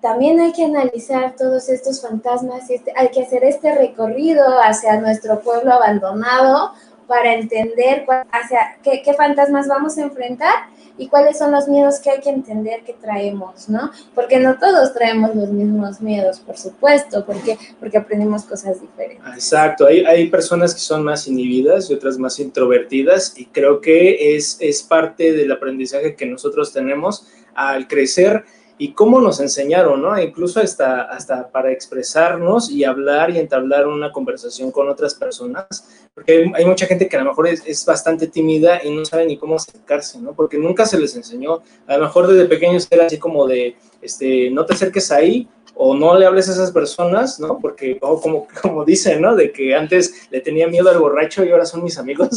también 0.00 0.40
hay 0.40 0.52
que 0.52 0.64
analizar 0.64 1.36
todos 1.36 1.68
estos 1.68 2.02
fantasmas, 2.02 2.68
y 2.70 2.74
este- 2.74 2.92
hay 2.96 3.08
que 3.10 3.22
hacer 3.22 3.44
este 3.44 3.74
recorrido 3.74 4.44
hacia 4.60 5.00
nuestro 5.00 5.40
pueblo 5.40 5.72
abandonado 5.72 6.72
para 7.12 7.34
entender 7.34 8.04
cuál- 8.06 8.24
hacia 8.32 8.78
qué, 8.82 9.02
qué 9.04 9.12
fantasmas 9.12 9.68
vamos 9.68 9.98
a 9.98 10.02
enfrentar 10.02 10.54
y 10.96 11.08
cuáles 11.08 11.36
son 11.36 11.52
los 11.52 11.68
miedos 11.68 12.00
que 12.00 12.08
hay 12.08 12.20
que 12.20 12.30
entender 12.30 12.84
que 12.86 12.94
traemos, 12.94 13.68
¿no? 13.68 13.90
Porque 14.14 14.38
no 14.38 14.58
todos 14.58 14.94
traemos 14.94 15.34
los 15.34 15.50
mismos 15.50 16.00
miedos, 16.00 16.40
por 16.40 16.56
supuesto, 16.56 17.26
porque, 17.26 17.58
porque 17.78 17.98
aprendimos 17.98 18.44
cosas 18.44 18.80
diferentes. 18.80 19.26
Exacto, 19.34 19.86
hay, 19.86 20.06
hay 20.06 20.30
personas 20.30 20.72
que 20.72 20.80
son 20.80 21.04
más 21.04 21.28
inhibidas 21.28 21.90
y 21.90 21.94
otras 21.94 22.16
más 22.16 22.40
introvertidas 22.40 23.34
y 23.38 23.44
creo 23.44 23.82
que 23.82 24.34
es, 24.34 24.56
es 24.60 24.82
parte 24.82 25.34
del 25.34 25.52
aprendizaje 25.52 26.16
que 26.16 26.24
nosotros 26.24 26.72
tenemos 26.72 27.26
al 27.54 27.88
crecer 27.88 28.46
y 28.82 28.94
cómo 28.94 29.20
nos 29.20 29.38
enseñaron, 29.38 30.02
¿no? 30.02 30.20
Incluso 30.20 30.58
hasta, 30.58 31.02
hasta 31.02 31.48
para 31.52 31.70
expresarnos 31.70 32.68
y 32.68 32.82
hablar 32.82 33.30
y 33.30 33.38
entablar 33.38 33.86
una 33.86 34.10
conversación 34.10 34.72
con 34.72 34.88
otras 34.88 35.14
personas, 35.14 36.08
porque 36.12 36.32
hay, 36.32 36.52
hay 36.52 36.64
mucha 36.64 36.86
gente 36.86 37.08
que 37.08 37.16
a 37.16 37.20
lo 37.20 37.26
mejor 37.26 37.46
es, 37.46 37.62
es 37.64 37.86
bastante 37.86 38.26
tímida 38.26 38.80
y 38.82 38.90
no 38.90 39.04
sabe 39.04 39.26
ni 39.26 39.38
cómo 39.38 39.54
acercarse, 39.54 40.18
¿no? 40.18 40.32
Porque 40.32 40.58
nunca 40.58 40.84
se 40.84 40.98
les 40.98 41.14
enseñó, 41.14 41.62
a 41.86 41.96
lo 41.96 42.06
mejor 42.06 42.26
desde 42.26 42.46
pequeños 42.46 42.88
era 42.90 43.06
así 43.06 43.18
como 43.18 43.46
de, 43.46 43.76
este, 44.00 44.50
no 44.50 44.66
te 44.66 44.74
acerques 44.74 45.12
ahí, 45.12 45.48
o 45.76 45.94
no 45.94 46.18
le 46.18 46.26
hables 46.26 46.48
a 46.48 46.52
esas 46.52 46.72
personas, 46.72 47.38
¿no? 47.38 47.60
Porque, 47.60 47.98
o 48.00 48.20
como, 48.20 48.48
como 48.62 48.84
dicen, 48.84 49.22
¿no? 49.22 49.36
De 49.36 49.52
que 49.52 49.76
antes 49.76 50.26
le 50.32 50.40
tenía 50.40 50.66
miedo 50.66 50.90
al 50.90 50.98
borracho 50.98 51.44
y 51.44 51.50
ahora 51.50 51.66
son 51.66 51.84
mis 51.84 51.98
amigos. 51.98 52.30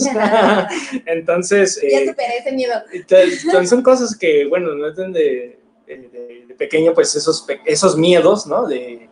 Entonces, 1.08 1.82
ya 1.82 2.02
eh, 2.02 2.08
superé 2.10 2.38
ese 2.38 2.52
miedo. 2.52 2.74
entonces, 2.94 3.68
son 3.68 3.82
cosas 3.82 4.16
que, 4.16 4.46
bueno, 4.46 4.76
no 4.76 4.88
es 4.88 4.96
de, 4.96 5.65
de, 5.86 6.46
de 6.48 6.56
pequeño, 6.56 6.94
pues 6.94 7.16
esos, 7.16 7.46
esos 7.66 7.98
miedos, 7.98 8.46
¿no? 8.48 8.68
De, 8.68 9.10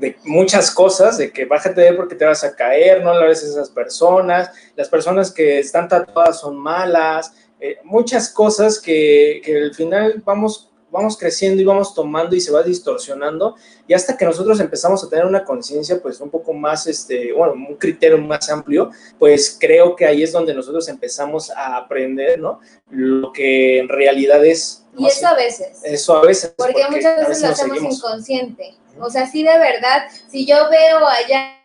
de 0.00 0.16
muchas 0.24 0.70
cosas, 0.70 1.18
de 1.18 1.30
que 1.30 1.44
bájate 1.44 1.92
porque 1.92 2.14
te 2.14 2.24
vas 2.24 2.42
a 2.42 2.56
caer, 2.56 3.04
no 3.04 3.12
le 3.12 3.20
hables 3.20 3.44
a 3.44 3.46
esas 3.46 3.70
personas, 3.70 4.50
las 4.74 4.88
personas 4.88 5.30
que 5.30 5.58
están 5.58 5.88
tatuadas 5.88 6.40
son 6.40 6.56
malas, 6.56 7.32
eh, 7.60 7.78
muchas 7.84 8.30
cosas 8.30 8.80
que, 8.80 9.42
que 9.44 9.58
al 9.58 9.74
final 9.74 10.22
vamos 10.24 10.69
vamos 10.90 11.16
creciendo 11.16 11.62
y 11.62 11.64
vamos 11.64 11.94
tomando 11.94 12.34
y 12.34 12.40
se 12.40 12.52
va 12.52 12.62
distorsionando 12.62 13.56
y 13.86 13.94
hasta 13.94 14.16
que 14.16 14.24
nosotros 14.24 14.60
empezamos 14.60 15.02
a 15.02 15.08
tener 15.08 15.24
una 15.24 15.44
conciencia 15.44 16.00
pues 16.00 16.20
un 16.20 16.30
poco 16.30 16.52
más, 16.52 16.86
este, 16.86 17.32
bueno, 17.32 17.54
un 17.54 17.76
criterio 17.76 18.18
más 18.18 18.48
amplio, 18.50 18.90
pues 19.18 19.56
creo 19.58 19.96
que 19.96 20.06
ahí 20.06 20.22
es 20.22 20.32
donde 20.32 20.54
nosotros 20.54 20.88
empezamos 20.88 21.50
a 21.50 21.76
aprender, 21.76 22.38
¿no? 22.38 22.60
Lo 22.90 23.32
que 23.32 23.78
en 23.78 23.88
realidad 23.88 24.44
es. 24.44 24.84
Y 24.96 25.06
eso 25.06 25.26
a 25.26 25.34
veces. 25.34 25.80
Eso 25.84 26.16
a 26.16 26.22
veces. 26.22 26.54
Porque 26.56 26.84
muchas 26.88 27.18
a 27.18 27.28
veces 27.28 27.42
lo 27.42 27.48
hacemos 27.48 27.76
seguimos. 27.76 27.98
inconsciente. 27.98 28.74
O 29.00 29.10
sea, 29.10 29.26
sí 29.26 29.42
de 29.42 29.58
verdad, 29.58 30.08
si 30.28 30.46
yo 30.46 30.68
veo 30.70 31.06
allá 31.06 31.56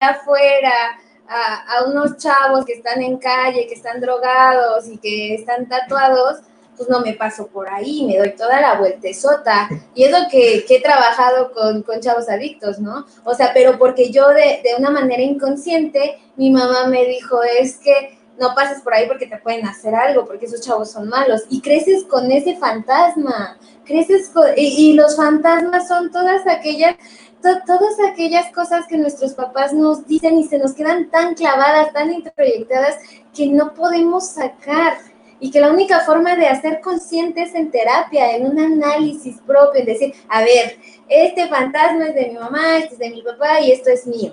afuera 0.00 0.72
a, 1.28 1.78
a 1.78 1.84
unos 1.86 2.16
chavos 2.18 2.64
que 2.64 2.74
están 2.74 3.02
en 3.02 3.18
calle, 3.18 3.66
que 3.66 3.74
están 3.74 4.00
drogados 4.00 4.86
y 4.88 4.98
que 4.98 5.34
están 5.34 5.68
tatuados, 5.68 6.40
pues 6.76 6.88
no 6.88 7.00
me 7.00 7.12
paso 7.12 7.46
por 7.48 7.68
ahí, 7.68 8.04
me 8.06 8.18
doy 8.18 8.34
toda 8.34 8.60
la 8.60 8.78
vueltezota. 8.78 9.68
Y 9.94 10.04
es 10.04 10.10
lo 10.10 10.28
que, 10.30 10.64
he 10.68 10.82
trabajado 10.82 11.52
con, 11.52 11.82
con 11.82 12.00
chavos 12.00 12.28
adictos, 12.28 12.78
¿no? 12.78 13.06
O 13.24 13.34
sea, 13.34 13.52
pero 13.52 13.78
porque 13.78 14.10
yo 14.10 14.28
de, 14.28 14.60
de 14.62 14.74
una 14.78 14.90
manera 14.90 15.22
inconsciente, 15.22 16.18
mi 16.36 16.50
mamá 16.50 16.86
me 16.86 17.04
dijo, 17.04 17.40
es 17.42 17.76
que 17.76 18.18
no 18.38 18.54
pases 18.54 18.82
por 18.82 18.94
ahí 18.94 19.06
porque 19.06 19.26
te 19.26 19.36
pueden 19.38 19.66
hacer 19.66 19.94
algo, 19.94 20.24
porque 20.24 20.46
esos 20.46 20.62
chavos 20.62 20.90
son 20.90 21.08
malos. 21.08 21.42
Y 21.50 21.60
creces 21.60 22.04
con 22.04 22.32
ese 22.32 22.56
fantasma, 22.56 23.58
creces 23.84 24.30
con... 24.30 24.46
Y, 24.56 24.90
y 24.90 24.92
los 24.94 25.16
fantasmas 25.16 25.86
son 25.86 26.10
todas 26.10 26.46
aquellas, 26.46 26.96
to- 27.42 27.60
todas 27.66 27.94
aquellas 28.10 28.50
cosas 28.52 28.86
que 28.88 28.96
nuestros 28.96 29.34
papás 29.34 29.74
nos 29.74 30.06
dicen 30.06 30.38
y 30.38 30.44
se 30.44 30.58
nos 30.58 30.72
quedan 30.72 31.10
tan 31.10 31.34
clavadas, 31.34 31.92
tan 31.92 32.10
introyectadas, 32.12 32.96
que 33.34 33.46
no 33.46 33.74
podemos 33.74 34.30
sacar. 34.30 34.96
Y 35.42 35.50
que 35.50 35.58
la 35.58 35.72
única 35.72 35.98
forma 36.00 36.36
de 36.36 36.46
hacer 36.46 36.80
consciente 36.80 37.42
es 37.42 37.54
en 37.56 37.72
terapia, 37.72 38.36
en 38.36 38.46
un 38.46 38.60
análisis 38.60 39.40
propio, 39.44 39.80
en 39.80 39.86
decir, 39.86 40.14
a 40.28 40.40
ver, 40.40 40.78
este 41.08 41.48
fantasma 41.48 42.06
es 42.06 42.14
de 42.14 42.28
mi 42.28 42.34
mamá, 42.34 42.78
este 42.78 42.92
es 42.94 42.98
de 43.00 43.10
mi 43.10 43.22
papá 43.22 43.60
y 43.60 43.72
esto 43.72 43.90
es 43.90 44.06
mío. 44.06 44.32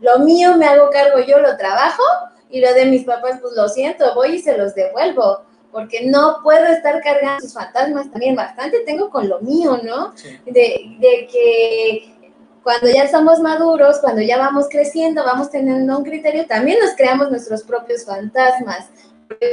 Lo 0.00 0.18
mío 0.18 0.56
me 0.56 0.66
hago 0.66 0.90
cargo 0.90 1.20
yo, 1.20 1.38
lo 1.38 1.56
trabajo 1.56 2.02
y 2.50 2.60
lo 2.60 2.74
de 2.74 2.86
mis 2.86 3.04
papás, 3.04 3.38
pues 3.40 3.54
lo 3.54 3.68
siento, 3.68 4.12
voy 4.16 4.34
y 4.34 4.38
se 4.40 4.58
los 4.58 4.74
devuelvo, 4.74 5.42
porque 5.70 6.06
no 6.06 6.40
puedo 6.42 6.66
estar 6.66 7.00
cargando 7.02 7.40
sus 7.40 7.54
fantasmas 7.54 8.10
también, 8.10 8.34
bastante 8.34 8.80
tengo 8.80 9.10
con 9.10 9.28
lo 9.28 9.38
mío, 9.38 9.78
¿no? 9.84 10.12
Sí. 10.16 10.40
De, 10.44 10.96
de 10.98 11.28
que 11.30 12.18
cuando 12.64 12.90
ya 12.90 13.08
somos 13.08 13.38
maduros, 13.38 13.98
cuando 14.00 14.22
ya 14.22 14.38
vamos 14.38 14.66
creciendo, 14.68 15.24
vamos 15.24 15.50
teniendo 15.50 15.96
un 15.96 16.04
criterio, 16.04 16.46
también 16.46 16.78
nos 16.80 16.96
creamos 16.96 17.30
nuestros 17.30 17.62
propios 17.62 18.04
fantasmas, 18.04 18.90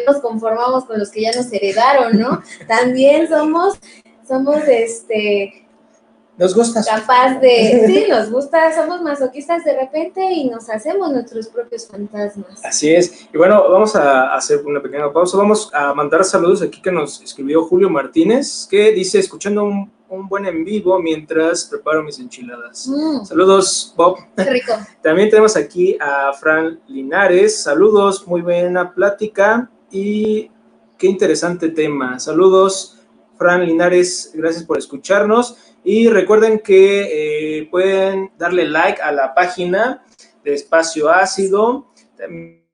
nos 0.08 0.22
conformamos 0.22 0.86
con 0.86 1.00
los 1.00 1.10
que 1.10 1.22
ya 1.22 1.32
nos 1.32 1.52
heredaron, 1.52 2.20
¿no? 2.20 2.42
También 2.68 3.28
somos, 3.28 3.80
somos, 4.28 4.58
este, 4.68 5.68
Nos 6.38 6.56
gusta. 6.56 6.84
capaz 6.84 7.40
de, 7.40 7.84
sí, 7.88 8.06
nos 8.10 8.30
gusta, 8.30 8.74
somos 8.76 9.02
masoquistas 9.02 9.64
de 9.64 9.78
repente 9.78 10.22
y 10.32 10.50
nos 10.50 10.70
hacemos 10.70 11.12
nuestros 11.12 11.48
propios 11.48 11.88
fantasmas. 11.88 12.64
Así 12.64 12.94
es. 12.94 13.28
Y 13.34 13.38
bueno, 13.38 13.70
vamos 13.70 13.96
a 13.96 14.34
hacer 14.36 14.66
una 14.66 14.82
pequeña 14.82 15.12
pausa. 15.12 15.38
Vamos 15.38 15.70
a 15.74 15.94
mandar 15.94 16.24
saludos 16.24 16.62
aquí 16.62 16.82
que 16.82 16.92
nos 16.92 17.22
escribió 17.22 17.64
Julio 17.66 17.90
Martínez, 17.90 18.68
que 18.70 18.92
dice, 18.92 19.20
escuchando 19.20 19.64
un, 19.64 19.95
un 20.10 20.28
buen 20.28 20.46
en 20.46 20.64
vivo 20.64 21.00
mientras 21.00 21.66
preparo 21.66 22.04
mis 22.04 22.20
enchiladas. 22.20 22.88
Mm, 22.88 23.26
Saludos, 23.26 23.94
Bob. 23.96 24.18
qué 24.36 24.44
rico. 24.44 24.74
También 25.02 25.30
tenemos 25.30 25.56
aquí 25.56 25.98
a 26.00 26.34
Fran 26.34 26.80
Linares. 26.88 27.62
Saludos, 27.62 28.28
muy 28.28 28.42
buena 28.42 28.94
plática 28.94 29.70
y 29.92 30.52
qué 30.98 31.08
interesante 31.08 31.70
tema. 31.70 32.20
Saludos, 32.20 33.00
Fran 33.38 33.66
Linares, 33.66 34.32
gracias 34.34 34.64
por 34.64 34.78
escucharnos. 34.78 35.58
Y 35.84 36.08
recuerden 36.08 36.60
que 36.60 37.60
eh, 37.60 37.68
pueden 37.70 38.32
darle 38.38 38.68
like 38.68 39.02
a 39.02 39.12
la 39.12 39.36
página 39.36 40.04
de 40.44 40.54
Espacio 40.54 41.10
Ácido, 41.10 41.92
también 42.18 42.65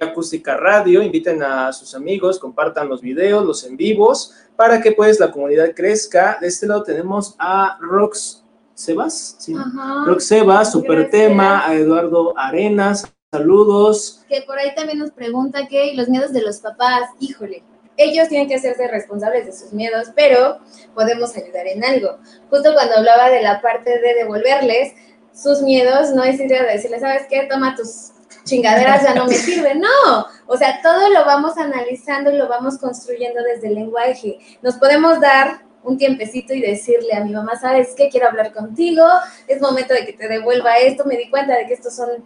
Acústica 0.00 0.56
Radio, 0.56 1.02
inviten 1.02 1.42
a 1.42 1.72
sus 1.72 1.94
amigos, 1.94 2.38
compartan 2.38 2.88
los 2.88 3.00
videos, 3.00 3.46
los 3.46 3.64
en 3.64 3.76
vivos, 3.76 4.34
para 4.54 4.80
que 4.82 4.92
pues 4.92 5.18
la 5.18 5.30
comunidad 5.30 5.72
crezca. 5.74 6.36
De 6.38 6.48
este 6.48 6.66
lado 6.66 6.82
tenemos 6.82 7.34
a 7.38 7.78
Rox 7.80 8.44
Sebas, 8.74 9.36
¿sí? 9.38 9.54
Ajá. 9.54 10.04
Roxeba, 10.06 10.64
super 10.66 10.98
Gracias. 10.98 11.10
tema, 11.10 11.66
a 11.66 11.74
Eduardo 11.74 12.36
Arenas, 12.36 13.10
saludos. 13.32 14.22
Que 14.28 14.42
por 14.42 14.58
ahí 14.58 14.74
también 14.74 14.98
nos 14.98 15.12
pregunta 15.12 15.66
que 15.66 15.94
los 15.94 16.08
miedos 16.08 16.32
de 16.32 16.42
los 16.42 16.58
papás, 16.58 17.08
híjole, 17.18 17.62
ellos 17.96 18.28
tienen 18.28 18.48
que 18.48 18.56
hacerse 18.56 18.86
responsables 18.88 19.46
de 19.46 19.52
sus 19.52 19.72
miedos, 19.72 20.08
pero 20.14 20.58
podemos 20.94 21.34
ayudar 21.36 21.66
en 21.66 21.84
algo. 21.84 22.18
Justo 22.50 22.74
cuando 22.74 22.96
hablaba 22.96 23.30
de 23.30 23.42
la 23.42 23.62
parte 23.62 23.98
de 23.98 24.14
devolverles 24.14 24.92
sus 25.34 25.62
miedos, 25.62 26.10
no 26.10 26.22
es 26.24 26.38
idea 26.38 26.64
de 26.64 26.72
decirles, 26.72 27.00
¿sabes 27.00 27.22
qué? 27.30 27.46
Toma 27.50 27.74
tus 27.74 28.12
chingaderas, 28.50 29.04
ya 29.04 29.14
no 29.14 29.26
me 29.26 29.34
sirven. 29.46 29.80
No, 29.80 30.26
o 30.46 30.56
sea, 30.56 30.80
todo 30.82 31.08
lo 31.08 31.24
vamos 31.24 31.56
analizando 31.56 32.30
y 32.30 32.36
lo 32.36 32.48
vamos 32.48 32.78
construyendo 32.78 33.42
desde 33.42 33.68
el 33.68 33.76
lenguaje. 33.76 34.38
Nos 34.62 34.74
podemos 34.76 35.20
dar 35.20 35.62
un 35.82 35.96
tiempecito 35.96 36.52
y 36.52 36.60
decirle 36.60 37.14
a 37.14 37.24
mi 37.24 37.32
mamá, 37.32 37.56
¿sabes 37.58 37.94
qué? 37.96 38.10
Quiero 38.10 38.28
hablar 38.28 38.52
contigo, 38.52 39.06
es 39.48 39.60
momento 39.60 39.94
de 39.94 40.04
que 40.04 40.12
te 40.12 40.28
devuelva 40.28 40.76
esto, 40.78 41.04
me 41.04 41.16
di 41.16 41.30
cuenta 41.30 41.56
de 41.56 41.66
que 41.66 41.74
estos 41.74 41.96
son 41.96 42.22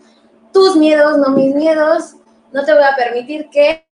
tus 0.52 0.76
miedos, 0.76 1.18
no 1.18 1.30
mis 1.30 1.54
miedos, 1.54 2.16
no 2.52 2.64
te 2.64 2.72
voy 2.72 2.82
a 2.82 2.96
permitir 2.96 3.48
que 3.50 3.86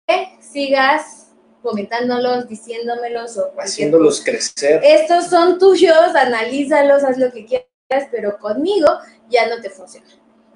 sigas 0.40 1.32
comentándolos, 1.62 2.48
diciéndomelos 2.48 3.36
o 3.36 3.52
Haciéndolos 3.58 4.22
crecer. 4.22 4.80
Estos 4.84 5.26
son 5.26 5.58
tuyos, 5.58 6.14
analízalos, 6.14 7.02
haz 7.02 7.18
lo 7.18 7.32
que 7.32 7.44
quieras, 7.44 8.08
pero 8.10 8.38
conmigo 8.38 8.86
ya 9.28 9.48
no 9.48 9.60
te 9.60 9.70
funciona. 9.70 10.06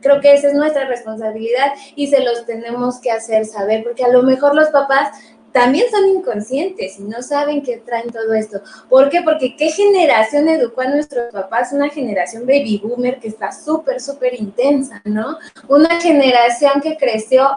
Creo 0.02 0.20
que 0.20 0.34
esa 0.34 0.48
es 0.48 0.54
nuestra 0.54 0.86
responsabilidad 0.86 1.72
y 1.96 2.08
se 2.08 2.22
los 2.22 2.44
tenemos 2.44 3.00
que 3.00 3.10
hacer 3.10 3.46
saber, 3.46 3.82
porque 3.84 4.04
a 4.04 4.08
lo 4.08 4.22
mejor 4.22 4.54
los 4.54 4.68
papás 4.68 5.16
también 5.52 5.84
son 5.90 6.08
inconscientes 6.08 6.98
y 6.98 7.02
no 7.02 7.22
saben 7.22 7.62
que 7.62 7.76
traen 7.76 8.10
todo 8.10 8.32
esto. 8.32 8.60
¿Por 8.88 9.10
qué? 9.10 9.22
Porque 9.22 9.54
qué 9.54 9.70
generación 9.70 10.48
educó 10.48 10.80
a 10.80 10.86
nuestros 10.86 11.30
papás, 11.32 11.72
una 11.72 11.90
generación 11.90 12.46
baby 12.46 12.80
boomer 12.82 13.20
que 13.20 13.28
está 13.28 13.52
súper, 13.52 14.00
súper 14.00 14.34
intensa, 14.34 15.00
¿no? 15.04 15.38
Una 15.68 16.00
generación 16.00 16.80
que 16.82 16.96
creció 16.96 17.48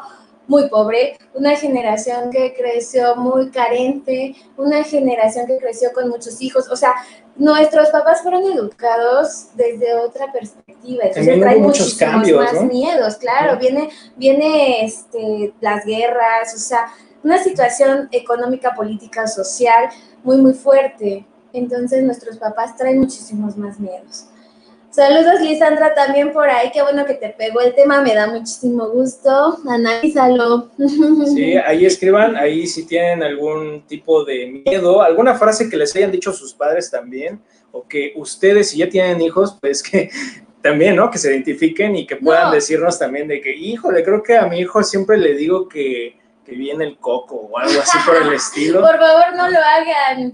muy 0.48 0.70
pobre, 0.70 1.18
una 1.34 1.56
generación 1.56 2.30
que 2.32 2.54
creció 2.54 3.16
muy 3.16 3.50
carente, 3.50 4.36
una 4.58 4.84
generación 4.84 5.48
que 5.48 5.58
creció 5.58 5.92
con 5.94 6.10
muchos 6.10 6.42
hijos. 6.42 6.70
O 6.72 6.76
sea, 6.76 6.94
nuestros 7.36 7.90
papás 7.90 8.22
fueron 8.22 8.44
educados 8.44 9.48
desde 9.56 9.96
otra 9.96 10.32
perspectiva. 10.32 11.06
Entonces 11.06 11.40
traen 11.40 11.62
muchos 11.62 11.96
cambios, 11.96 12.54
más 12.54 12.64
miedos, 12.64 13.16
claro. 13.16 13.58
Viene, 13.60 13.90
viene 14.16 14.86
este, 14.86 15.54
las 15.62 15.86
guerras, 15.86 16.54
o 16.56 16.60
sea, 16.60 16.88
una 17.24 17.42
situación 17.44 18.08
económica, 18.12 18.74
política, 18.74 19.28
social 19.28 19.90
muy, 20.24 20.38
muy 20.38 20.54
fuerte. 20.54 21.26
Entonces 21.54 22.04
nuestros 22.04 22.38
papás 22.38 22.76
traen 22.76 23.00
muchísimos 23.00 23.58
más 23.58 23.80
miedos. 23.80 24.28
Saludos, 24.96 25.42
Lisandra, 25.42 25.94
también 25.94 26.32
por 26.32 26.50
ahí. 26.50 26.72
Qué 26.72 26.82
bueno 26.82 27.06
que 27.06 27.16
te 27.16 27.28
pegó 27.28 27.60
el 27.60 27.76
tema, 27.76 28.02
me 28.02 28.16
da 28.16 28.28
muchísimo 28.28 28.88
gusto. 28.88 29.58
Analízalo. 29.68 30.70
Sí, 31.36 31.58
ahí 31.58 31.86
escriban, 31.86 32.38
ahí 32.38 32.66
si 32.66 32.86
tienen 32.86 33.22
algún 33.22 33.86
tipo 33.88 34.24
de 34.24 34.64
miedo, 34.66 35.02
alguna 35.02 35.36
frase 35.36 35.70
que 35.70 35.76
les 35.76 35.94
hayan 35.98 36.14
dicho 36.14 36.32
sus 36.32 36.54
padres 36.54 36.90
también, 36.90 37.42
o 37.74 37.86
que 37.86 38.14
ustedes, 38.16 38.70
si 38.70 38.78
ya 38.78 38.88
tienen 38.88 39.20
hijos, 39.20 39.58
pues 39.60 39.84
que 39.84 40.10
también, 40.62 40.96
¿no? 40.96 41.12
Que 41.12 41.18
se 41.18 41.30
identifiquen 41.30 41.98
y 41.98 42.08
que 42.08 42.16
puedan 42.16 42.54
decirnos 42.54 42.98
también 42.98 43.28
de 43.28 43.42
que, 43.42 43.54
híjole, 43.54 44.02
creo 44.02 44.24
que 44.24 44.38
a 44.38 44.48
mi 44.48 44.60
hijo 44.60 44.82
siempre 44.82 45.18
le 45.18 45.34
digo 45.34 45.68
que 45.68 46.16
que 46.46 46.54
viene 46.54 46.86
el 46.86 46.98
coco 46.98 47.36
o 47.36 47.58
algo 47.58 47.82
así 47.82 47.98
por 48.06 48.16
el 48.18 48.34
estilo. 48.34 48.82
Por 48.86 49.00
favor, 49.00 49.36
no 49.36 49.50
lo 49.50 49.60
hagan. 49.60 50.34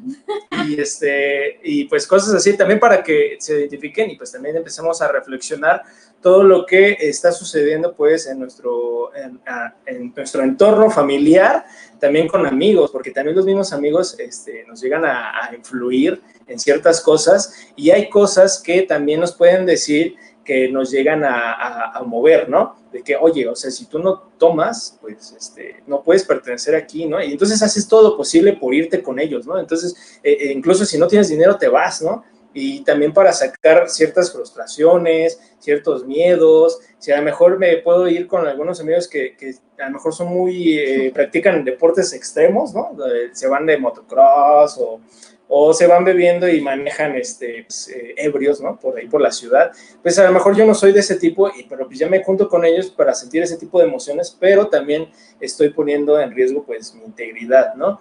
Y, 0.68 0.80
este, 0.80 1.60
y 1.64 1.86
pues 1.86 2.06
cosas 2.06 2.36
así 2.36 2.58
también 2.58 2.80
para 2.80 3.02
que 3.02 3.38
se 3.40 3.62
identifiquen 3.62 4.12
y 4.12 4.18
pues 4.18 4.32
también 4.32 4.58
empecemos 4.58 5.02
a 5.02 5.08
reflexionar 5.12 5.84
todo 6.22 6.44
lo 6.44 6.66
que 6.66 6.98
está 7.00 7.32
sucediendo 7.32 7.96
pues 7.96 8.28
en 8.28 8.40
nuestro, 8.40 9.12
en, 9.16 10.14
nuestro 10.16 10.44
entorno 10.44 10.92
familiar, 10.92 11.66
también 12.00 12.28
con 12.28 12.46
amigos, 12.46 12.92
porque 12.92 13.12
también 13.12 13.36
los 13.36 13.46
mismos 13.46 13.74
amigos 13.74 14.20
este, 14.20 14.66
nos 14.68 14.82
llegan 14.82 15.06
a, 15.06 15.48
a 15.48 15.56
influir 15.56 16.22
en 16.46 16.60
ciertas 16.60 17.02
cosas 17.02 17.68
y 17.76 17.90
hay 17.90 18.10
cosas 18.10 18.62
que 18.62 18.84
también 18.84 19.20
nos 19.20 19.34
pueden 19.34 19.66
decir 19.66 20.16
nos 20.72 20.92
llegan 20.92 21.24
a, 21.24 22.02
mover, 22.06 22.50
¿no? 22.50 22.76
De 22.92 23.04
que, 23.04 23.16
oye, 23.16 23.48
o 23.48 23.56
sea, 23.56 23.72
si 23.72 23.86
tú 23.86 24.00
no 24.00 24.32
tomas, 24.38 24.98
pues 25.02 25.34
este, 25.38 25.82
no 25.88 26.04
puedes 26.04 26.24
pertenecer 26.24 26.76
aquí, 26.76 27.06
¿no? 27.06 27.22
Y 27.22 27.32
entonces 27.32 27.62
haces 27.62 27.88
todo 27.88 28.10
lo 28.10 28.18
posible 28.18 28.54
por 28.54 28.74
irte 28.74 29.02
con 29.02 29.20
ellos, 29.20 29.46
¿no? 29.46 29.60
Entonces, 29.60 30.20
eh, 30.24 30.38
eh, 30.40 30.52
incluso 30.52 30.86
si 30.86 30.98
no 30.98 31.08
tienes 31.08 31.30
dinero, 31.30 31.58
te 31.58 31.68
vas, 31.68 32.02
¿no? 32.02 32.24
Y 32.54 32.84
también 32.84 33.14
para 33.14 33.32
sacar 33.32 33.90
ciertas 33.90 34.32
frustraciones, 34.34 35.40
ciertos 35.60 36.06
miedos, 36.06 36.80
si 36.98 37.12
a 37.12 37.18
lo 37.18 37.24
mejor 37.24 37.58
me 37.58 37.78
puedo 37.78 38.08
ir 38.10 38.28
con 38.28 38.46
algunos 38.46 38.82
amigos 38.82 39.08
que, 39.08 39.38
que 39.38 39.56
a 39.80 39.86
lo 39.86 39.92
mejor 39.94 40.14
son 40.14 40.28
muy, 40.28 40.78
eh, 40.78 41.12
practican 41.14 41.64
deportes 41.64 42.14
extremos, 42.14 42.74
¿no? 42.74 42.96
Se 43.32 43.48
van 43.48 43.66
de 43.66 43.78
motocross 43.78 44.78
o 44.80 45.00
o 45.54 45.74
se 45.74 45.86
van 45.86 46.06
bebiendo 46.06 46.48
y 46.48 46.62
manejan 46.62 47.14
este, 47.18 47.66
pues, 47.68 47.90
eh, 47.90 48.14
ebrios, 48.16 48.62
¿no? 48.62 48.80
Por 48.80 48.98
ahí, 48.98 49.08
por 49.08 49.20
la 49.20 49.32
ciudad. 49.32 49.74
Pues 50.02 50.18
a 50.18 50.24
lo 50.24 50.32
mejor 50.32 50.56
yo 50.56 50.66
no 50.66 50.74
soy 50.74 50.94
de 50.94 51.02
ese 51.02 51.18
tipo, 51.18 51.50
y, 51.50 51.64
pero 51.64 51.88
pues 51.88 52.00
ya 52.00 52.08
me 52.08 52.24
junto 52.24 52.48
con 52.48 52.64
ellos 52.64 52.90
para 52.90 53.14
sentir 53.14 53.44
ese 53.44 53.58
tipo 53.58 53.78
de 53.78 53.86
emociones, 53.86 54.36
pero 54.40 54.68
también 54.68 55.10
estoy 55.42 55.72
poniendo 55.72 56.18
en 56.22 56.32
riesgo 56.32 56.64
pues 56.64 56.96
mi 56.96 57.04
integridad, 57.04 57.74
¿no? 57.76 58.00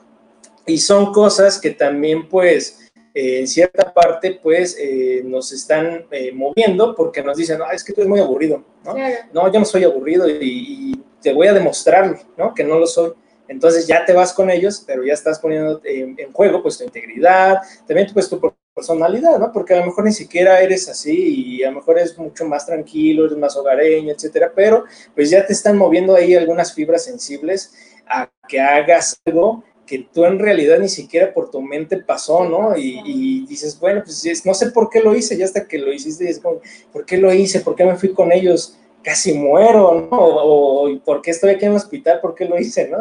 Y 0.64 0.78
son 0.78 1.12
cosas 1.12 1.60
que 1.60 1.70
también 1.70 2.28
pues 2.28 2.88
eh, 3.14 3.40
en 3.40 3.48
cierta 3.48 3.92
parte 3.92 4.38
pues 4.40 4.76
eh, 4.78 5.22
nos 5.24 5.50
están 5.50 6.06
moviendo 6.32 6.94
porque 6.94 7.20
nos 7.20 7.36
dicen, 7.36 7.58
es 7.74 7.82
que 7.82 7.92
tú 7.92 8.02
eres 8.02 8.08
muy 8.08 8.20
aburrido, 8.20 8.62
¿no? 8.84 8.94
No, 9.32 9.52
yo 9.52 9.58
no 9.58 9.66
soy 9.66 9.82
aburrido 9.82 10.28
y, 10.28 10.38
y 10.40 11.04
te 11.20 11.32
voy 11.32 11.48
a 11.48 11.52
demostrar, 11.52 12.16
¿no? 12.36 12.54
Que 12.54 12.62
no 12.62 12.78
lo 12.78 12.86
soy. 12.86 13.12
Entonces 13.50 13.88
ya 13.88 14.04
te 14.04 14.12
vas 14.12 14.32
con 14.32 14.48
ellos, 14.48 14.84
pero 14.86 15.02
ya 15.04 15.12
estás 15.12 15.40
poniendo 15.40 15.80
en, 15.82 16.32
juego 16.32 16.62
pues 16.62 16.78
tu 16.78 16.84
integridad, 16.84 17.58
también 17.84 18.06
pues 18.12 18.28
tu 18.28 18.40
personalidad, 18.72 19.40
¿no? 19.40 19.50
Porque 19.50 19.74
a 19.74 19.80
lo 19.80 19.86
mejor 19.86 20.04
ni 20.04 20.12
siquiera 20.12 20.60
eres 20.60 20.88
así 20.88 21.56
y 21.56 21.64
a 21.64 21.70
lo 21.70 21.78
mejor 21.78 21.98
es 21.98 22.16
mucho 22.16 22.44
más 22.44 22.64
tranquilo, 22.64 23.26
eres 23.26 23.36
más 23.36 23.56
hogareño, 23.56 24.12
etcétera, 24.12 24.52
pero 24.54 24.84
pues 25.16 25.30
ya 25.30 25.44
te 25.44 25.52
están 25.52 25.76
moviendo 25.76 26.14
ahí 26.14 26.36
algunas 26.36 26.72
fibras 26.72 27.02
sensibles 27.02 27.72
a 28.06 28.30
que 28.48 28.60
hagas 28.60 29.20
algo 29.26 29.64
que 29.84 30.06
tú 30.14 30.24
en 30.24 30.38
realidad 30.38 30.78
ni 30.78 30.88
siquiera 30.88 31.34
por 31.34 31.50
tu 31.50 31.60
mente 31.60 31.96
pasó, 31.96 32.48
¿no? 32.48 32.76
Y, 32.76 33.44
dices, 33.46 33.80
bueno, 33.80 34.02
pues 34.04 34.46
no 34.46 34.54
sé 34.54 34.70
por 34.70 34.88
qué 34.88 35.00
lo 35.00 35.16
hice, 35.16 35.36
ya 35.36 35.44
hasta 35.44 35.66
que 35.66 35.78
lo 35.78 35.92
hiciste, 35.92 36.30
es 36.30 36.38
como, 36.38 36.60
¿por 36.92 37.04
qué 37.04 37.16
lo 37.16 37.34
hice? 37.34 37.62
¿Por 37.62 37.74
qué 37.74 37.84
me 37.84 37.96
fui 37.96 38.14
con 38.14 38.30
ellos? 38.30 38.78
Casi 39.02 39.32
muero, 39.32 40.08
¿no? 40.10 40.16
O, 40.16 40.98
¿por 41.04 41.22
qué 41.22 41.30
estoy 41.30 41.50
aquí 41.50 41.64
en 41.64 41.72
el 41.72 41.76
hospital? 41.76 42.20
¿Por 42.20 42.34
qué 42.34 42.44
lo 42.44 42.58
hice, 42.58 42.88
no? 42.88 42.98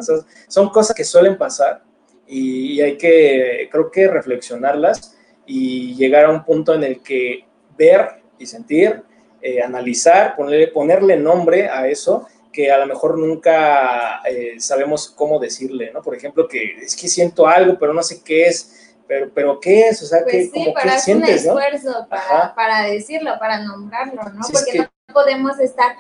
son 0.48 0.70
cosas 0.70 0.96
que 0.96 1.04
suelen 1.04 1.38
pasar 1.38 1.84
y 2.28 2.80
hay 2.82 2.98
que, 2.98 3.68
creo 3.72 3.90
que 3.90 4.08
reflexionarlas 4.08 5.18
y 5.46 5.96
llegar 5.96 6.26
a 6.26 6.30
un 6.30 6.44
punto 6.44 6.76
en 6.76 6.84
el 6.84 7.02
que 7.02 7.46
ver 7.76 8.22
y 8.38 8.46
sentir, 8.46 9.04
eh, 9.42 9.62
analizar, 9.62 10.36
ponerle, 10.36 10.68
ponerle 10.68 11.18
nombre 11.18 11.70
a 11.70 11.88
eso 11.88 12.28
que 12.52 12.72
a 12.72 12.78
lo 12.78 12.88
mejor 12.88 13.18
nunca 13.18 14.22
eh, 14.30 14.60
sabemos 14.60 15.10
cómo 15.10 15.40
decirle, 15.40 15.92
¿no? 15.94 16.02
Por 16.02 16.16
ejemplo, 16.16 16.48
que 16.48 16.78
es 16.82 16.96
que 16.96 17.08
siento 17.08 17.48
algo, 17.48 17.78
pero 17.80 17.94
no 17.94 18.04
sé 18.04 18.22
qué 18.24 18.48
es, 18.48 18.96
pero, 19.08 19.32
pero 19.34 19.60
¿qué 19.60 19.88
es? 19.90 20.02
O 20.04 20.06
sea, 20.06 20.20
pues 20.24 20.34
¿qué, 20.34 20.44
sí, 20.44 20.52
como, 20.52 20.74
para 20.74 20.96
hacer 20.96 21.18
un 21.18 21.24
esfuerzo 21.24 22.08
para, 22.10 22.54
para, 22.54 22.84
decirlo, 22.84 23.32
para 23.40 23.60
nombrarlo, 23.64 24.24
¿no? 24.34 24.42
Porque 24.52 24.80
no 24.80 24.90
podemos 25.14 25.60
estar 25.60 25.96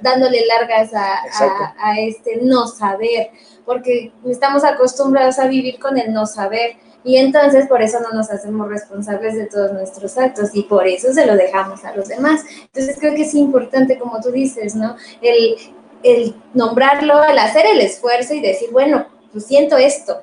dándole 0.00 0.46
largas 0.46 0.92
a, 0.94 1.98
este 1.98 2.40
no 2.42 2.66
saber, 2.66 3.30
porque 3.64 4.12
estamos 4.26 4.64
acostumbrados 4.64 5.38
a 5.38 5.46
vivir 5.46 5.78
con 5.78 5.98
el 5.98 6.12
no 6.12 6.26
saber. 6.26 6.76
Y 7.06 7.18
entonces 7.18 7.66
por 7.66 7.82
eso 7.82 8.00
no 8.00 8.16
nos 8.16 8.30
hacemos 8.30 8.66
responsables 8.68 9.34
de 9.34 9.46
todos 9.46 9.72
nuestros 9.72 10.16
actos 10.16 10.50
y 10.54 10.62
por 10.62 10.86
eso 10.86 11.12
se 11.12 11.26
lo 11.26 11.36
dejamos 11.36 11.84
a 11.84 11.94
los 11.94 12.08
demás. 12.08 12.40
Entonces 12.62 12.96
creo 12.98 13.14
que 13.14 13.22
es 13.22 13.34
importante, 13.34 13.98
como 13.98 14.20
tú 14.22 14.30
dices, 14.30 14.74
¿no? 14.74 14.96
El, 15.20 15.56
el 16.02 16.34
nombrarlo, 16.54 17.22
el 17.24 17.38
hacer 17.38 17.66
el 17.66 17.82
esfuerzo 17.82 18.32
y 18.32 18.40
decir, 18.40 18.70
bueno, 18.72 19.06
pues 19.32 19.44
siento 19.44 19.76
esto 19.76 20.22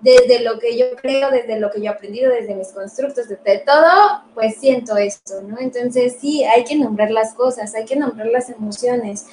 desde 0.00 0.40
lo 0.40 0.58
que 0.58 0.76
yo 0.76 0.96
creo, 0.96 1.30
desde 1.30 1.58
lo 1.58 1.70
que 1.70 1.80
yo 1.80 1.86
he 1.86 1.94
aprendido, 1.94 2.32
desde 2.32 2.54
mis 2.54 2.68
constructos, 2.68 3.28
desde 3.28 3.58
todo, 3.58 4.22
pues 4.34 4.56
siento 4.56 4.96
esto, 4.96 5.42
¿no? 5.42 5.58
Entonces 5.58 6.16
sí, 6.20 6.44
hay 6.44 6.64
que 6.64 6.76
nombrar 6.76 7.10
las 7.10 7.34
cosas, 7.34 7.74
hay 7.74 7.84
que 7.84 7.96
nombrar 7.96 8.28
las 8.28 8.48
emociones. 8.50 9.26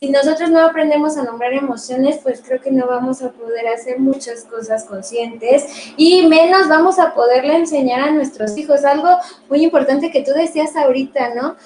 Si 0.00 0.10
nosotros 0.10 0.50
no 0.50 0.60
aprendemos 0.60 1.16
a 1.16 1.22
nombrar 1.22 1.52
emociones, 1.52 2.18
pues 2.22 2.42
creo 2.44 2.60
que 2.60 2.70
no 2.70 2.86
vamos 2.86 3.22
a 3.22 3.30
poder 3.30 3.68
hacer 3.68 4.00
muchas 4.00 4.42
cosas 4.44 4.84
conscientes 4.84 5.64
y 5.96 6.26
menos 6.26 6.68
vamos 6.68 6.98
a 6.98 7.14
poderle 7.14 7.56
enseñar 7.56 8.00
a 8.00 8.10
nuestros 8.10 8.56
hijos. 8.58 8.84
Algo 8.84 9.08
muy 9.48 9.62
importante 9.62 10.10
que 10.10 10.22
tú 10.22 10.32
decías 10.32 10.74
ahorita, 10.76 11.34
¿no? 11.34 11.56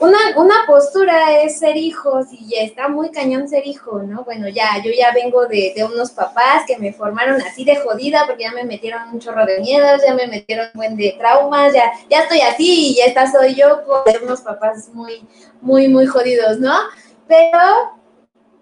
Una, 0.00 0.18
una 0.36 0.54
postura 0.66 1.40
es 1.42 1.58
ser 1.58 1.76
hijos 1.76 2.26
y 2.32 2.48
ya 2.48 2.62
está 2.62 2.88
muy 2.88 3.10
cañón 3.10 3.48
ser 3.48 3.66
hijo, 3.66 4.02
¿no? 4.02 4.24
Bueno, 4.24 4.48
ya, 4.48 4.82
yo 4.84 4.90
ya 4.90 5.12
vengo 5.12 5.46
de, 5.46 5.72
de, 5.74 5.84
unos 5.84 6.10
papás 6.10 6.64
que 6.66 6.78
me 6.78 6.92
formaron 6.92 7.40
así 7.40 7.64
de 7.64 7.76
jodida 7.76 8.24
porque 8.26 8.44
ya 8.44 8.52
me 8.52 8.64
metieron 8.64 9.08
un 9.12 9.20
chorro 9.20 9.46
de 9.46 9.60
miedos, 9.60 10.02
ya 10.06 10.14
me 10.14 10.26
metieron 10.26 10.66
un 10.74 10.78
buen 10.78 10.96
de 10.96 11.14
traumas, 11.18 11.72
ya, 11.72 11.92
ya 12.10 12.22
estoy 12.22 12.40
así 12.40 12.90
y 12.90 12.96
ya 12.96 13.04
está 13.04 13.30
soy 13.30 13.54
yo 13.54 13.84
con 13.84 14.02
unos 14.24 14.40
papás 14.40 14.88
muy, 14.92 15.26
muy, 15.60 15.88
muy 15.88 16.06
jodidos, 16.06 16.58
¿no? 16.58 16.74
Pero 17.28 18.03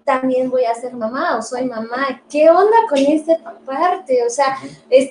también 0.05 0.51
voy 0.51 0.65
a 0.65 0.75
ser 0.75 0.95
mamá 0.95 1.37
o 1.39 1.43
soy 1.43 1.65
mamá. 1.65 2.23
¿Qué 2.31 2.51
onda 2.51 2.77
con 2.89 2.99
esta 2.99 3.37
parte? 3.65 4.25
O 4.27 4.31
sea, 4.31 4.59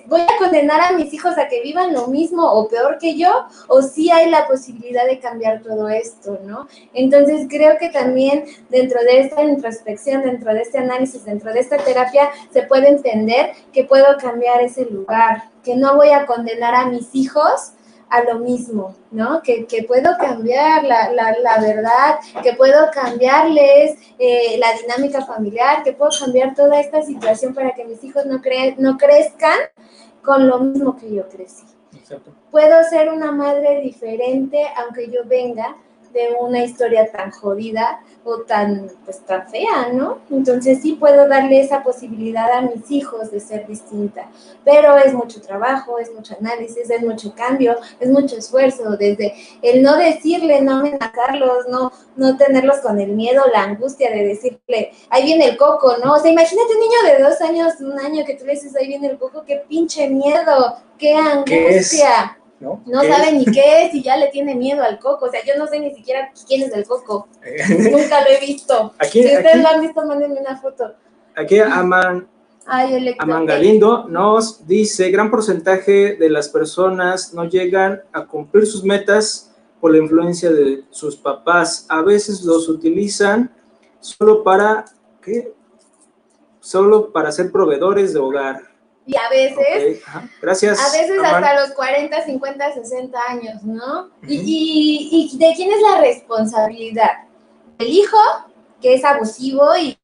¿voy 0.08 0.22
a 0.22 0.38
condenar 0.38 0.82
a 0.82 0.92
mis 0.92 1.14
hijos 1.14 1.38
a 1.38 1.48
que 1.48 1.62
vivan 1.62 1.94
lo 1.94 2.08
mismo 2.08 2.50
o 2.50 2.68
peor 2.68 2.98
que 3.00 3.18
yo? 3.18 3.46
¿O 3.68 3.82
sí 3.82 4.12
hay 4.12 4.30
la 4.30 4.48
posibilidad 4.48 5.06
de 5.06 5.20
cambiar 5.20 5.62
todo 5.62 5.90
esto, 5.90 6.40
no? 6.44 6.68
Entonces 6.94 7.48
creo 7.50 7.78
que 7.78 7.90
también 7.90 8.46
dentro 8.70 9.02
de 9.02 9.22
esta 9.22 9.44
introspección, 9.44 10.24
dentro 10.24 10.54
de 10.54 10.62
este 10.62 10.78
análisis, 10.78 11.26
dentro 11.26 11.54
de 11.54 11.60
esta 11.60 11.78
terapia, 11.78 12.30
se 12.52 12.64
puede 12.64 12.90
entender 12.90 13.54
que 13.72 13.84
puedo 13.84 14.18
cambiar 14.18 14.62
ese 14.62 14.86
lugar, 14.86 15.50
que 15.64 15.76
no 15.76 15.96
voy 15.96 16.10
a 16.10 16.26
condenar 16.26 16.76
a 16.76 16.86
mis 16.86 17.14
hijos 17.14 17.74
a 18.12 18.24
lo 18.24 18.40
mismo, 18.40 18.94
¿no? 19.10 19.42
Que, 19.42 19.66
puedo 19.88 20.18
cambiar 20.18 20.84
la, 20.84 21.12
la, 21.12 21.62
verdad, 21.62 22.20
que 22.44 22.54
puedo 22.54 22.92
cambiarles 22.92 23.98
eh, 24.20 24.58
la 24.60 24.74
dinámica 24.74 25.26
familiar, 25.26 25.82
que 25.82 25.94
puedo 25.94 26.12
cambiar 26.20 26.54
toda 26.54 26.80
esta 26.80 27.02
situación 27.02 27.54
para 27.54 27.72
que 27.72 27.86
mis 27.86 28.04
hijos 28.04 28.26
no, 28.26 28.42
cre 28.42 28.76
no 28.78 28.98
crezcan 28.98 29.58
con 30.22 30.48
lo 30.48 30.60
mismo 30.60 30.98
que 30.98 31.14
yo 31.14 31.28
crecí. 31.30 31.64
Puedo 32.52 32.84
ser 32.84 33.10
una 33.10 33.32
madre 33.32 33.80
diferente 33.80 34.68
aunque 34.76 35.10
yo 35.10 35.22
venga 35.26 35.78
de 36.14 36.36
una 36.40 36.64
historia 36.64 37.12
tan 37.12 37.32
jodida 37.32 38.02
o 38.24 38.42
tan, 38.42 38.90
pues, 39.06 39.20
tan 39.26 39.50
fea, 39.50 39.90
¿no? 39.94 40.20
Entonces 40.30 40.82
sí 40.82 40.94
puedo 40.94 41.28
darle 41.28 41.62
esa 41.62 41.84
posibilidad 41.84 42.52
a 42.52 42.62
mis 42.62 42.92
hijos 42.92 43.32
de 43.32 43.40
ser 43.40 43.66
distinta, 43.68 44.30
pero 44.64 44.98
es 44.98 45.14
mucho 45.14 45.42
trabajo, 45.42 45.98
es 45.98 46.14
mucho 46.14 46.36
análisis, 46.40 46.90
es 46.90 47.02
mucho 47.02 47.34
cambio, 47.36 47.76
es 48.00 48.10
mucho 48.10 48.36
esfuerzo, 48.38 48.98
desde 48.98 49.34
el 49.62 49.82
no 49.82 49.98
decirle, 49.98 50.62
no 50.62 50.78
amenazarlos, 50.78 51.68
no, 51.70 51.92
no 52.16 52.38
tenerlos 52.38 52.78
con 52.80 53.00
el 53.00 53.14
miedo, 53.14 53.44
la 53.52 53.64
angustia 53.64 54.12
de 54.12 54.24
decirle, 54.24 54.92
ahí 55.10 55.24
viene 55.24 55.46
el 55.46 55.58
coco, 55.58 55.96
¿no? 56.04 56.14
O 56.14 56.20
sea, 56.20 56.32
imagínate 56.32 56.74
un 56.74 56.80
niño 56.80 57.18
de 57.18 57.24
dos 57.24 57.42
años, 57.42 57.74
un 57.80 58.00
año 58.00 58.24
que 58.26 58.36
tú 58.36 58.46
le 58.46 58.54
dices, 58.54 58.76
ahí 58.76 58.88
viene 58.88 59.08
el 59.08 59.18
coco, 59.18 59.44
qué 59.46 59.64
pinche 59.68 60.08
miedo, 60.10 60.78
qué 60.98 61.16
angustia. 61.16 62.38
¿No? 62.62 62.82
sabe 62.86 63.34
ni 63.34 63.46
qué 63.46 63.86
es 63.86 63.94
y 63.94 64.04
ya 64.04 64.16
le 64.18 64.28
tiene 64.28 64.56
miedo 64.56 64.84
al 64.84 65.00
coco. 65.00 65.26
O 65.26 65.30
sea, 65.30 65.42
yo 65.46 65.54
no 65.58 65.68
sé 65.68 65.80
ni 65.80 65.94
siquiera 65.94 66.32
quién 66.48 66.64
es 66.64 66.74
el 66.74 66.86
coco. 66.86 67.28
Nunca 67.70 68.22
lo 68.22 68.30
he 68.30 68.40
visto. 68.40 68.94
si 69.10 69.20
ustedes 69.20 69.62
lo 69.62 69.68
han 69.68 69.82
visto, 69.82 70.06
mándenme 70.06 70.40
una 70.40 70.58
foto. 70.58 70.94
Aquí 71.36 71.60
Aman, 71.60 72.28
Aman 73.20 73.46
Galindo 73.46 74.08
nos 74.08 74.68
dice, 74.68 75.10
gran 75.10 75.32
porcentaje 75.32 76.16
de 76.16 76.30
las 76.30 76.50
personas 76.50 77.34
no 77.34 77.46
llegan 77.46 78.02
a 78.14 78.26
cumplir 78.26 78.66
sus 78.66 78.84
metas 78.84 79.52
por 79.80 79.92
la 79.92 79.98
influencia 79.98 80.52
de 80.52 80.84
sus 80.92 81.16
papás. 81.16 81.86
A 81.90 82.02
veces 82.02 82.44
los 82.44 82.70
utilizan 82.70 83.52
solo 84.00 84.44
para, 84.44 84.86
¿qué? 85.22 85.54
Solo 86.60 87.12
para 87.12 87.32
ser 87.32 87.52
proveedores 87.52 88.14
de 88.14 88.20
hogar 88.20 88.71
y 89.06 89.16
a 89.18 89.30
veces, 89.30 90.04
gracias. 90.42 90.80
A 90.80 90.98
veces 90.98 91.20
hasta 91.24 91.60
los 91.60 91.72
40, 91.72 92.24
50, 92.24 92.74
60 92.74 93.20
años, 93.28 93.64
¿no? 93.64 94.12
y, 94.28 95.30
y, 95.34 95.38
de 95.38 95.54
quién 95.56 95.72
es 95.72 95.82
la 95.82 96.00
responsabilidad? 96.00 97.10
¿El 97.80 97.88
hijo, 97.88 98.18
que 98.80 98.94
es 98.94 99.04
abusivo 99.04 99.76
y, 99.76 99.98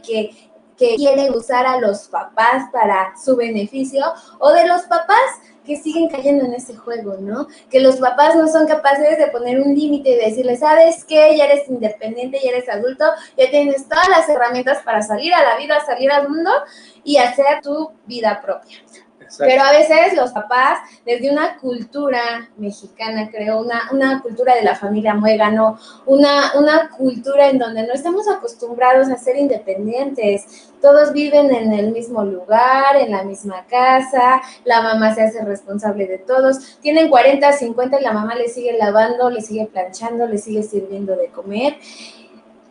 que, 0.00 0.30
que 0.76 0.96
quiere 0.96 1.30
usar 1.30 1.66
a 1.66 1.80
los 1.80 2.08
papás 2.08 2.64
para 2.72 3.14
su 3.16 3.36
beneficio, 3.36 4.04
o 4.38 4.52
de 4.52 4.66
los 4.66 4.82
papás 4.82 5.40
que 5.66 5.76
siguen 5.76 6.08
cayendo 6.08 6.44
en 6.44 6.54
ese 6.54 6.76
juego, 6.76 7.16
¿no? 7.20 7.48
Que 7.70 7.80
los 7.80 7.96
papás 7.96 8.36
no 8.36 8.48
son 8.48 8.66
capaces 8.66 9.18
de 9.18 9.26
poner 9.28 9.60
un 9.60 9.74
límite 9.74 10.10
y 10.10 10.16
decirle, 10.16 10.56
¿sabes 10.56 11.04
qué? 11.04 11.36
Ya 11.36 11.46
eres 11.46 11.68
independiente, 11.68 12.40
ya 12.42 12.50
eres 12.50 12.68
adulto, 12.68 13.04
ya 13.36 13.50
tienes 13.50 13.88
todas 13.88 14.08
las 14.08 14.28
herramientas 14.28 14.82
para 14.84 15.02
salir 15.02 15.34
a 15.34 15.42
la 15.42 15.56
vida, 15.58 15.84
salir 15.84 16.10
al 16.10 16.28
mundo 16.28 16.50
y 17.04 17.16
hacer 17.18 17.60
tu 17.62 17.90
vida 18.06 18.40
propia. 18.42 18.78
Pero 19.38 19.62
a 19.62 19.72
veces 19.72 20.14
los 20.14 20.32
papás, 20.32 20.78
desde 21.04 21.30
una 21.30 21.56
cultura 21.58 22.48
mexicana, 22.56 23.30
creo, 23.30 23.60
una, 23.60 23.88
una 23.92 24.22
cultura 24.22 24.54
de 24.54 24.62
la 24.62 24.74
familia 24.74 25.14
muégano, 25.14 25.78
una, 26.06 26.52
una 26.54 26.90
cultura 26.90 27.48
en 27.48 27.58
donde 27.58 27.86
no 27.86 27.92
estamos 27.92 28.28
acostumbrados 28.28 29.08
a 29.08 29.16
ser 29.16 29.36
independientes. 29.36 30.70
Todos 30.80 31.12
viven 31.12 31.54
en 31.54 31.72
el 31.72 31.92
mismo 31.92 32.24
lugar, 32.24 32.96
en 32.96 33.10
la 33.10 33.24
misma 33.24 33.64
casa, 33.66 34.42
la 34.64 34.82
mamá 34.82 35.14
se 35.14 35.22
hace 35.22 35.44
responsable 35.44 36.06
de 36.06 36.18
todos. 36.18 36.78
Tienen 36.80 37.08
40, 37.08 37.52
50 37.52 38.00
y 38.00 38.02
la 38.04 38.12
mamá 38.12 38.34
le 38.34 38.48
sigue 38.48 38.76
lavando, 38.78 39.30
le 39.30 39.40
sigue 39.40 39.66
planchando, 39.66 40.26
le 40.26 40.38
sigue 40.38 40.62
sirviendo 40.62 41.16
de 41.16 41.28
comer 41.28 41.76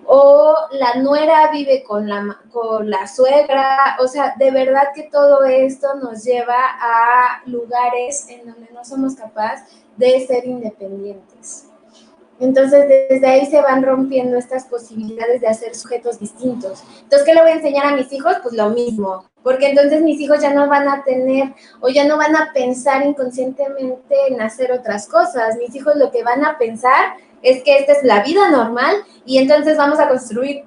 o 0.05 0.44
la 0.79 0.95
nuera 0.95 1.49
vive 1.51 1.83
con 1.83 2.07
la, 2.07 2.39
con 2.51 2.89
la 2.89 3.07
suegra, 3.07 3.97
o 3.99 4.07
sea, 4.07 4.35
de 4.37 4.51
verdad 4.51 4.89
que 4.93 5.03
todo 5.03 5.43
esto 5.43 5.95
nos 5.95 6.23
lleva 6.23 6.55
a 6.79 7.41
lugares 7.45 8.27
en 8.29 8.45
donde 8.45 8.71
no 8.71 8.83
somos 8.85 9.15
capaces 9.15 9.67
de 9.97 10.25
ser 10.25 10.45
independientes. 10.45 11.69
Entonces, 12.39 12.85
desde 13.09 13.27
ahí 13.27 13.45
se 13.45 13.61
van 13.61 13.81
rompiendo 13.83 14.37
estas 14.37 14.65
posibilidades 14.65 15.39
de 15.39 15.47
hacer 15.47 15.73
sujetos 15.73 16.19
distintos. 16.19 16.83
Entonces, 17.03 17.23
¿qué 17.25 17.33
le 17.33 17.41
voy 17.41 17.51
a 17.51 17.55
enseñar 17.55 17.85
a 17.85 17.95
mis 17.95 18.11
hijos? 18.11 18.35
Pues 18.43 18.53
lo 18.53 18.69
mismo, 18.71 19.25
porque 19.41 19.69
entonces 19.69 20.01
mis 20.01 20.19
hijos 20.19 20.41
ya 20.41 20.53
no 20.53 20.67
van 20.67 20.89
a 20.89 21.03
tener 21.03 21.53
o 21.79 21.87
ya 21.89 22.05
no 22.05 22.17
van 22.17 22.35
a 22.35 22.51
pensar 22.53 23.05
inconscientemente 23.05 24.15
en 24.27 24.41
hacer 24.41 24.71
otras 24.71 25.07
cosas. 25.07 25.55
Mis 25.57 25.73
hijos 25.75 25.95
lo 25.95 26.11
que 26.11 26.23
van 26.23 26.43
a 26.43 26.57
pensar 26.57 27.15
es 27.41 27.63
que 27.63 27.77
esta 27.77 27.93
es 27.93 28.03
la 28.03 28.23
vida 28.23 28.49
normal 28.49 28.95
y 29.23 29.37
entonces 29.37 29.77
vamos 29.77 29.99
a 29.99 30.09
construir 30.09 30.65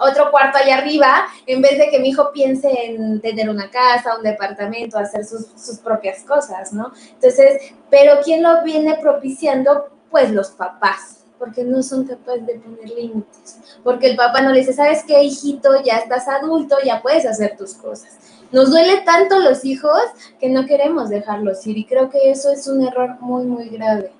otro 0.00 0.30
cuarto 0.30 0.58
allá 0.58 0.78
arriba, 0.78 1.26
en 1.46 1.62
vez 1.62 1.78
de 1.78 1.88
que 1.88 1.98
mi 1.98 2.10
hijo 2.10 2.30
piense 2.32 2.68
en 2.86 3.20
tener 3.20 3.48
una 3.48 3.70
casa, 3.70 4.16
un 4.16 4.22
departamento, 4.22 4.98
hacer 4.98 5.24
sus, 5.24 5.46
sus, 5.56 5.78
propias 5.78 6.24
cosas, 6.24 6.72
¿no? 6.72 6.92
Entonces, 7.14 7.72
pero 7.88 8.20
¿quién 8.22 8.42
lo 8.42 8.62
viene 8.62 8.98
propiciando? 9.00 9.88
Pues 10.12 10.30
los 10.30 10.50
papás, 10.50 11.24
porque 11.40 11.64
no 11.64 11.82
son 11.82 12.06
capaces 12.06 12.46
de 12.46 12.54
poner 12.54 12.88
límites, 12.88 13.58
porque 13.82 14.10
el 14.10 14.16
papá 14.16 14.42
no 14.42 14.52
le 14.52 14.60
dice, 14.60 14.72
¿sabes 14.72 15.02
qué, 15.04 15.24
hijito? 15.24 15.82
Ya 15.82 15.96
estás 15.96 16.28
adulto, 16.28 16.76
ya 16.84 17.02
puedes 17.02 17.26
hacer 17.26 17.56
tus 17.56 17.74
cosas. 17.74 18.16
Nos 18.52 18.70
duele 18.70 19.00
tanto 19.00 19.40
los 19.40 19.64
hijos 19.64 20.00
que 20.38 20.50
no 20.50 20.66
queremos 20.66 21.08
dejarlos 21.08 21.66
ir 21.66 21.78
y 21.78 21.86
creo 21.86 22.10
que 22.10 22.30
eso 22.30 22.52
es 22.52 22.68
un 22.68 22.86
error 22.86 23.16
muy, 23.18 23.44
muy 23.44 23.70
grave. 23.70 24.12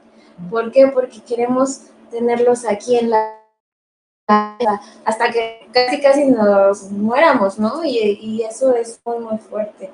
¿Por 0.50 0.72
qué? 0.72 0.88
Porque 0.88 1.20
queremos 1.20 1.82
tenerlos 2.10 2.64
aquí 2.66 2.96
en 2.96 3.10
la 3.10 3.38
hasta 5.04 5.30
que 5.30 5.68
casi 5.72 6.00
casi 6.00 6.26
nos 6.26 6.90
muéramos, 6.90 7.58
¿no? 7.58 7.84
Y, 7.84 8.42
eso 8.42 8.74
es 8.74 9.00
muy, 9.04 9.18
muy 9.18 9.38
fuerte. 9.38 9.90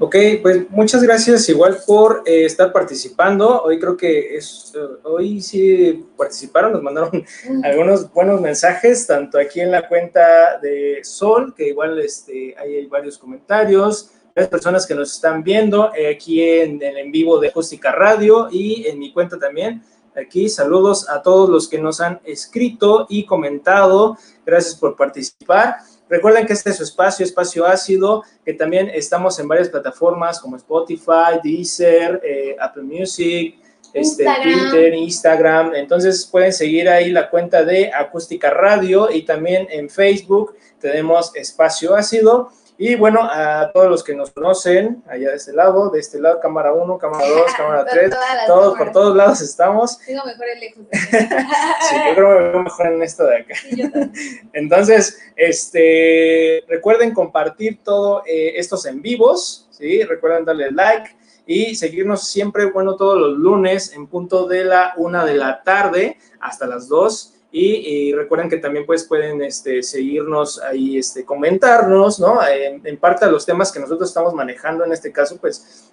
Ok, 0.00 0.14
pues 0.42 0.70
muchas 0.70 1.02
gracias 1.02 1.48
igual 1.48 1.78
por 1.84 2.22
eh, 2.24 2.44
estar 2.44 2.72
participando. 2.72 3.62
Hoy 3.62 3.80
creo 3.80 3.96
que 3.96 4.36
es, 4.36 4.72
eh, 4.76 4.78
hoy 5.02 5.40
sí 5.40 6.06
participaron, 6.16 6.72
nos 6.72 6.82
mandaron 6.84 7.24
algunos 7.64 8.12
buenos 8.12 8.40
mensajes, 8.40 9.08
tanto 9.08 9.40
aquí 9.40 9.60
en 9.60 9.72
la 9.72 9.88
cuenta 9.88 10.58
de 10.58 11.00
Sol, 11.02 11.52
que 11.52 11.70
igual 11.70 11.98
este, 11.98 12.54
hay 12.56 12.86
varios 12.86 13.18
comentarios, 13.18 14.12
personas 14.32 14.86
que 14.86 14.94
nos 14.94 15.12
están 15.12 15.42
viendo 15.42 15.92
eh, 15.92 16.14
aquí 16.14 16.42
en 16.42 16.80
el 16.80 16.96
en 16.98 17.10
vivo 17.10 17.40
de 17.40 17.48
Acústica 17.48 17.90
Radio 17.90 18.48
y 18.52 18.86
en 18.86 19.00
mi 19.00 19.12
cuenta 19.12 19.36
también. 19.36 19.82
Aquí 20.14 20.48
saludos 20.48 21.08
a 21.08 21.22
todos 21.22 21.48
los 21.48 21.68
que 21.68 21.78
nos 21.78 22.00
han 22.00 22.20
escrito 22.24 23.06
y 23.08 23.26
comentado. 23.26 24.16
Gracias 24.46 24.76
por 24.76 24.96
participar. 24.96 25.78
Recuerden 26.08 26.46
que 26.46 26.54
este 26.54 26.70
es 26.70 26.76
su 26.76 26.84
espacio, 26.84 27.24
espacio 27.24 27.66
ácido, 27.66 28.24
que 28.44 28.54
también 28.54 28.90
estamos 28.92 29.38
en 29.38 29.48
varias 29.48 29.68
plataformas 29.68 30.40
como 30.40 30.56
Spotify, 30.56 31.38
Deezer, 31.42 32.20
eh, 32.24 32.56
Apple 32.58 32.84
Music, 32.84 33.56
este, 33.92 34.24
Twitter, 34.42 34.94
Instagram. 34.94 35.74
Entonces 35.74 36.26
pueden 36.26 36.52
seguir 36.52 36.88
ahí 36.88 37.10
la 37.10 37.28
cuenta 37.28 37.64
de 37.64 37.92
Acústica 37.92 38.50
Radio 38.50 39.10
y 39.10 39.22
también 39.22 39.66
en 39.70 39.88
Facebook 39.90 40.54
tenemos 40.80 41.34
Espacio 41.34 41.94
Ácido. 41.94 42.50
Y 42.80 42.94
bueno, 42.94 43.28
a 43.28 43.72
todos 43.72 43.90
los 43.90 44.04
que 44.04 44.14
nos 44.14 44.30
conocen, 44.30 45.02
allá 45.08 45.30
de 45.30 45.36
este 45.36 45.52
lado, 45.52 45.90
de 45.90 45.98
este 45.98 46.20
lado, 46.20 46.38
cámara 46.38 46.72
1, 46.72 46.96
cámara 46.96 47.28
2, 47.28 47.52
cámara 47.56 47.84
3, 47.84 48.14
todos, 48.46 48.78
por 48.78 48.92
todos 48.92 49.16
lados 49.16 49.40
estamos. 49.40 49.98
Tengo 49.98 50.24
mejor 50.24 50.46
el 50.54 50.60
lejos. 50.60 50.84
sí, 50.92 51.96
yo 52.08 52.14
creo 52.14 52.28
que 52.28 52.44
me 52.44 52.48
veo 52.50 52.62
mejor 52.62 52.86
en 52.86 53.02
esto 53.02 53.24
de 53.24 53.36
acá. 53.36 53.54
Entonces, 54.52 55.18
este, 55.34 56.64
recuerden 56.68 57.12
compartir 57.12 57.80
todos 57.82 58.22
eh, 58.28 58.52
estos 58.54 58.86
en 58.86 59.02
vivos, 59.02 59.66
¿sí? 59.72 60.04
Recuerden 60.04 60.44
darle 60.44 60.70
like 60.70 61.16
y 61.46 61.74
seguirnos 61.74 62.28
siempre, 62.28 62.66
bueno, 62.66 62.94
todos 62.94 63.18
los 63.18 63.38
lunes 63.38 63.92
en 63.92 64.06
punto 64.06 64.46
de 64.46 64.64
la 64.64 64.92
una 64.98 65.24
de 65.24 65.34
la 65.34 65.64
tarde 65.64 66.16
hasta 66.38 66.68
las 66.68 66.88
2 66.88 67.37
y, 67.50 68.12
recuerden 68.12 68.50
que 68.50 68.58
también 68.58 68.84
pues 68.84 69.04
pueden 69.04 69.42
este, 69.42 69.82
seguirnos 69.82 70.60
ahí, 70.60 70.98
este, 70.98 71.24
comentarnos, 71.24 72.20
¿no? 72.20 72.40
En, 72.46 72.96
parte 72.98 73.24
de 73.24 73.32
los 73.32 73.46
temas 73.46 73.72
que 73.72 73.80
nosotros 73.80 74.10
estamos 74.10 74.34
manejando 74.34 74.84
en 74.84 74.92
este 74.92 75.10
caso, 75.10 75.38
pues, 75.40 75.90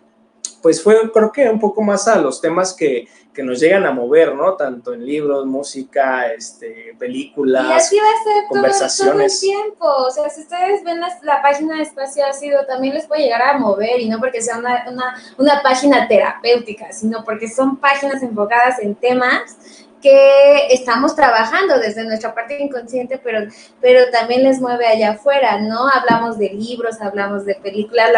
pues 0.61 0.83
fue 0.83 1.09
creo 1.13 1.31
que 1.31 1.49
un 1.49 1.59
poco 1.59 1.81
más 1.81 2.07
a 2.07 2.17
los 2.17 2.41
temas 2.41 2.73
que, 2.73 3.07
que 3.33 3.43
nos 3.43 3.59
llegan 3.59 3.85
a 3.85 3.91
mover, 3.91 4.35
¿no? 4.35 4.55
Tanto 4.55 4.93
en 4.93 5.05
libros, 5.05 5.45
música, 5.45 6.27
este, 6.33 6.93
películas, 6.99 7.65
y 7.69 7.73
así 7.73 7.97
va 7.99 8.03
a 8.03 8.23
ser 8.23 8.47
conversaciones. 8.49 9.39
Todo, 9.39 9.53
el 9.53 9.63
tiempo, 9.63 9.85
o 9.85 10.11
sea, 10.11 10.29
si 10.29 10.41
ustedes 10.41 10.83
ven 10.83 10.99
la, 10.99 11.41
página 11.41 11.77
de 11.77 11.83
Espacio 11.83 12.25
Ácido, 12.25 12.65
también 12.65 12.95
les 12.95 13.05
puede 13.05 13.23
llegar 13.23 13.41
a 13.41 13.57
mover, 13.57 13.99
y 13.99 14.09
no 14.09 14.19
porque 14.19 14.41
sea 14.41 14.57
una, 14.57 14.85
una, 14.89 15.15
una 15.37 15.61
página 15.61 16.07
terapéutica, 16.07 16.91
sino 16.91 17.23
porque 17.23 17.47
son 17.47 17.77
páginas 17.77 18.23
enfocadas 18.23 18.79
en 18.79 18.95
temas 18.95 19.84
que 20.05 20.67
estamos 20.69 21.15
trabajando 21.15 21.79
desde 21.79 22.03
nuestra 22.03 22.35
parte 22.35 22.61
inconsciente, 22.61 23.17
pero, 23.17 23.39
pero 23.81 24.11
también 24.11 24.43
les 24.43 24.61
mueve 24.61 24.85
allá 24.85 25.13
afuera, 25.13 25.59
¿no? 25.59 25.89
Hablamos 25.89 26.37
de 26.37 26.49
libros, 26.49 27.01
hablamos 27.01 27.43
de 27.43 27.55
películas, 27.55 28.11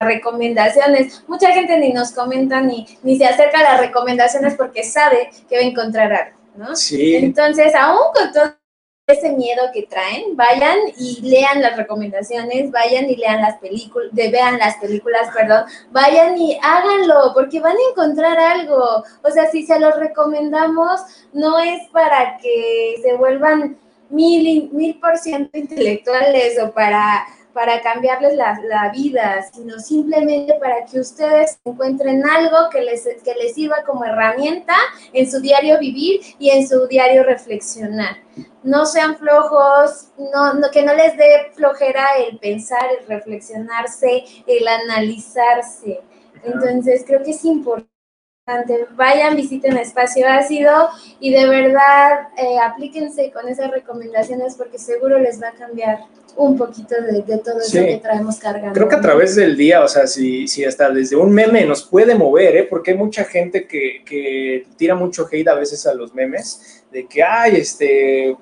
recomendaciones. 0.00 1.22
Mucha 1.28 1.52
gente 1.52 1.78
ni 1.78 1.92
nos 1.92 2.10
comenta 2.10 2.60
ni, 2.60 2.98
ni 3.04 3.16
se 3.16 3.26
acerca 3.26 3.60
a 3.60 3.62
las 3.62 3.80
recomendaciones 3.80 4.56
porque 4.56 4.82
sabe 4.82 5.30
que 5.48 5.54
va 5.54 5.62
a 5.62 5.66
encontrar 5.66 6.12
algo, 6.12 6.38
¿no? 6.56 6.74
Sí. 6.74 7.14
Entonces, 7.14 7.76
aún 7.76 8.12
con 8.12 8.32
todo 8.32 8.63
ese 9.06 9.32
miedo 9.32 9.64
que 9.74 9.82
traen, 9.82 10.34
vayan 10.34 10.78
y 10.96 11.20
lean 11.20 11.60
las 11.60 11.76
recomendaciones, 11.76 12.70
vayan 12.70 13.04
y 13.10 13.16
lean 13.16 13.42
las 13.42 13.58
películas, 13.58 14.08
vean 14.12 14.58
las 14.58 14.76
películas, 14.78 15.28
perdón, 15.34 15.64
vayan 15.90 16.38
y 16.38 16.58
háganlo, 16.62 17.32
porque 17.34 17.60
van 17.60 17.76
a 17.76 17.90
encontrar 17.90 18.38
algo. 18.38 19.04
O 19.22 19.30
sea, 19.30 19.50
si 19.50 19.66
se 19.66 19.78
los 19.78 19.94
recomendamos, 19.96 21.02
no 21.34 21.58
es 21.58 21.86
para 21.90 22.38
que 22.38 22.94
se 23.02 23.14
vuelvan 23.14 23.76
mil, 24.08 24.70
mil 24.72 24.98
por 24.98 25.18
ciento 25.18 25.58
intelectuales 25.58 26.58
o 26.62 26.72
para 26.72 27.26
para 27.54 27.80
cambiarles 27.80 28.34
la, 28.36 28.90
vida, 28.92 29.42
sino 29.52 29.78
simplemente 29.78 30.54
para 30.54 30.84
que 30.84 31.00
ustedes 31.00 31.58
encuentren 31.64 32.28
algo 32.28 32.68
que 32.70 32.82
les, 32.82 33.04
que 33.04 33.34
les 33.34 33.54
sirva 33.54 33.84
como 33.86 34.04
herramienta 34.04 34.74
en 35.12 35.30
su 35.30 35.40
diario 35.40 35.78
vivir 35.78 36.20
y 36.38 36.50
en 36.50 36.68
su 36.68 36.86
diario 36.86 37.22
reflexionar. 37.22 38.16
No 38.62 38.84
sean 38.84 39.16
flojos, 39.16 40.08
no, 40.18 40.70
que 40.72 40.82
no 40.82 40.94
les 40.94 41.16
dé 41.16 41.52
flojera 41.54 42.16
el 42.18 42.38
pensar, 42.38 42.90
el 42.98 43.06
reflexionarse, 43.06 44.24
el 44.46 44.66
analizarse. 44.66 46.00
Entonces, 46.42 47.04
creo 47.06 47.22
que 47.22 47.30
es 47.30 47.44
importante 47.44 47.93
vayan, 48.90 49.36
visiten 49.36 49.78
Espacio 49.78 50.28
Ácido 50.28 50.90
y 51.18 51.32
de 51.32 51.48
verdad 51.48 52.28
eh, 52.36 52.58
aplíquense 52.62 53.30
con 53.32 53.48
esas 53.48 53.70
recomendaciones 53.70 54.54
porque 54.56 54.78
seguro 54.78 55.18
les 55.18 55.42
va 55.42 55.48
a 55.48 55.52
cambiar 55.52 56.00
un 56.36 56.54
poquito 56.58 56.94
de, 57.00 57.22
todo 57.38 57.60
eso 57.60 57.78
que 57.78 58.00
traemos 58.02 58.36
cargando. 58.38 58.74
Creo 58.74 58.88
que 58.88 58.96
a 58.96 59.00
través 59.00 59.34
del 59.36 59.56
día, 59.56 59.82
o 59.82 59.88
sea, 59.88 60.06
si, 60.06 60.46
si 60.46 60.62
hasta 60.62 60.90
desde 60.90 61.16
un 61.16 61.32
meme 61.32 61.64
nos 61.64 61.84
puede 61.84 62.14
mover, 62.16 62.56
¿eh? 62.56 62.66
porque 62.68 62.90
hay 62.90 62.98
mucha 62.98 63.24
gente 63.24 63.66
que, 63.66 64.02
que 64.04 64.66
tira 64.76 64.94
mucho 64.94 65.26
hate 65.30 65.48
a 65.48 65.54
veces 65.54 65.86
a 65.86 65.94
los 65.94 66.12
memes, 66.12 66.84
de 66.92 67.06
que, 67.06 67.22
ay, 67.22 67.56
este, 67.56 68.36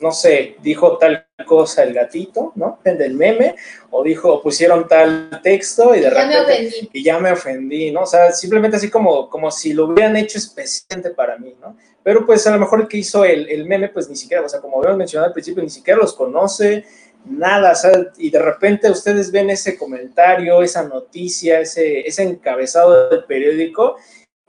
no 0.00 0.12
sé, 0.12 0.56
dijo 0.62 0.96
tal 0.98 1.26
cosa 1.46 1.82
el 1.82 1.92
gatito, 1.92 2.52
¿no? 2.54 2.78
Del 2.84 3.14
meme, 3.14 3.54
o 3.90 4.02
dijo, 4.02 4.42
pusieron 4.42 4.88
tal 4.88 5.40
texto 5.42 5.94
y 5.94 6.00
de 6.00 6.10
repente... 6.10 6.34
Ya 6.34 6.40
me 6.40 6.52
ofendí. 6.52 6.90
Y 6.92 7.02
ya 7.02 7.18
me 7.18 7.32
ofendí, 7.32 7.90
¿no? 7.90 8.02
O 8.02 8.06
sea, 8.06 8.32
simplemente 8.32 8.76
así 8.76 8.90
como, 8.90 9.28
como 9.28 9.50
si 9.50 9.72
lo 9.72 9.86
hubieran 9.86 10.16
hecho 10.16 10.38
especialmente 10.38 11.10
para 11.10 11.36
mí, 11.38 11.54
¿no? 11.60 11.76
Pero 12.02 12.24
pues 12.24 12.46
a 12.46 12.50
lo 12.50 12.58
mejor 12.58 12.80
el 12.80 12.88
que 12.88 12.98
hizo 12.98 13.24
el, 13.24 13.48
el 13.48 13.66
meme, 13.66 13.88
pues 13.88 14.08
ni 14.08 14.16
siquiera, 14.16 14.42
o 14.44 14.48
sea, 14.48 14.60
como 14.60 14.78
habíamos 14.78 14.98
mencionado 14.98 15.28
al 15.28 15.34
principio, 15.34 15.62
ni 15.62 15.70
siquiera 15.70 16.00
los 16.00 16.14
conoce, 16.14 16.84
nada, 17.26 17.72
o 17.72 17.74
sea, 17.74 17.92
y 18.16 18.30
de 18.30 18.38
repente 18.38 18.90
ustedes 18.90 19.30
ven 19.30 19.50
ese 19.50 19.76
comentario, 19.76 20.62
esa 20.62 20.82
noticia, 20.82 21.60
ese, 21.60 22.00
ese 22.00 22.22
encabezado 22.22 23.10
del 23.10 23.24
periódico, 23.24 23.96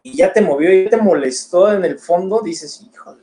y 0.03 0.15
ya 0.15 0.31
te 0.33 0.41
movió 0.41 0.73
y 0.73 0.89
te 0.89 0.97
molestó 0.97 1.71
en 1.71 1.85
el 1.85 1.99
fondo, 1.99 2.41
dices, 2.41 2.81
híjole. 2.81 3.20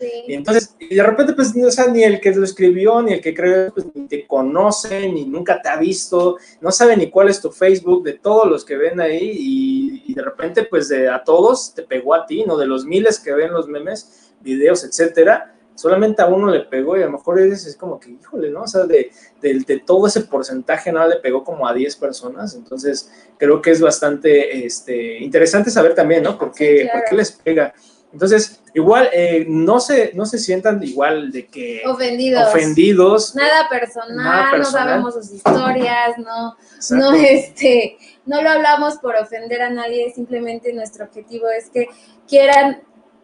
Y 0.00 0.34
entonces, 0.34 0.76
y 0.78 0.94
de 0.94 1.02
repente, 1.02 1.32
pues, 1.32 1.52
o 1.56 1.70
sea, 1.72 1.88
ni 1.88 2.04
el 2.04 2.20
que 2.20 2.32
lo 2.32 2.44
escribió, 2.44 3.02
ni 3.02 3.14
el 3.14 3.20
que 3.20 3.34
creó, 3.34 3.72
pues, 3.74 3.86
ni 3.94 4.06
te 4.06 4.26
conoce, 4.26 5.08
ni 5.08 5.24
nunca 5.24 5.60
te 5.60 5.68
ha 5.68 5.76
visto, 5.76 6.36
no 6.60 6.70
sabe 6.70 6.96
ni 6.96 7.10
cuál 7.10 7.28
es 7.28 7.40
tu 7.40 7.50
Facebook, 7.50 8.04
de 8.04 8.12
todos 8.12 8.48
los 8.48 8.64
que 8.64 8.76
ven 8.76 9.00
ahí, 9.00 9.18
y, 9.20 10.02
y 10.06 10.14
de 10.14 10.22
repente, 10.22 10.62
pues, 10.64 10.88
de, 10.88 11.08
a 11.08 11.24
todos 11.24 11.74
te 11.74 11.82
pegó 11.82 12.14
a 12.14 12.26
ti, 12.26 12.44
¿no? 12.46 12.56
De 12.56 12.66
los 12.66 12.84
miles 12.84 13.18
que 13.18 13.32
ven 13.32 13.52
los 13.52 13.66
memes, 13.66 14.32
videos, 14.40 14.84
etcétera, 14.84 15.58
solamente 15.78 16.22
a 16.22 16.26
uno 16.26 16.50
le 16.50 16.60
pegó 16.60 16.96
y 16.96 17.02
a 17.02 17.06
lo 17.06 17.12
mejor 17.12 17.40
es, 17.40 17.64
es 17.64 17.76
como 17.76 18.00
que, 18.00 18.10
híjole, 18.10 18.50
¿no? 18.50 18.62
O 18.62 18.66
sea, 18.66 18.84
de, 18.84 19.12
de, 19.40 19.82
todo 19.86 20.08
ese 20.08 20.22
porcentaje 20.22 20.90
nada 20.90 21.06
le 21.06 21.16
pegó 21.16 21.44
como 21.44 21.68
a 21.68 21.72
10 21.72 21.96
personas, 21.96 22.54
entonces 22.54 23.10
creo 23.38 23.62
que 23.62 23.70
es 23.70 23.80
bastante 23.80 24.66
este, 24.66 25.18
interesante 25.18 25.70
saber 25.70 25.94
también, 25.94 26.24
¿no? 26.24 26.36
¿Por 26.36 26.52
qué, 26.52 26.88
¿por 26.92 27.04
qué 27.08 27.14
les 27.14 27.30
pega? 27.30 27.72
Entonces, 28.12 28.57
igual, 28.74 29.08
eh, 29.12 29.44
no, 29.48 29.80
se, 29.80 30.12
no 30.14 30.26
se 30.26 30.38
sientan 30.38 30.82
igual 30.82 31.30
de 31.30 31.46
que... 31.46 31.82
Ofendidos. 31.86 32.48
Ofendidos. 32.48 33.34
Nada 33.34 33.68
personal, 33.68 34.58
no 34.58 34.64
sabemos 34.64 35.14
sus 35.14 35.30
historias, 35.30 36.18
no, 36.18 36.56
no, 36.90 37.12
este, 37.14 37.98
no 38.26 38.42
lo 38.42 38.50
hablamos 38.50 38.96
por 38.96 39.16
ofender 39.16 39.62
a 39.62 39.70
nadie, 39.70 40.12
simplemente 40.14 40.72
nuestro 40.72 41.04
objetivo 41.04 41.48
es 41.48 41.70
que 41.70 41.88
quieran 42.26 42.82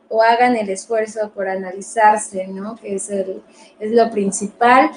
o 0.09 0.23
hagan 0.23 0.57
el 0.57 0.69
esfuerzo 0.69 1.31
por 1.35 1.49
analizarse, 1.49 2.47
¿no? 2.47 2.77
Que 2.77 2.97
es, 2.97 3.11
el, 3.11 3.43
es 3.81 3.93
lo 3.93 4.11
principal. 4.11 4.91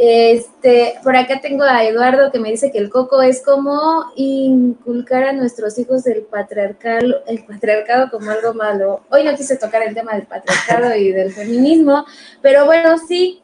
Este, 0.00 0.94
por 1.02 1.16
acá 1.16 1.40
tengo 1.40 1.64
a 1.64 1.82
Eduardo 1.82 2.30
que 2.30 2.38
me 2.38 2.52
dice 2.52 2.70
que 2.70 2.78
el 2.78 2.88
coco 2.88 3.20
es 3.20 3.42
como 3.42 4.04
inculcar 4.14 5.24
a 5.24 5.32
nuestros 5.32 5.76
hijos 5.76 6.06
el 6.06 6.22
patriarcado, 6.22 7.24
el 7.26 7.44
patriarcado 7.44 8.08
como 8.08 8.30
algo 8.30 8.54
malo. 8.54 9.00
Hoy 9.10 9.24
no 9.24 9.34
quise 9.34 9.56
tocar 9.56 9.82
el 9.82 9.96
tema 9.96 10.12
del 10.12 10.28
patriarcado 10.28 10.94
y 10.94 11.10
del 11.10 11.32
feminismo, 11.32 12.06
pero 12.40 12.64
bueno, 12.64 12.96
sí, 13.08 13.42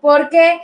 porque, 0.00 0.60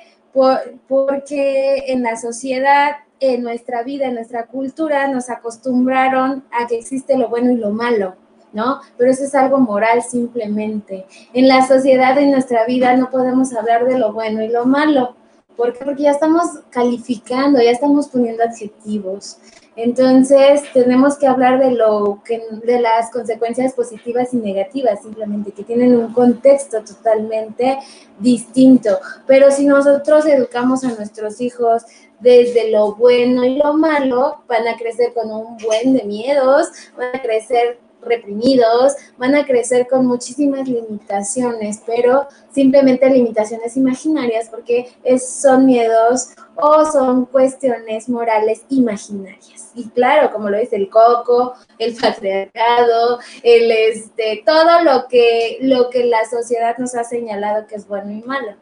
porque 0.89 1.85
en 1.87 2.03
la 2.03 2.17
sociedad, 2.17 2.97
en 3.21 3.45
nuestra 3.45 3.85
vida, 3.85 4.07
en 4.07 4.15
nuestra 4.15 4.47
cultura, 4.47 5.07
nos 5.07 5.31
acostumbraron 5.31 6.43
a 6.51 6.67
que 6.67 6.79
existe 6.79 7.17
lo 7.17 7.29
bueno 7.29 7.53
y 7.53 7.59
lo 7.59 7.71
malo. 7.71 8.17
¿no? 8.53 8.81
Pero 8.97 9.11
eso 9.11 9.25
es 9.25 9.35
algo 9.37 9.59
moral 9.59 10.03
simplemente. 10.03 11.07
En 11.33 11.47
la 11.47 11.65
sociedad, 11.69 12.19
en 12.19 12.33
nuestra 12.33 12.65
vida, 12.65 12.97
no 12.97 13.11
podemos 13.11 13.55
hablar 13.55 13.85
de 13.85 13.99
lo 13.99 14.13
bueno 14.13 14.43
y 14.43 14.49
lo 14.49 14.65
malo. 14.65 15.15
¿Por 15.59 15.73
qué? 15.73 15.85
Porque 15.85 16.05
ya 16.05 16.13
estamos 16.13 16.61
calificando, 16.71 17.61
ya 17.61 17.73
estamos 17.73 18.07
poniendo 18.07 18.45
adjetivos. 18.45 19.39
Entonces, 19.75 20.63
tenemos 20.73 21.19
que 21.19 21.27
hablar 21.27 21.59
de 21.59 21.73
lo 21.73 22.23
que 22.25 22.41
de 22.63 22.81
las 22.81 23.11
consecuencias 23.11 23.73
positivas 23.73 24.33
y 24.33 24.37
negativas, 24.37 25.03
simplemente 25.03 25.51
que 25.51 25.65
tienen 25.65 25.97
un 25.97 26.13
contexto 26.13 26.85
totalmente 26.85 27.77
distinto. 28.21 29.01
Pero 29.27 29.51
si 29.51 29.67
nosotros 29.67 30.27
educamos 30.27 30.85
a 30.85 30.95
nuestros 30.95 31.41
hijos 31.41 31.83
desde 32.21 32.71
lo 32.71 32.95
bueno 32.95 33.45
y 33.45 33.57
lo 33.57 33.75
malo, 33.75 34.45
van 34.47 34.69
a 34.69 34.77
crecer 34.77 35.13
con 35.13 35.29
un 35.29 35.57
buen 35.57 35.93
de 35.93 36.05
miedos, 36.05 36.69
van 36.97 37.17
a 37.17 37.21
crecer 37.21 37.81
reprimidos, 38.03 38.95
van 39.17 39.35
a 39.35 39.47
crecer 39.47 39.87
con 39.89 40.07
muchísimas 40.07 40.69
limitaciones, 40.69 41.83
pero 41.85 42.27
simplemente 42.53 43.09
limitaciones 43.11 43.77
imaginarias 43.77 44.49
porque 44.49 44.89
es, 45.05 45.29
son 45.29 45.67
miedos 45.67 46.31
o 46.57 46.85
son 46.91 47.27
cuestiones 47.27 48.09
morales 48.09 48.63
imaginarias. 48.69 49.71
Y 49.75 49.89
claro, 49.91 50.33
como 50.33 50.51
lo 50.51 50.59
dice 50.59 50.77
el 50.77 50.89
coco, 50.89 51.55
el 51.79 51.95
patriarcado, 51.95 53.19
el 53.43 53.71
este, 53.71 54.43
todo 54.45 54.83
lo 54.83 55.07
que, 55.09 55.59
lo 55.61 55.91
que 55.91 56.05
la 56.05 56.25
sociedad 56.29 56.77
nos 56.79 56.95
ha 56.95 57.05
señalado 57.05 57.67
que 57.67 57.77
es 57.77 57.87
bueno 57.87 58.13
y 58.13 58.23
malo 58.23 58.55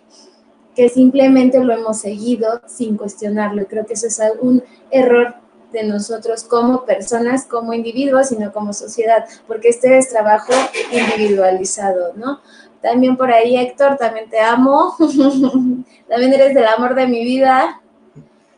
que 0.74 0.90
simplemente 0.90 1.58
lo 1.64 1.72
hemos 1.72 2.00
seguido 2.00 2.60
sin 2.66 2.98
cuestionarlo. 2.98 3.62
Y 3.62 3.64
creo 3.64 3.86
que 3.86 3.94
eso 3.94 4.08
es 4.08 4.20
un 4.40 4.62
error 4.90 5.34
de 5.76 5.84
nosotros 5.84 6.44
como 6.44 6.84
personas, 6.86 7.44
como 7.44 7.74
individuos, 7.74 8.28
sino 8.28 8.50
como 8.52 8.72
sociedad, 8.72 9.26
porque 9.46 9.68
este 9.68 9.98
es 9.98 10.08
trabajo 10.08 10.52
individualizado, 10.90 12.14
¿no? 12.14 12.40
También 12.80 13.16
por 13.16 13.30
ahí, 13.30 13.56
Héctor, 13.56 13.96
también 13.96 14.30
te 14.30 14.40
amo, 14.40 14.94
también 16.08 16.32
eres 16.32 16.54
del 16.54 16.66
amor 16.66 16.94
de 16.94 17.06
mi 17.06 17.24
vida. 17.24 17.82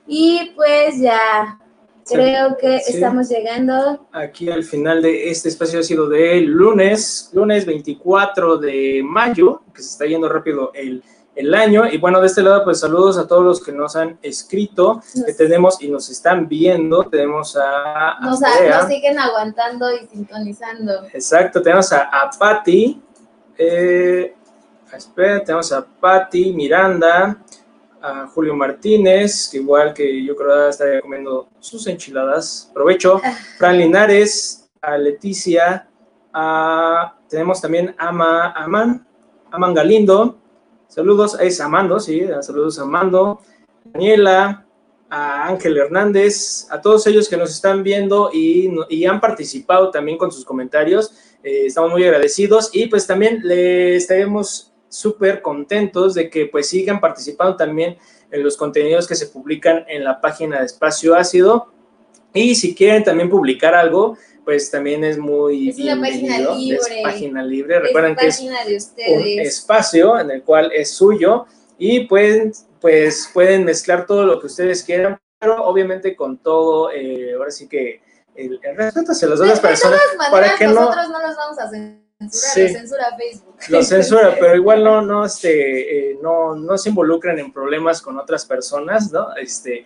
Y 0.06 0.52
pues 0.54 1.00
ya, 1.00 1.58
creo 2.08 2.56
que 2.56 2.76
estamos 2.76 3.28
llegando. 3.28 4.06
Aquí 4.12 4.50
al 4.50 4.64
final 4.64 5.02
de 5.02 5.30
este 5.30 5.48
espacio 5.48 5.80
ha 5.80 5.82
sido 5.82 6.08
de 6.08 6.40
lunes, 6.40 7.30
lunes 7.32 7.66
24 7.66 8.58
de 8.58 9.02
mayo, 9.04 9.62
que 9.74 9.82
se 9.82 9.90
está 9.90 10.06
yendo 10.06 10.28
rápido 10.28 10.70
el 10.74 11.02
el 11.38 11.54
año. 11.54 11.86
Y 11.86 11.98
bueno, 11.98 12.20
de 12.20 12.26
este 12.26 12.42
lado, 12.42 12.64
pues 12.64 12.80
saludos 12.80 13.16
a 13.16 13.26
todos 13.26 13.44
los 13.44 13.62
que 13.64 13.70
nos 13.70 13.94
han 13.94 14.18
escrito, 14.22 15.00
que 15.24 15.32
tenemos 15.32 15.80
y 15.80 15.88
nos 15.88 16.10
están 16.10 16.48
viendo. 16.48 17.04
Tenemos 17.04 17.56
a... 17.56 18.18
Nos, 18.20 18.40
siguen 18.88 19.18
aguantando 19.18 19.86
y 19.94 20.06
sintonizando. 20.08 21.04
Exacto, 21.12 21.62
tenemos 21.62 21.92
a, 21.92 22.08
a 22.10 22.30
Patti. 22.36 23.00
Eh, 23.56 24.34
espera, 24.92 25.44
tenemos 25.44 25.70
a 25.72 25.86
Patti 25.86 26.52
Miranda, 26.52 27.38
a 28.02 28.26
Julio 28.26 28.54
Martínez, 28.54 29.48
que 29.50 29.58
igual 29.58 29.94
que 29.94 30.24
yo 30.24 30.34
creo 30.34 30.64
que 30.64 30.70
estaría 30.70 31.00
comiendo 31.00 31.48
sus 31.60 31.86
enchiladas. 31.86 32.68
Provecho. 32.74 33.20
Ah. 33.22 33.32
Fran 33.58 33.78
Linares, 33.78 34.68
a 34.82 34.98
Leticia, 34.98 35.88
a, 36.32 37.14
tenemos 37.28 37.60
también 37.60 37.94
a 37.96 38.08
Ama, 38.08 38.52
Aman, 38.56 39.06
Aman 39.52 39.74
Galindo, 39.74 40.36
Saludos 40.88 41.36
a 41.38 41.64
Amando, 41.66 42.00
sí, 42.00 42.22
saludos 42.40 42.78
a 42.78 42.82
Amando, 42.82 43.42
Daniela, 43.84 44.66
a 45.10 45.46
Ángel 45.46 45.76
Hernández, 45.76 46.66
a 46.70 46.80
todos 46.80 47.06
ellos 47.06 47.28
que 47.28 47.36
nos 47.36 47.50
están 47.50 47.82
viendo 47.82 48.30
y, 48.32 49.04
han 49.04 49.20
participado 49.20 49.90
también 49.90 50.16
con 50.16 50.32
sus 50.32 50.46
comentarios. 50.46 51.12
Eh, 51.42 51.66
estamos 51.66 51.90
muy 51.90 52.04
agradecidos 52.04 52.70
y 52.72 52.86
pues 52.86 53.06
también 53.06 53.40
le 53.44 53.96
estaremos 53.96 54.72
súper 54.88 55.42
contentos 55.42 56.14
de 56.14 56.30
que 56.30 56.46
pues 56.46 56.70
sigan 56.70 57.00
participando 57.00 57.54
también 57.56 57.98
en 58.30 58.42
los 58.42 58.56
contenidos 58.56 59.06
que 59.06 59.14
se 59.14 59.26
publican 59.26 59.84
en 59.88 60.04
la 60.04 60.22
página 60.22 60.60
de 60.60 60.64
Espacio 60.64 61.14
Ácido. 61.14 61.68
Y 62.32 62.54
si 62.54 62.74
quieren 62.74 63.04
también 63.04 63.28
publicar 63.28 63.74
algo, 63.74 64.16
pues 64.48 64.70
también 64.70 65.04
es 65.04 65.18
muy 65.18 65.68
es 65.68 65.78
una 65.78 66.00
página 66.00 66.38
libre. 66.54 66.78
Es 66.78 67.02
página 67.02 67.42
libre. 67.42 67.80
Recuerden 67.80 68.16
que 68.16 68.28
es 68.28 68.40
un 68.40 68.54
espacio 69.40 70.18
en 70.18 70.30
el 70.30 70.42
cual 70.42 70.72
es 70.72 70.90
suyo 70.90 71.44
y 71.76 72.06
pueden, 72.06 72.54
pues, 72.80 73.28
pueden 73.34 73.66
mezclar 73.66 74.06
todo 74.06 74.24
lo 74.24 74.40
que 74.40 74.46
ustedes 74.46 74.82
quieran, 74.84 75.20
pero 75.38 75.62
obviamente 75.66 76.16
con 76.16 76.38
todo, 76.38 76.90
eh, 76.90 77.34
ahora 77.36 77.50
sí 77.50 77.68
que 77.68 78.00
el, 78.34 78.58
respeto 78.74 79.12
hacia 79.12 79.28
las 79.28 79.38
otras 79.38 79.60
personas. 79.60 80.00
para 80.30 80.56
que 80.56 80.66
nosotros 80.66 81.10
no, 81.10 81.26
los 81.26 81.36
vamos 81.36 81.58
a 81.58 81.68
censurar, 81.68 81.98
lo 82.18 82.78
censura 82.78 83.16
Facebook. 83.18 83.54
Lo 83.68 83.82
censura, 83.82 84.36
pero 84.40 84.54
igual 84.62 84.82
no, 84.82 85.02
no, 85.02 85.26
este, 85.26 86.12
eh, 86.12 86.18
no, 86.22 86.54
no 86.54 86.78
se 86.78 86.88
involucran 86.88 87.38
en 87.38 87.52
problemas 87.52 88.00
con 88.00 88.18
otras 88.18 88.46
personas, 88.46 89.12
¿no? 89.12 89.36
Este, 89.36 89.84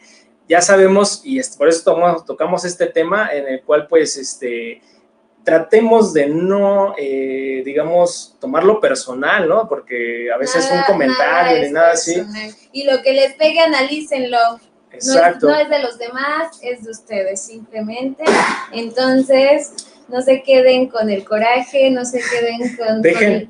ya 0.53 0.61
sabemos, 0.61 1.23
y 1.25 1.41
por 1.57 1.67
eso 1.67 1.83
tomamos, 1.83 2.27
tocamos 2.27 2.63
este 2.67 2.87
tema 2.87 3.31
en 3.33 3.49
el 3.49 3.63
cual 3.63 3.87
pues 3.87 4.19
este, 4.19 4.83
tratemos 5.45 6.13
de 6.13 6.27
no, 6.27 6.95
eh, 6.99 7.63
digamos, 7.65 8.37
tomarlo 8.39 8.79
personal, 8.79 9.49
¿no? 9.49 9.67
Porque 9.67 10.31
a 10.31 10.37
veces 10.37 10.71
un 10.71 10.83
comentario 10.83 11.65
ni 11.65 11.73
nada 11.73 11.93
así. 11.93 12.23
Y 12.71 12.85
lo 12.85 13.01
que 13.01 13.15
les 13.15 13.33
pegue, 13.37 13.61
analícenlo. 13.61 14.37
Exacto. 14.91 15.49
no 15.49 15.55
es 15.55 15.71
de 15.71 15.79
los 15.79 15.97
demás, 15.97 16.59
es 16.61 16.85
de 16.85 16.91
ustedes, 16.91 17.41
simplemente. 17.41 18.23
Entonces, 18.73 19.92
no 20.09 20.23
se 20.23 20.43
queden 20.43 20.89
con 20.89 21.11
el 21.11 21.25
coraje, 21.25 21.91
no 21.91 22.05
se 22.05 22.21
queden 22.21 22.77
con, 22.77 23.03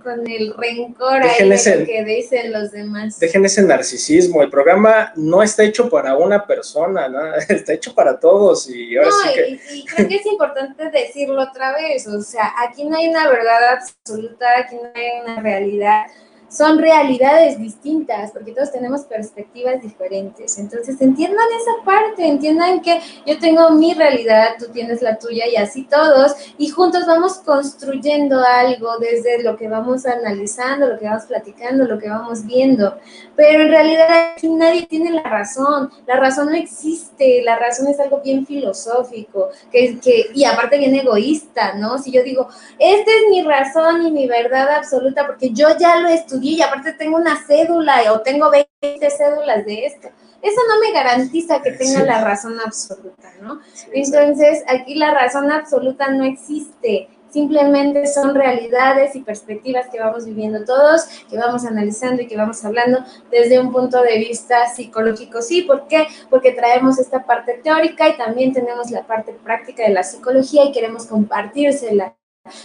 con, 0.03 0.27
el, 0.31 0.55
rencor 0.55 1.23
ahí 1.23 1.49
de 1.49 1.79
lo 1.79 1.87
que 1.87 2.05
dicen 2.05 2.53
los 2.53 2.71
demás. 2.71 3.19
Dejen 3.19 3.45
ese 3.45 3.63
narcisismo, 3.63 4.43
el 4.43 4.51
programa 4.51 5.13
no 5.17 5.43
está 5.43 5.65
hecho 5.65 5.89
para 5.89 6.17
una 6.17 6.47
persona, 6.47 7.09
¿no? 7.09 7.35
está 7.49 7.73
hecho 7.73 7.95
para 7.95 8.19
todos 8.19 8.69
y 8.69 8.97
ahora 8.97 9.11
sí 9.11 9.29
que... 9.35 9.77
y 9.77 9.85
creo 9.87 10.09
que 10.09 10.17
es 10.17 10.27
importante 10.27 10.91
decirlo 10.91 11.43
otra 11.43 11.75
vez, 11.75 12.07
o 12.07 12.21
sea, 12.23 12.53
aquí 12.67 12.85
no 12.85 12.97
hay 12.97 13.09
una 13.09 13.29
verdad 13.29 13.79
absoluta, 13.79 14.47
aquí 14.59 14.77
no 14.77 14.91
hay 14.95 15.21
una 15.23 15.41
realidad, 15.41 16.07
son 16.53 16.79
realidades 16.79 17.59
distintas, 17.59 18.31
porque 18.31 18.53
todos 18.53 18.71
tenemos 18.71 19.03
perspectivas 19.03 19.81
diferentes. 19.81 20.59
Entonces, 20.59 21.01
entiendan 21.01 21.47
esa 21.61 21.85
parte, 21.85 22.27
entiendan 22.27 22.83
que 22.83 23.01
yo 23.27 23.39
tengo 23.39 23.71
mi 23.71 23.95
realidad, 23.95 24.57
tú 24.59 24.67
tienes 24.73 25.01
la 25.01 25.19
tuya 25.19 25.47
y 25.47 25.57
así 25.57 25.85
todos, 25.85 26.33
y 26.59 26.69
juntos 26.69 27.07
vamos 27.07 27.39
construyendo 27.39 28.43
algo 28.45 28.99
desde 28.99 29.43
lo 29.43 29.57
que 29.57 29.69
vamos 29.69 30.05
analizando, 30.05 30.89
lo 30.89 30.99
que 30.99 31.07
vamos 31.07 31.25
platicando, 31.25 31.85
lo 31.85 31.99
que 31.99 32.11
vamos 32.11 32.45
viendo. 32.45 32.99
Pero 33.35 33.63
en 33.63 33.71
realidad 33.71 34.33
aquí 34.37 34.49
nadie 34.49 34.87
tiene 34.87 35.11
la 35.11 35.23
razón, 35.23 35.91
la 36.07 36.17
razón 36.17 36.49
no 36.51 36.55
existe, 36.55 37.43
la 37.45 37.57
razón 37.57 37.87
es 37.87 37.99
algo 37.99 38.21
bien 38.21 38.47
filosófico, 38.47 39.49
que, 39.71 39.99
que, 40.01 40.27
y 40.35 40.45
aparte 40.45 40.77
bien 40.77 40.95
egoísta, 40.95 41.75
¿no? 41.75 41.99
Si 41.99 42.13
yo 42.13 42.23
digo, 42.23 42.49
esta 42.79 43.11
es 43.11 43.31
mi 43.31 43.43
razón 43.43 44.07
y 44.07 44.11
mi 44.11 44.27
verdad 44.27 44.69
absoluta, 44.69 45.27
porque 45.27 45.51
yo 45.51 45.69
ya 45.79 45.99
lo 46.01 46.09
estudié, 46.09 46.42
y 46.51 46.63
aparte 46.63 46.93
tengo 46.93 47.17
una 47.17 47.37
cédula 47.47 48.13
o 48.13 48.21
tengo 48.21 48.51
20 48.51 49.11
cédulas 49.11 49.65
de 49.65 49.87
esto. 49.87 50.09
Eso 50.43 50.61
no 50.69 50.81
me 50.81 50.93
garantiza 50.93 51.63
que 51.63 51.73
tenga 51.73 52.03
la 52.03 52.25
razón 52.25 52.59
absoluta, 52.65 53.33
¿no? 53.41 53.61
Entonces, 53.93 54.65
aquí 54.67 54.97
la 54.97 55.15
razón 55.15 55.53
absoluta 55.53 56.09
no 56.09 56.25
existe. 56.25 57.09
Simplemente 57.31 58.07
son 58.09 58.35
realidades 58.35 59.15
y 59.15 59.21
perspectivas 59.21 59.87
que 59.89 60.01
vamos 60.01 60.27
viviendo 60.27 60.65
todos, 60.65 61.05
que 61.31 61.39
vamos 61.39 61.65
analizando 61.65 62.21
y 62.21 62.27
que 62.27 62.37
vamos 62.37 62.63
hablando 62.65 63.05
desde 63.31 63.59
un 63.59 63.73
punto 63.73 64.03
de 64.03 64.19
vista 64.19 64.67
psicológico. 64.67 65.41
Sí, 65.41 65.63
¿por 65.63 65.87
qué? 65.87 66.09
Porque 66.29 66.53
traemos 66.53 66.99
esta 66.99 67.25
parte 67.25 67.61
teórica 67.63 68.09
y 68.09 68.19
también 68.19 68.53
tenemos 68.53 68.91
la 68.91 69.07
parte 69.07 69.33
práctica 69.33 69.85
de 69.85 69.95
la 69.95 70.03
psicología 70.03 70.65
y 70.65 70.73
queremos 70.73 71.07
compartírsela. 71.07 72.17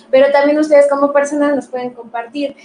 Pero 0.09 0.32
también 0.32 0.57
ustedes 0.57 0.89
como 0.89 1.13
personas 1.13 1.55
nos 1.55 1.67
pueden 1.67 1.91
compartir 1.91 2.57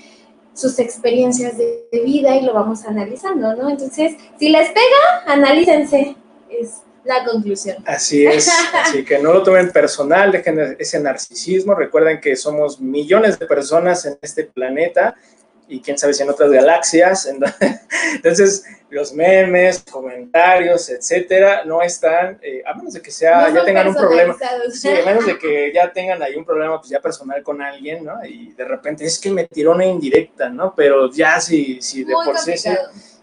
sus 0.54 0.78
experiencias 0.78 1.56
de, 1.56 1.82
vida 2.04 2.36
y 2.36 2.42
lo 2.42 2.52
vamos 2.52 2.84
analizando, 2.84 3.54
¿no? 3.54 3.70
Entonces, 3.70 4.16
si 4.38 4.48
les 4.48 4.68
pega, 4.68 5.24
analícense, 5.26 6.16
es 6.50 6.82
la 7.04 7.24
conclusión. 7.24 7.76
Así 7.86 8.26
es, 8.26 8.50
así 8.74 9.04
que 9.04 9.18
no 9.18 9.32
lo 9.32 9.42
tomen 9.42 9.70
personal, 9.70 10.32
dejen 10.32 10.76
ese 10.78 11.00
narcisismo, 11.00 11.74
recuerden 11.74 12.20
que 12.20 12.36
somos 12.36 12.80
millones 12.80 13.38
de 13.38 13.46
personas 13.46 14.04
en 14.06 14.18
este 14.20 14.44
planeta 14.44 15.14
y 15.72 15.80
quién 15.80 15.96
sabe 15.96 16.12
si 16.12 16.22
en 16.22 16.28
otras 16.28 16.50
galaxias. 16.50 17.26
Entonces, 18.14 18.64
los 18.90 19.14
memes, 19.14 19.82
comentarios, 19.90 20.90
etcétera, 20.90 21.64
no 21.64 21.80
están, 21.80 22.38
eh, 22.42 22.62
a 22.66 22.74
menos 22.74 22.92
de 22.92 23.00
que 23.00 23.10
sea, 23.10 23.50
ya 23.50 23.64
tengan 23.64 23.88
un 23.88 23.94
problema. 23.94 24.36
Sí, 24.70 24.90
a 24.90 25.06
menos 25.06 25.24
de 25.24 25.38
que 25.38 25.72
ya 25.72 25.90
tengan 25.90 26.22
ahí 26.22 26.36
un 26.36 26.44
problema, 26.44 26.78
pues 26.78 26.90
ya 26.90 27.00
personal 27.00 27.42
con 27.42 27.62
alguien, 27.62 28.04
¿no? 28.04 28.22
Y 28.22 28.52
de 28.52 28.64
repente 28.66 29.06
es 29.06 29.18
que 29.18 29.30
me 29.30 29.46
tiró 29.46 29.72
una 29.72 29.86
indirecta, 29.86 30.50
¿no? 30.50 30.74
Pero 30.74 31.10
ya 31.10 31.40
si, 31.40 31.80
si 31.80 32.04
de 32.04 32.12
por 32.12 32.36
sí, 32.36 32.52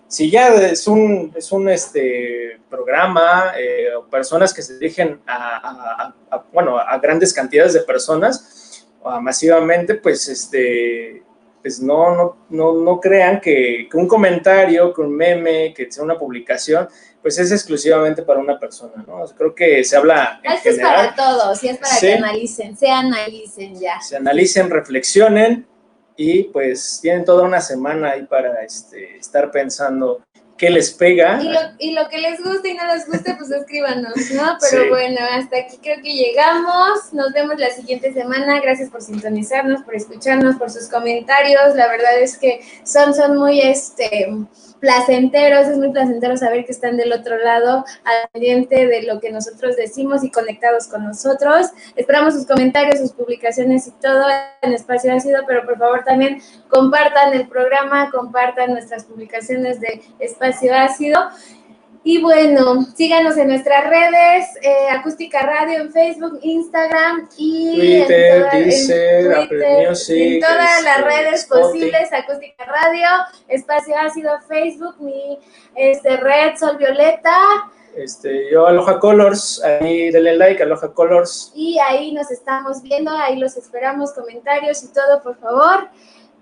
si 0.08 0.32
ya 0.32 0.56
es 0.56 0.88
un, 0.88 1.32
es 1.36 1.52
un 1.52 1.70
este, 1.70 2.60
programa, 2.68 3.54
eh, 3.56 3.93
o 3.95 4.06
personas 4.06 4.56
que 4.56 4.64
se 4.64 4.80
dirigen 4.80 5.22
a, 5.28 6.16
bueno, 6.52 6.80
a 6.80 6.97
grandes 6.97 7.32
cantidades 7.32 7.74
de 7.74 7.82
personas, 7.82 8.88
masivamente, 9.22 9.95
pues 9.95 10.28
este 10.28 11.24
pues 11.62 11.82
no, 11.82 12.16
no, 12.16 12.38
no, 12.49 12.74
no 12.74 12.99
crean 12.99 13.39
que, 13.41 13.88
un 13.93 14.07
comentario, 14.07 14.93
que 14.93 15.01
un 15.01 15.16
meme, 15.16 15.74
que 15.74 15.91
sea 15.91 16.03
una 16.03 16.18
publicación, 16.18 16.88
pues 17.22 17.38
es 17.38 17.51
exclusivamente 17.51 18.24
para 18.24 18.39
una 18.39 18.57
persona, 18.57 19.03
¿no? 19.05 19.26
Creo 19.38 19.53
que 19.53 19.84
se 19.84 19.97
habla 19.97 20.39
en 20.43 20.51
Esto 20.53 20.70
es 20.70 20.80
para 20.80 21.16
todos, 21.16 21.64
y 21.64 21.70
es 21.70 21.78
para 21.78 21.99
que 21.99 22.14
analicen, 22.14 22.78
se 22.78 22.89
analicen 22.89 23.80
ya. 23.80 23.99
Se 24.01 24.16
analicen, 24.16 24.70
reflexionen 24.70 25.68
y 26.16 26.43
pues 26.43 26.99
tienen 27.01 27.24
toda 27.24 27.43
una 27.43 27.62
semana 27.62 28.12
ahí 28.12 28.24
para 28.26 28.64
este, 28.64 29.18
estar 29.18 29.51
pensando 29.51 30.22
qué 30.60 30.70
les 30.70 30.91
pega. 30.91 31.41
Y 31.41 31.47
lo, 31.47 31.60
y 31.80 31.91
lo, 31.93 32.10
que 32.10 32.20
les 32.20 32.43
guste 32.43 32.70
y 32.70 32.74
no 32.76 32.86
les 32.86 33.07
guste, 33.07 33.34
pues 33.36 33.49
escríbanos, 33.49 34.14
¿no? 34.34 34.57
Pero 34.70 34.89
bueno, 34.89 35.18
hasta 35.32 35.57
aquí 35.57 35.78
creo 35.82 36.01
que 36.03 36.14
llegamos. 36.14 37.14
Nos 37.14 37.32
vemos 37.32 37.57
la 37.57 37.70
siguiente 37.70 38.14
semana. 38.14 38.60
Gracias 38.60 38.89
por 38.89 39.01
sintonizarnos, 39.01 39.84
por 39.84 39.95
escucharnos, 39.95 40.57
por 40.57 40.70
sus 40.70 40.89
comentarios. 40.89 41.76
La 41.76 41.88
verdad 41.88 42.20
es 42.20 42.38
que 42.38 42.60
son, 42.84 43.16
son 43.16 43.38
muy, 43.38 43.62
este 43.62 44.30
placenteros, 44.80 45.68
es 45.68 45.78
muy 45.78 45.91
placentero 45.91 46.38
saber 46.38 46.64
que 46.66 46.72
están 46.72 46.95
del 46.95 47.12
otro 47.12 47.38
lado, 47.38 47.84
al 48.05 48.30
pendiente 48.32 48.88
de 48.88 49.03
lo 49.03 49.20
que 49.20 49.30
nosotros 49.30 49.76
decimos 49.76 50.24
y 50.24 50.32
conectados 50.32 50.88
con 50.88 51.03
nosotros. 51.03 51.68
Esperamos 51.97 52.34
sus 52.34 52.47
comentarios, 52.47 52.99
sus 52.99 53.12
publicaciones 53.12 53.88
y 53.88 53.91
todo 53.91 54.24
en 54.62 54.72
Espacio 54.72 55.14
Ácido, 55.14 55.43
pero 55.45 55.66
por 55.66 55.78
favor 55.78 56.05
también 56.05 56.41
compartan 56.70 57.34
el 57.34 57.49
programa, 57.49 58.10
compartan 58.10 58.72
nuestras 58.72 59.03
publicaciones 59.03 59.82
de 59.82 60.01
Espacio 60.20 60.49
Ácido 60.50 61.30
y 62.04 62.22
bueno, 62.22 62.86
síganos 62.95 63.38
en 63.38 63.50
nuestras 63.50 63.84
redes, 63.89 64.47
eh, 64.62 64.89
Acústica 64.89 65.41
Radio 65.41 65.82
en 65.82 65.91
Facebook, 65.91 66.39
Instagram 66.41 67.28
y 67.38 67.76
Twitter, 67.76 68.47
en, 68.54 68.72
en 68.72 70.39
todas 70.39 70.84
las 70.84 71.04
redes 71.04 71.45
posibles, 71.45 72.12
Acústica 72.14 72.66
Radio, 72.66 73.08
Espacio 73.50 73.95
Ácido, 73.97 74.32
Facebook, 74.47 74.95
mi 75.00 75.38
este, 75.76 76.16
red 76.18 76.56
Sol 76.58 76.78
Violeta. 76.78 77.38
Este, 77.95 78.50
yo 78.50 78.66
Aloha 78.66 78.97
Colors, 79.00 79.62
ahí 79.62 80.10
denle 80.10 80.38
like, 80.38 80.64
Aloha 80.64 80.93
Colors. 80.93 81.52
Y 81.54 81.80
ahí 81.80 82.14
nos 82.14 82.32
estamos 82.32 82.82
viendo, 82.82 83.12
ahí 83.12 83.38
los 83.38 83.58
esperamos, 83.58 84.14
comentarios 84.14 84.84
y 84.84 84.88
todo, 84.93 85.22
por 85.22 85.38
favor. 85.38 85.89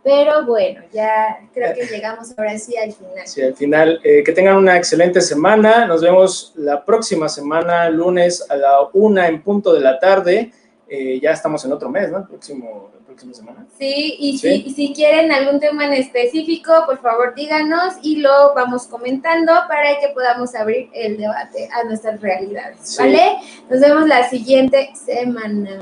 Pero 0.07 0.45
bueno, 0.45 0.79
ya 0.93 1.37
creo 1.53 1.73
que 1.73 1.85
llegamos 1.85 2.33
ahora 2.37 2.57
sí 2.57 2.77
al 2.77 2.93
final. 2.93 3.27
Sí, 3.27 3.41
al 3.41 3.53
final. 3.55 3.99
Eh, 4.05 4.23
que 4.23 4.31
tengan 4.31 4.55
una 4.55 4.77
excelente 4.77 5.19
semana. 5.19 5.85
Nos 5.85 6.01
vemos 6.01 6.53
la 6.55 6.85
próxima 6.85 7.27
semana, 7.27 7.89
lunes 7.89 8.45
a 8.49 8.55
la 8.55 8.87
una 8.93 9.27
en 9.27 9.41
punto 9.41 9.73
de 9.73 9.81
la 9.81 9.99
tarde. 9.99 10.53
Eh, 10.87 11.19
ya 11.21 11.31
estamos 11.31 11.65
en 11.65 11.73
otro 11.73 11.89
mes, 11.89 12.09
¿no? 12.09 12.25
próximo, 12.25 12.89
la 12.97 13.05
próxima 13.05 13.33
semana. 13.33 13.67
Sí, 13.77 14.15
y 14.17 14.37
Si, 14.37 14.69
si 14.73 14.93
quieren 14.93 15.29
algún 15.29 15.59
tema 15.59 15.87
en 15.87 15.93
específico, 15.95 16.71
por 16.85 16.99
favor 17.01 17.35
díganos 17.35 17.95
y 18.01 18.21
lo 18.21 18.53
vamos 18.55 18.87
comentando 18.87 19.51
para 19.67 19.99
que 19.99 20.07
podamos 20.13 20.55
abrir 20.55 20.89
el 20.93 21.17
debate 21.17 21.67
a 21.73 21.83
nuestras 21.83 22.21
realidades, 22.21 22.95
¿vale? 22.97 23.39
Nos 23.69 23.81
vemos 23.81 24.07
la 24.07 24.29
siguiente 24.29 24.89
semana. 24.95 25.81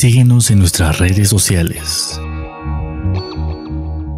Síguenos 0.00 0.48
en 0.52 0.60
nuestras 0.60 1.00
redes 1.00 1.28
sociales. 1.28 2.20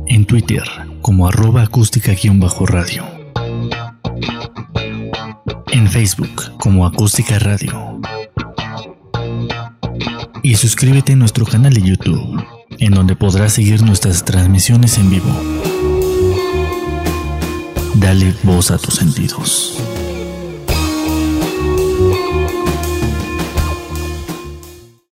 En 0.09 0.27
Twitter 0.27 0.63
como 1.01 1.27
arroba 1.27 1.63
acústica-radio. 1.63 3.03
En 5.73 5.91
Facebook 5.91 6.59
como 6.59 6.85
acústica 6.85 7.39
radio. 7.39 7.99
y 10.43 10.55
suscríbete 10.57 11.15
a 11.15 11.17
nuestro 11.17 11.47
canal 11.47 11.73
de 11.73 11.81
YouTube, 11.81 12.45
en 12.79 12.93
donde 12.93 13.17
podrás 13.17 13.55
seguir 13.55 13.83
nuestras 13.83 14.23
transmisiones 14.23 14.99
en 14.99 15.09
vivo. 15.09 15.35
Dale 17.95 18.35
voz 18.43 18.71
a 18.71 18.77
tus 18.77 18.97
sentidos. 18.97 19.83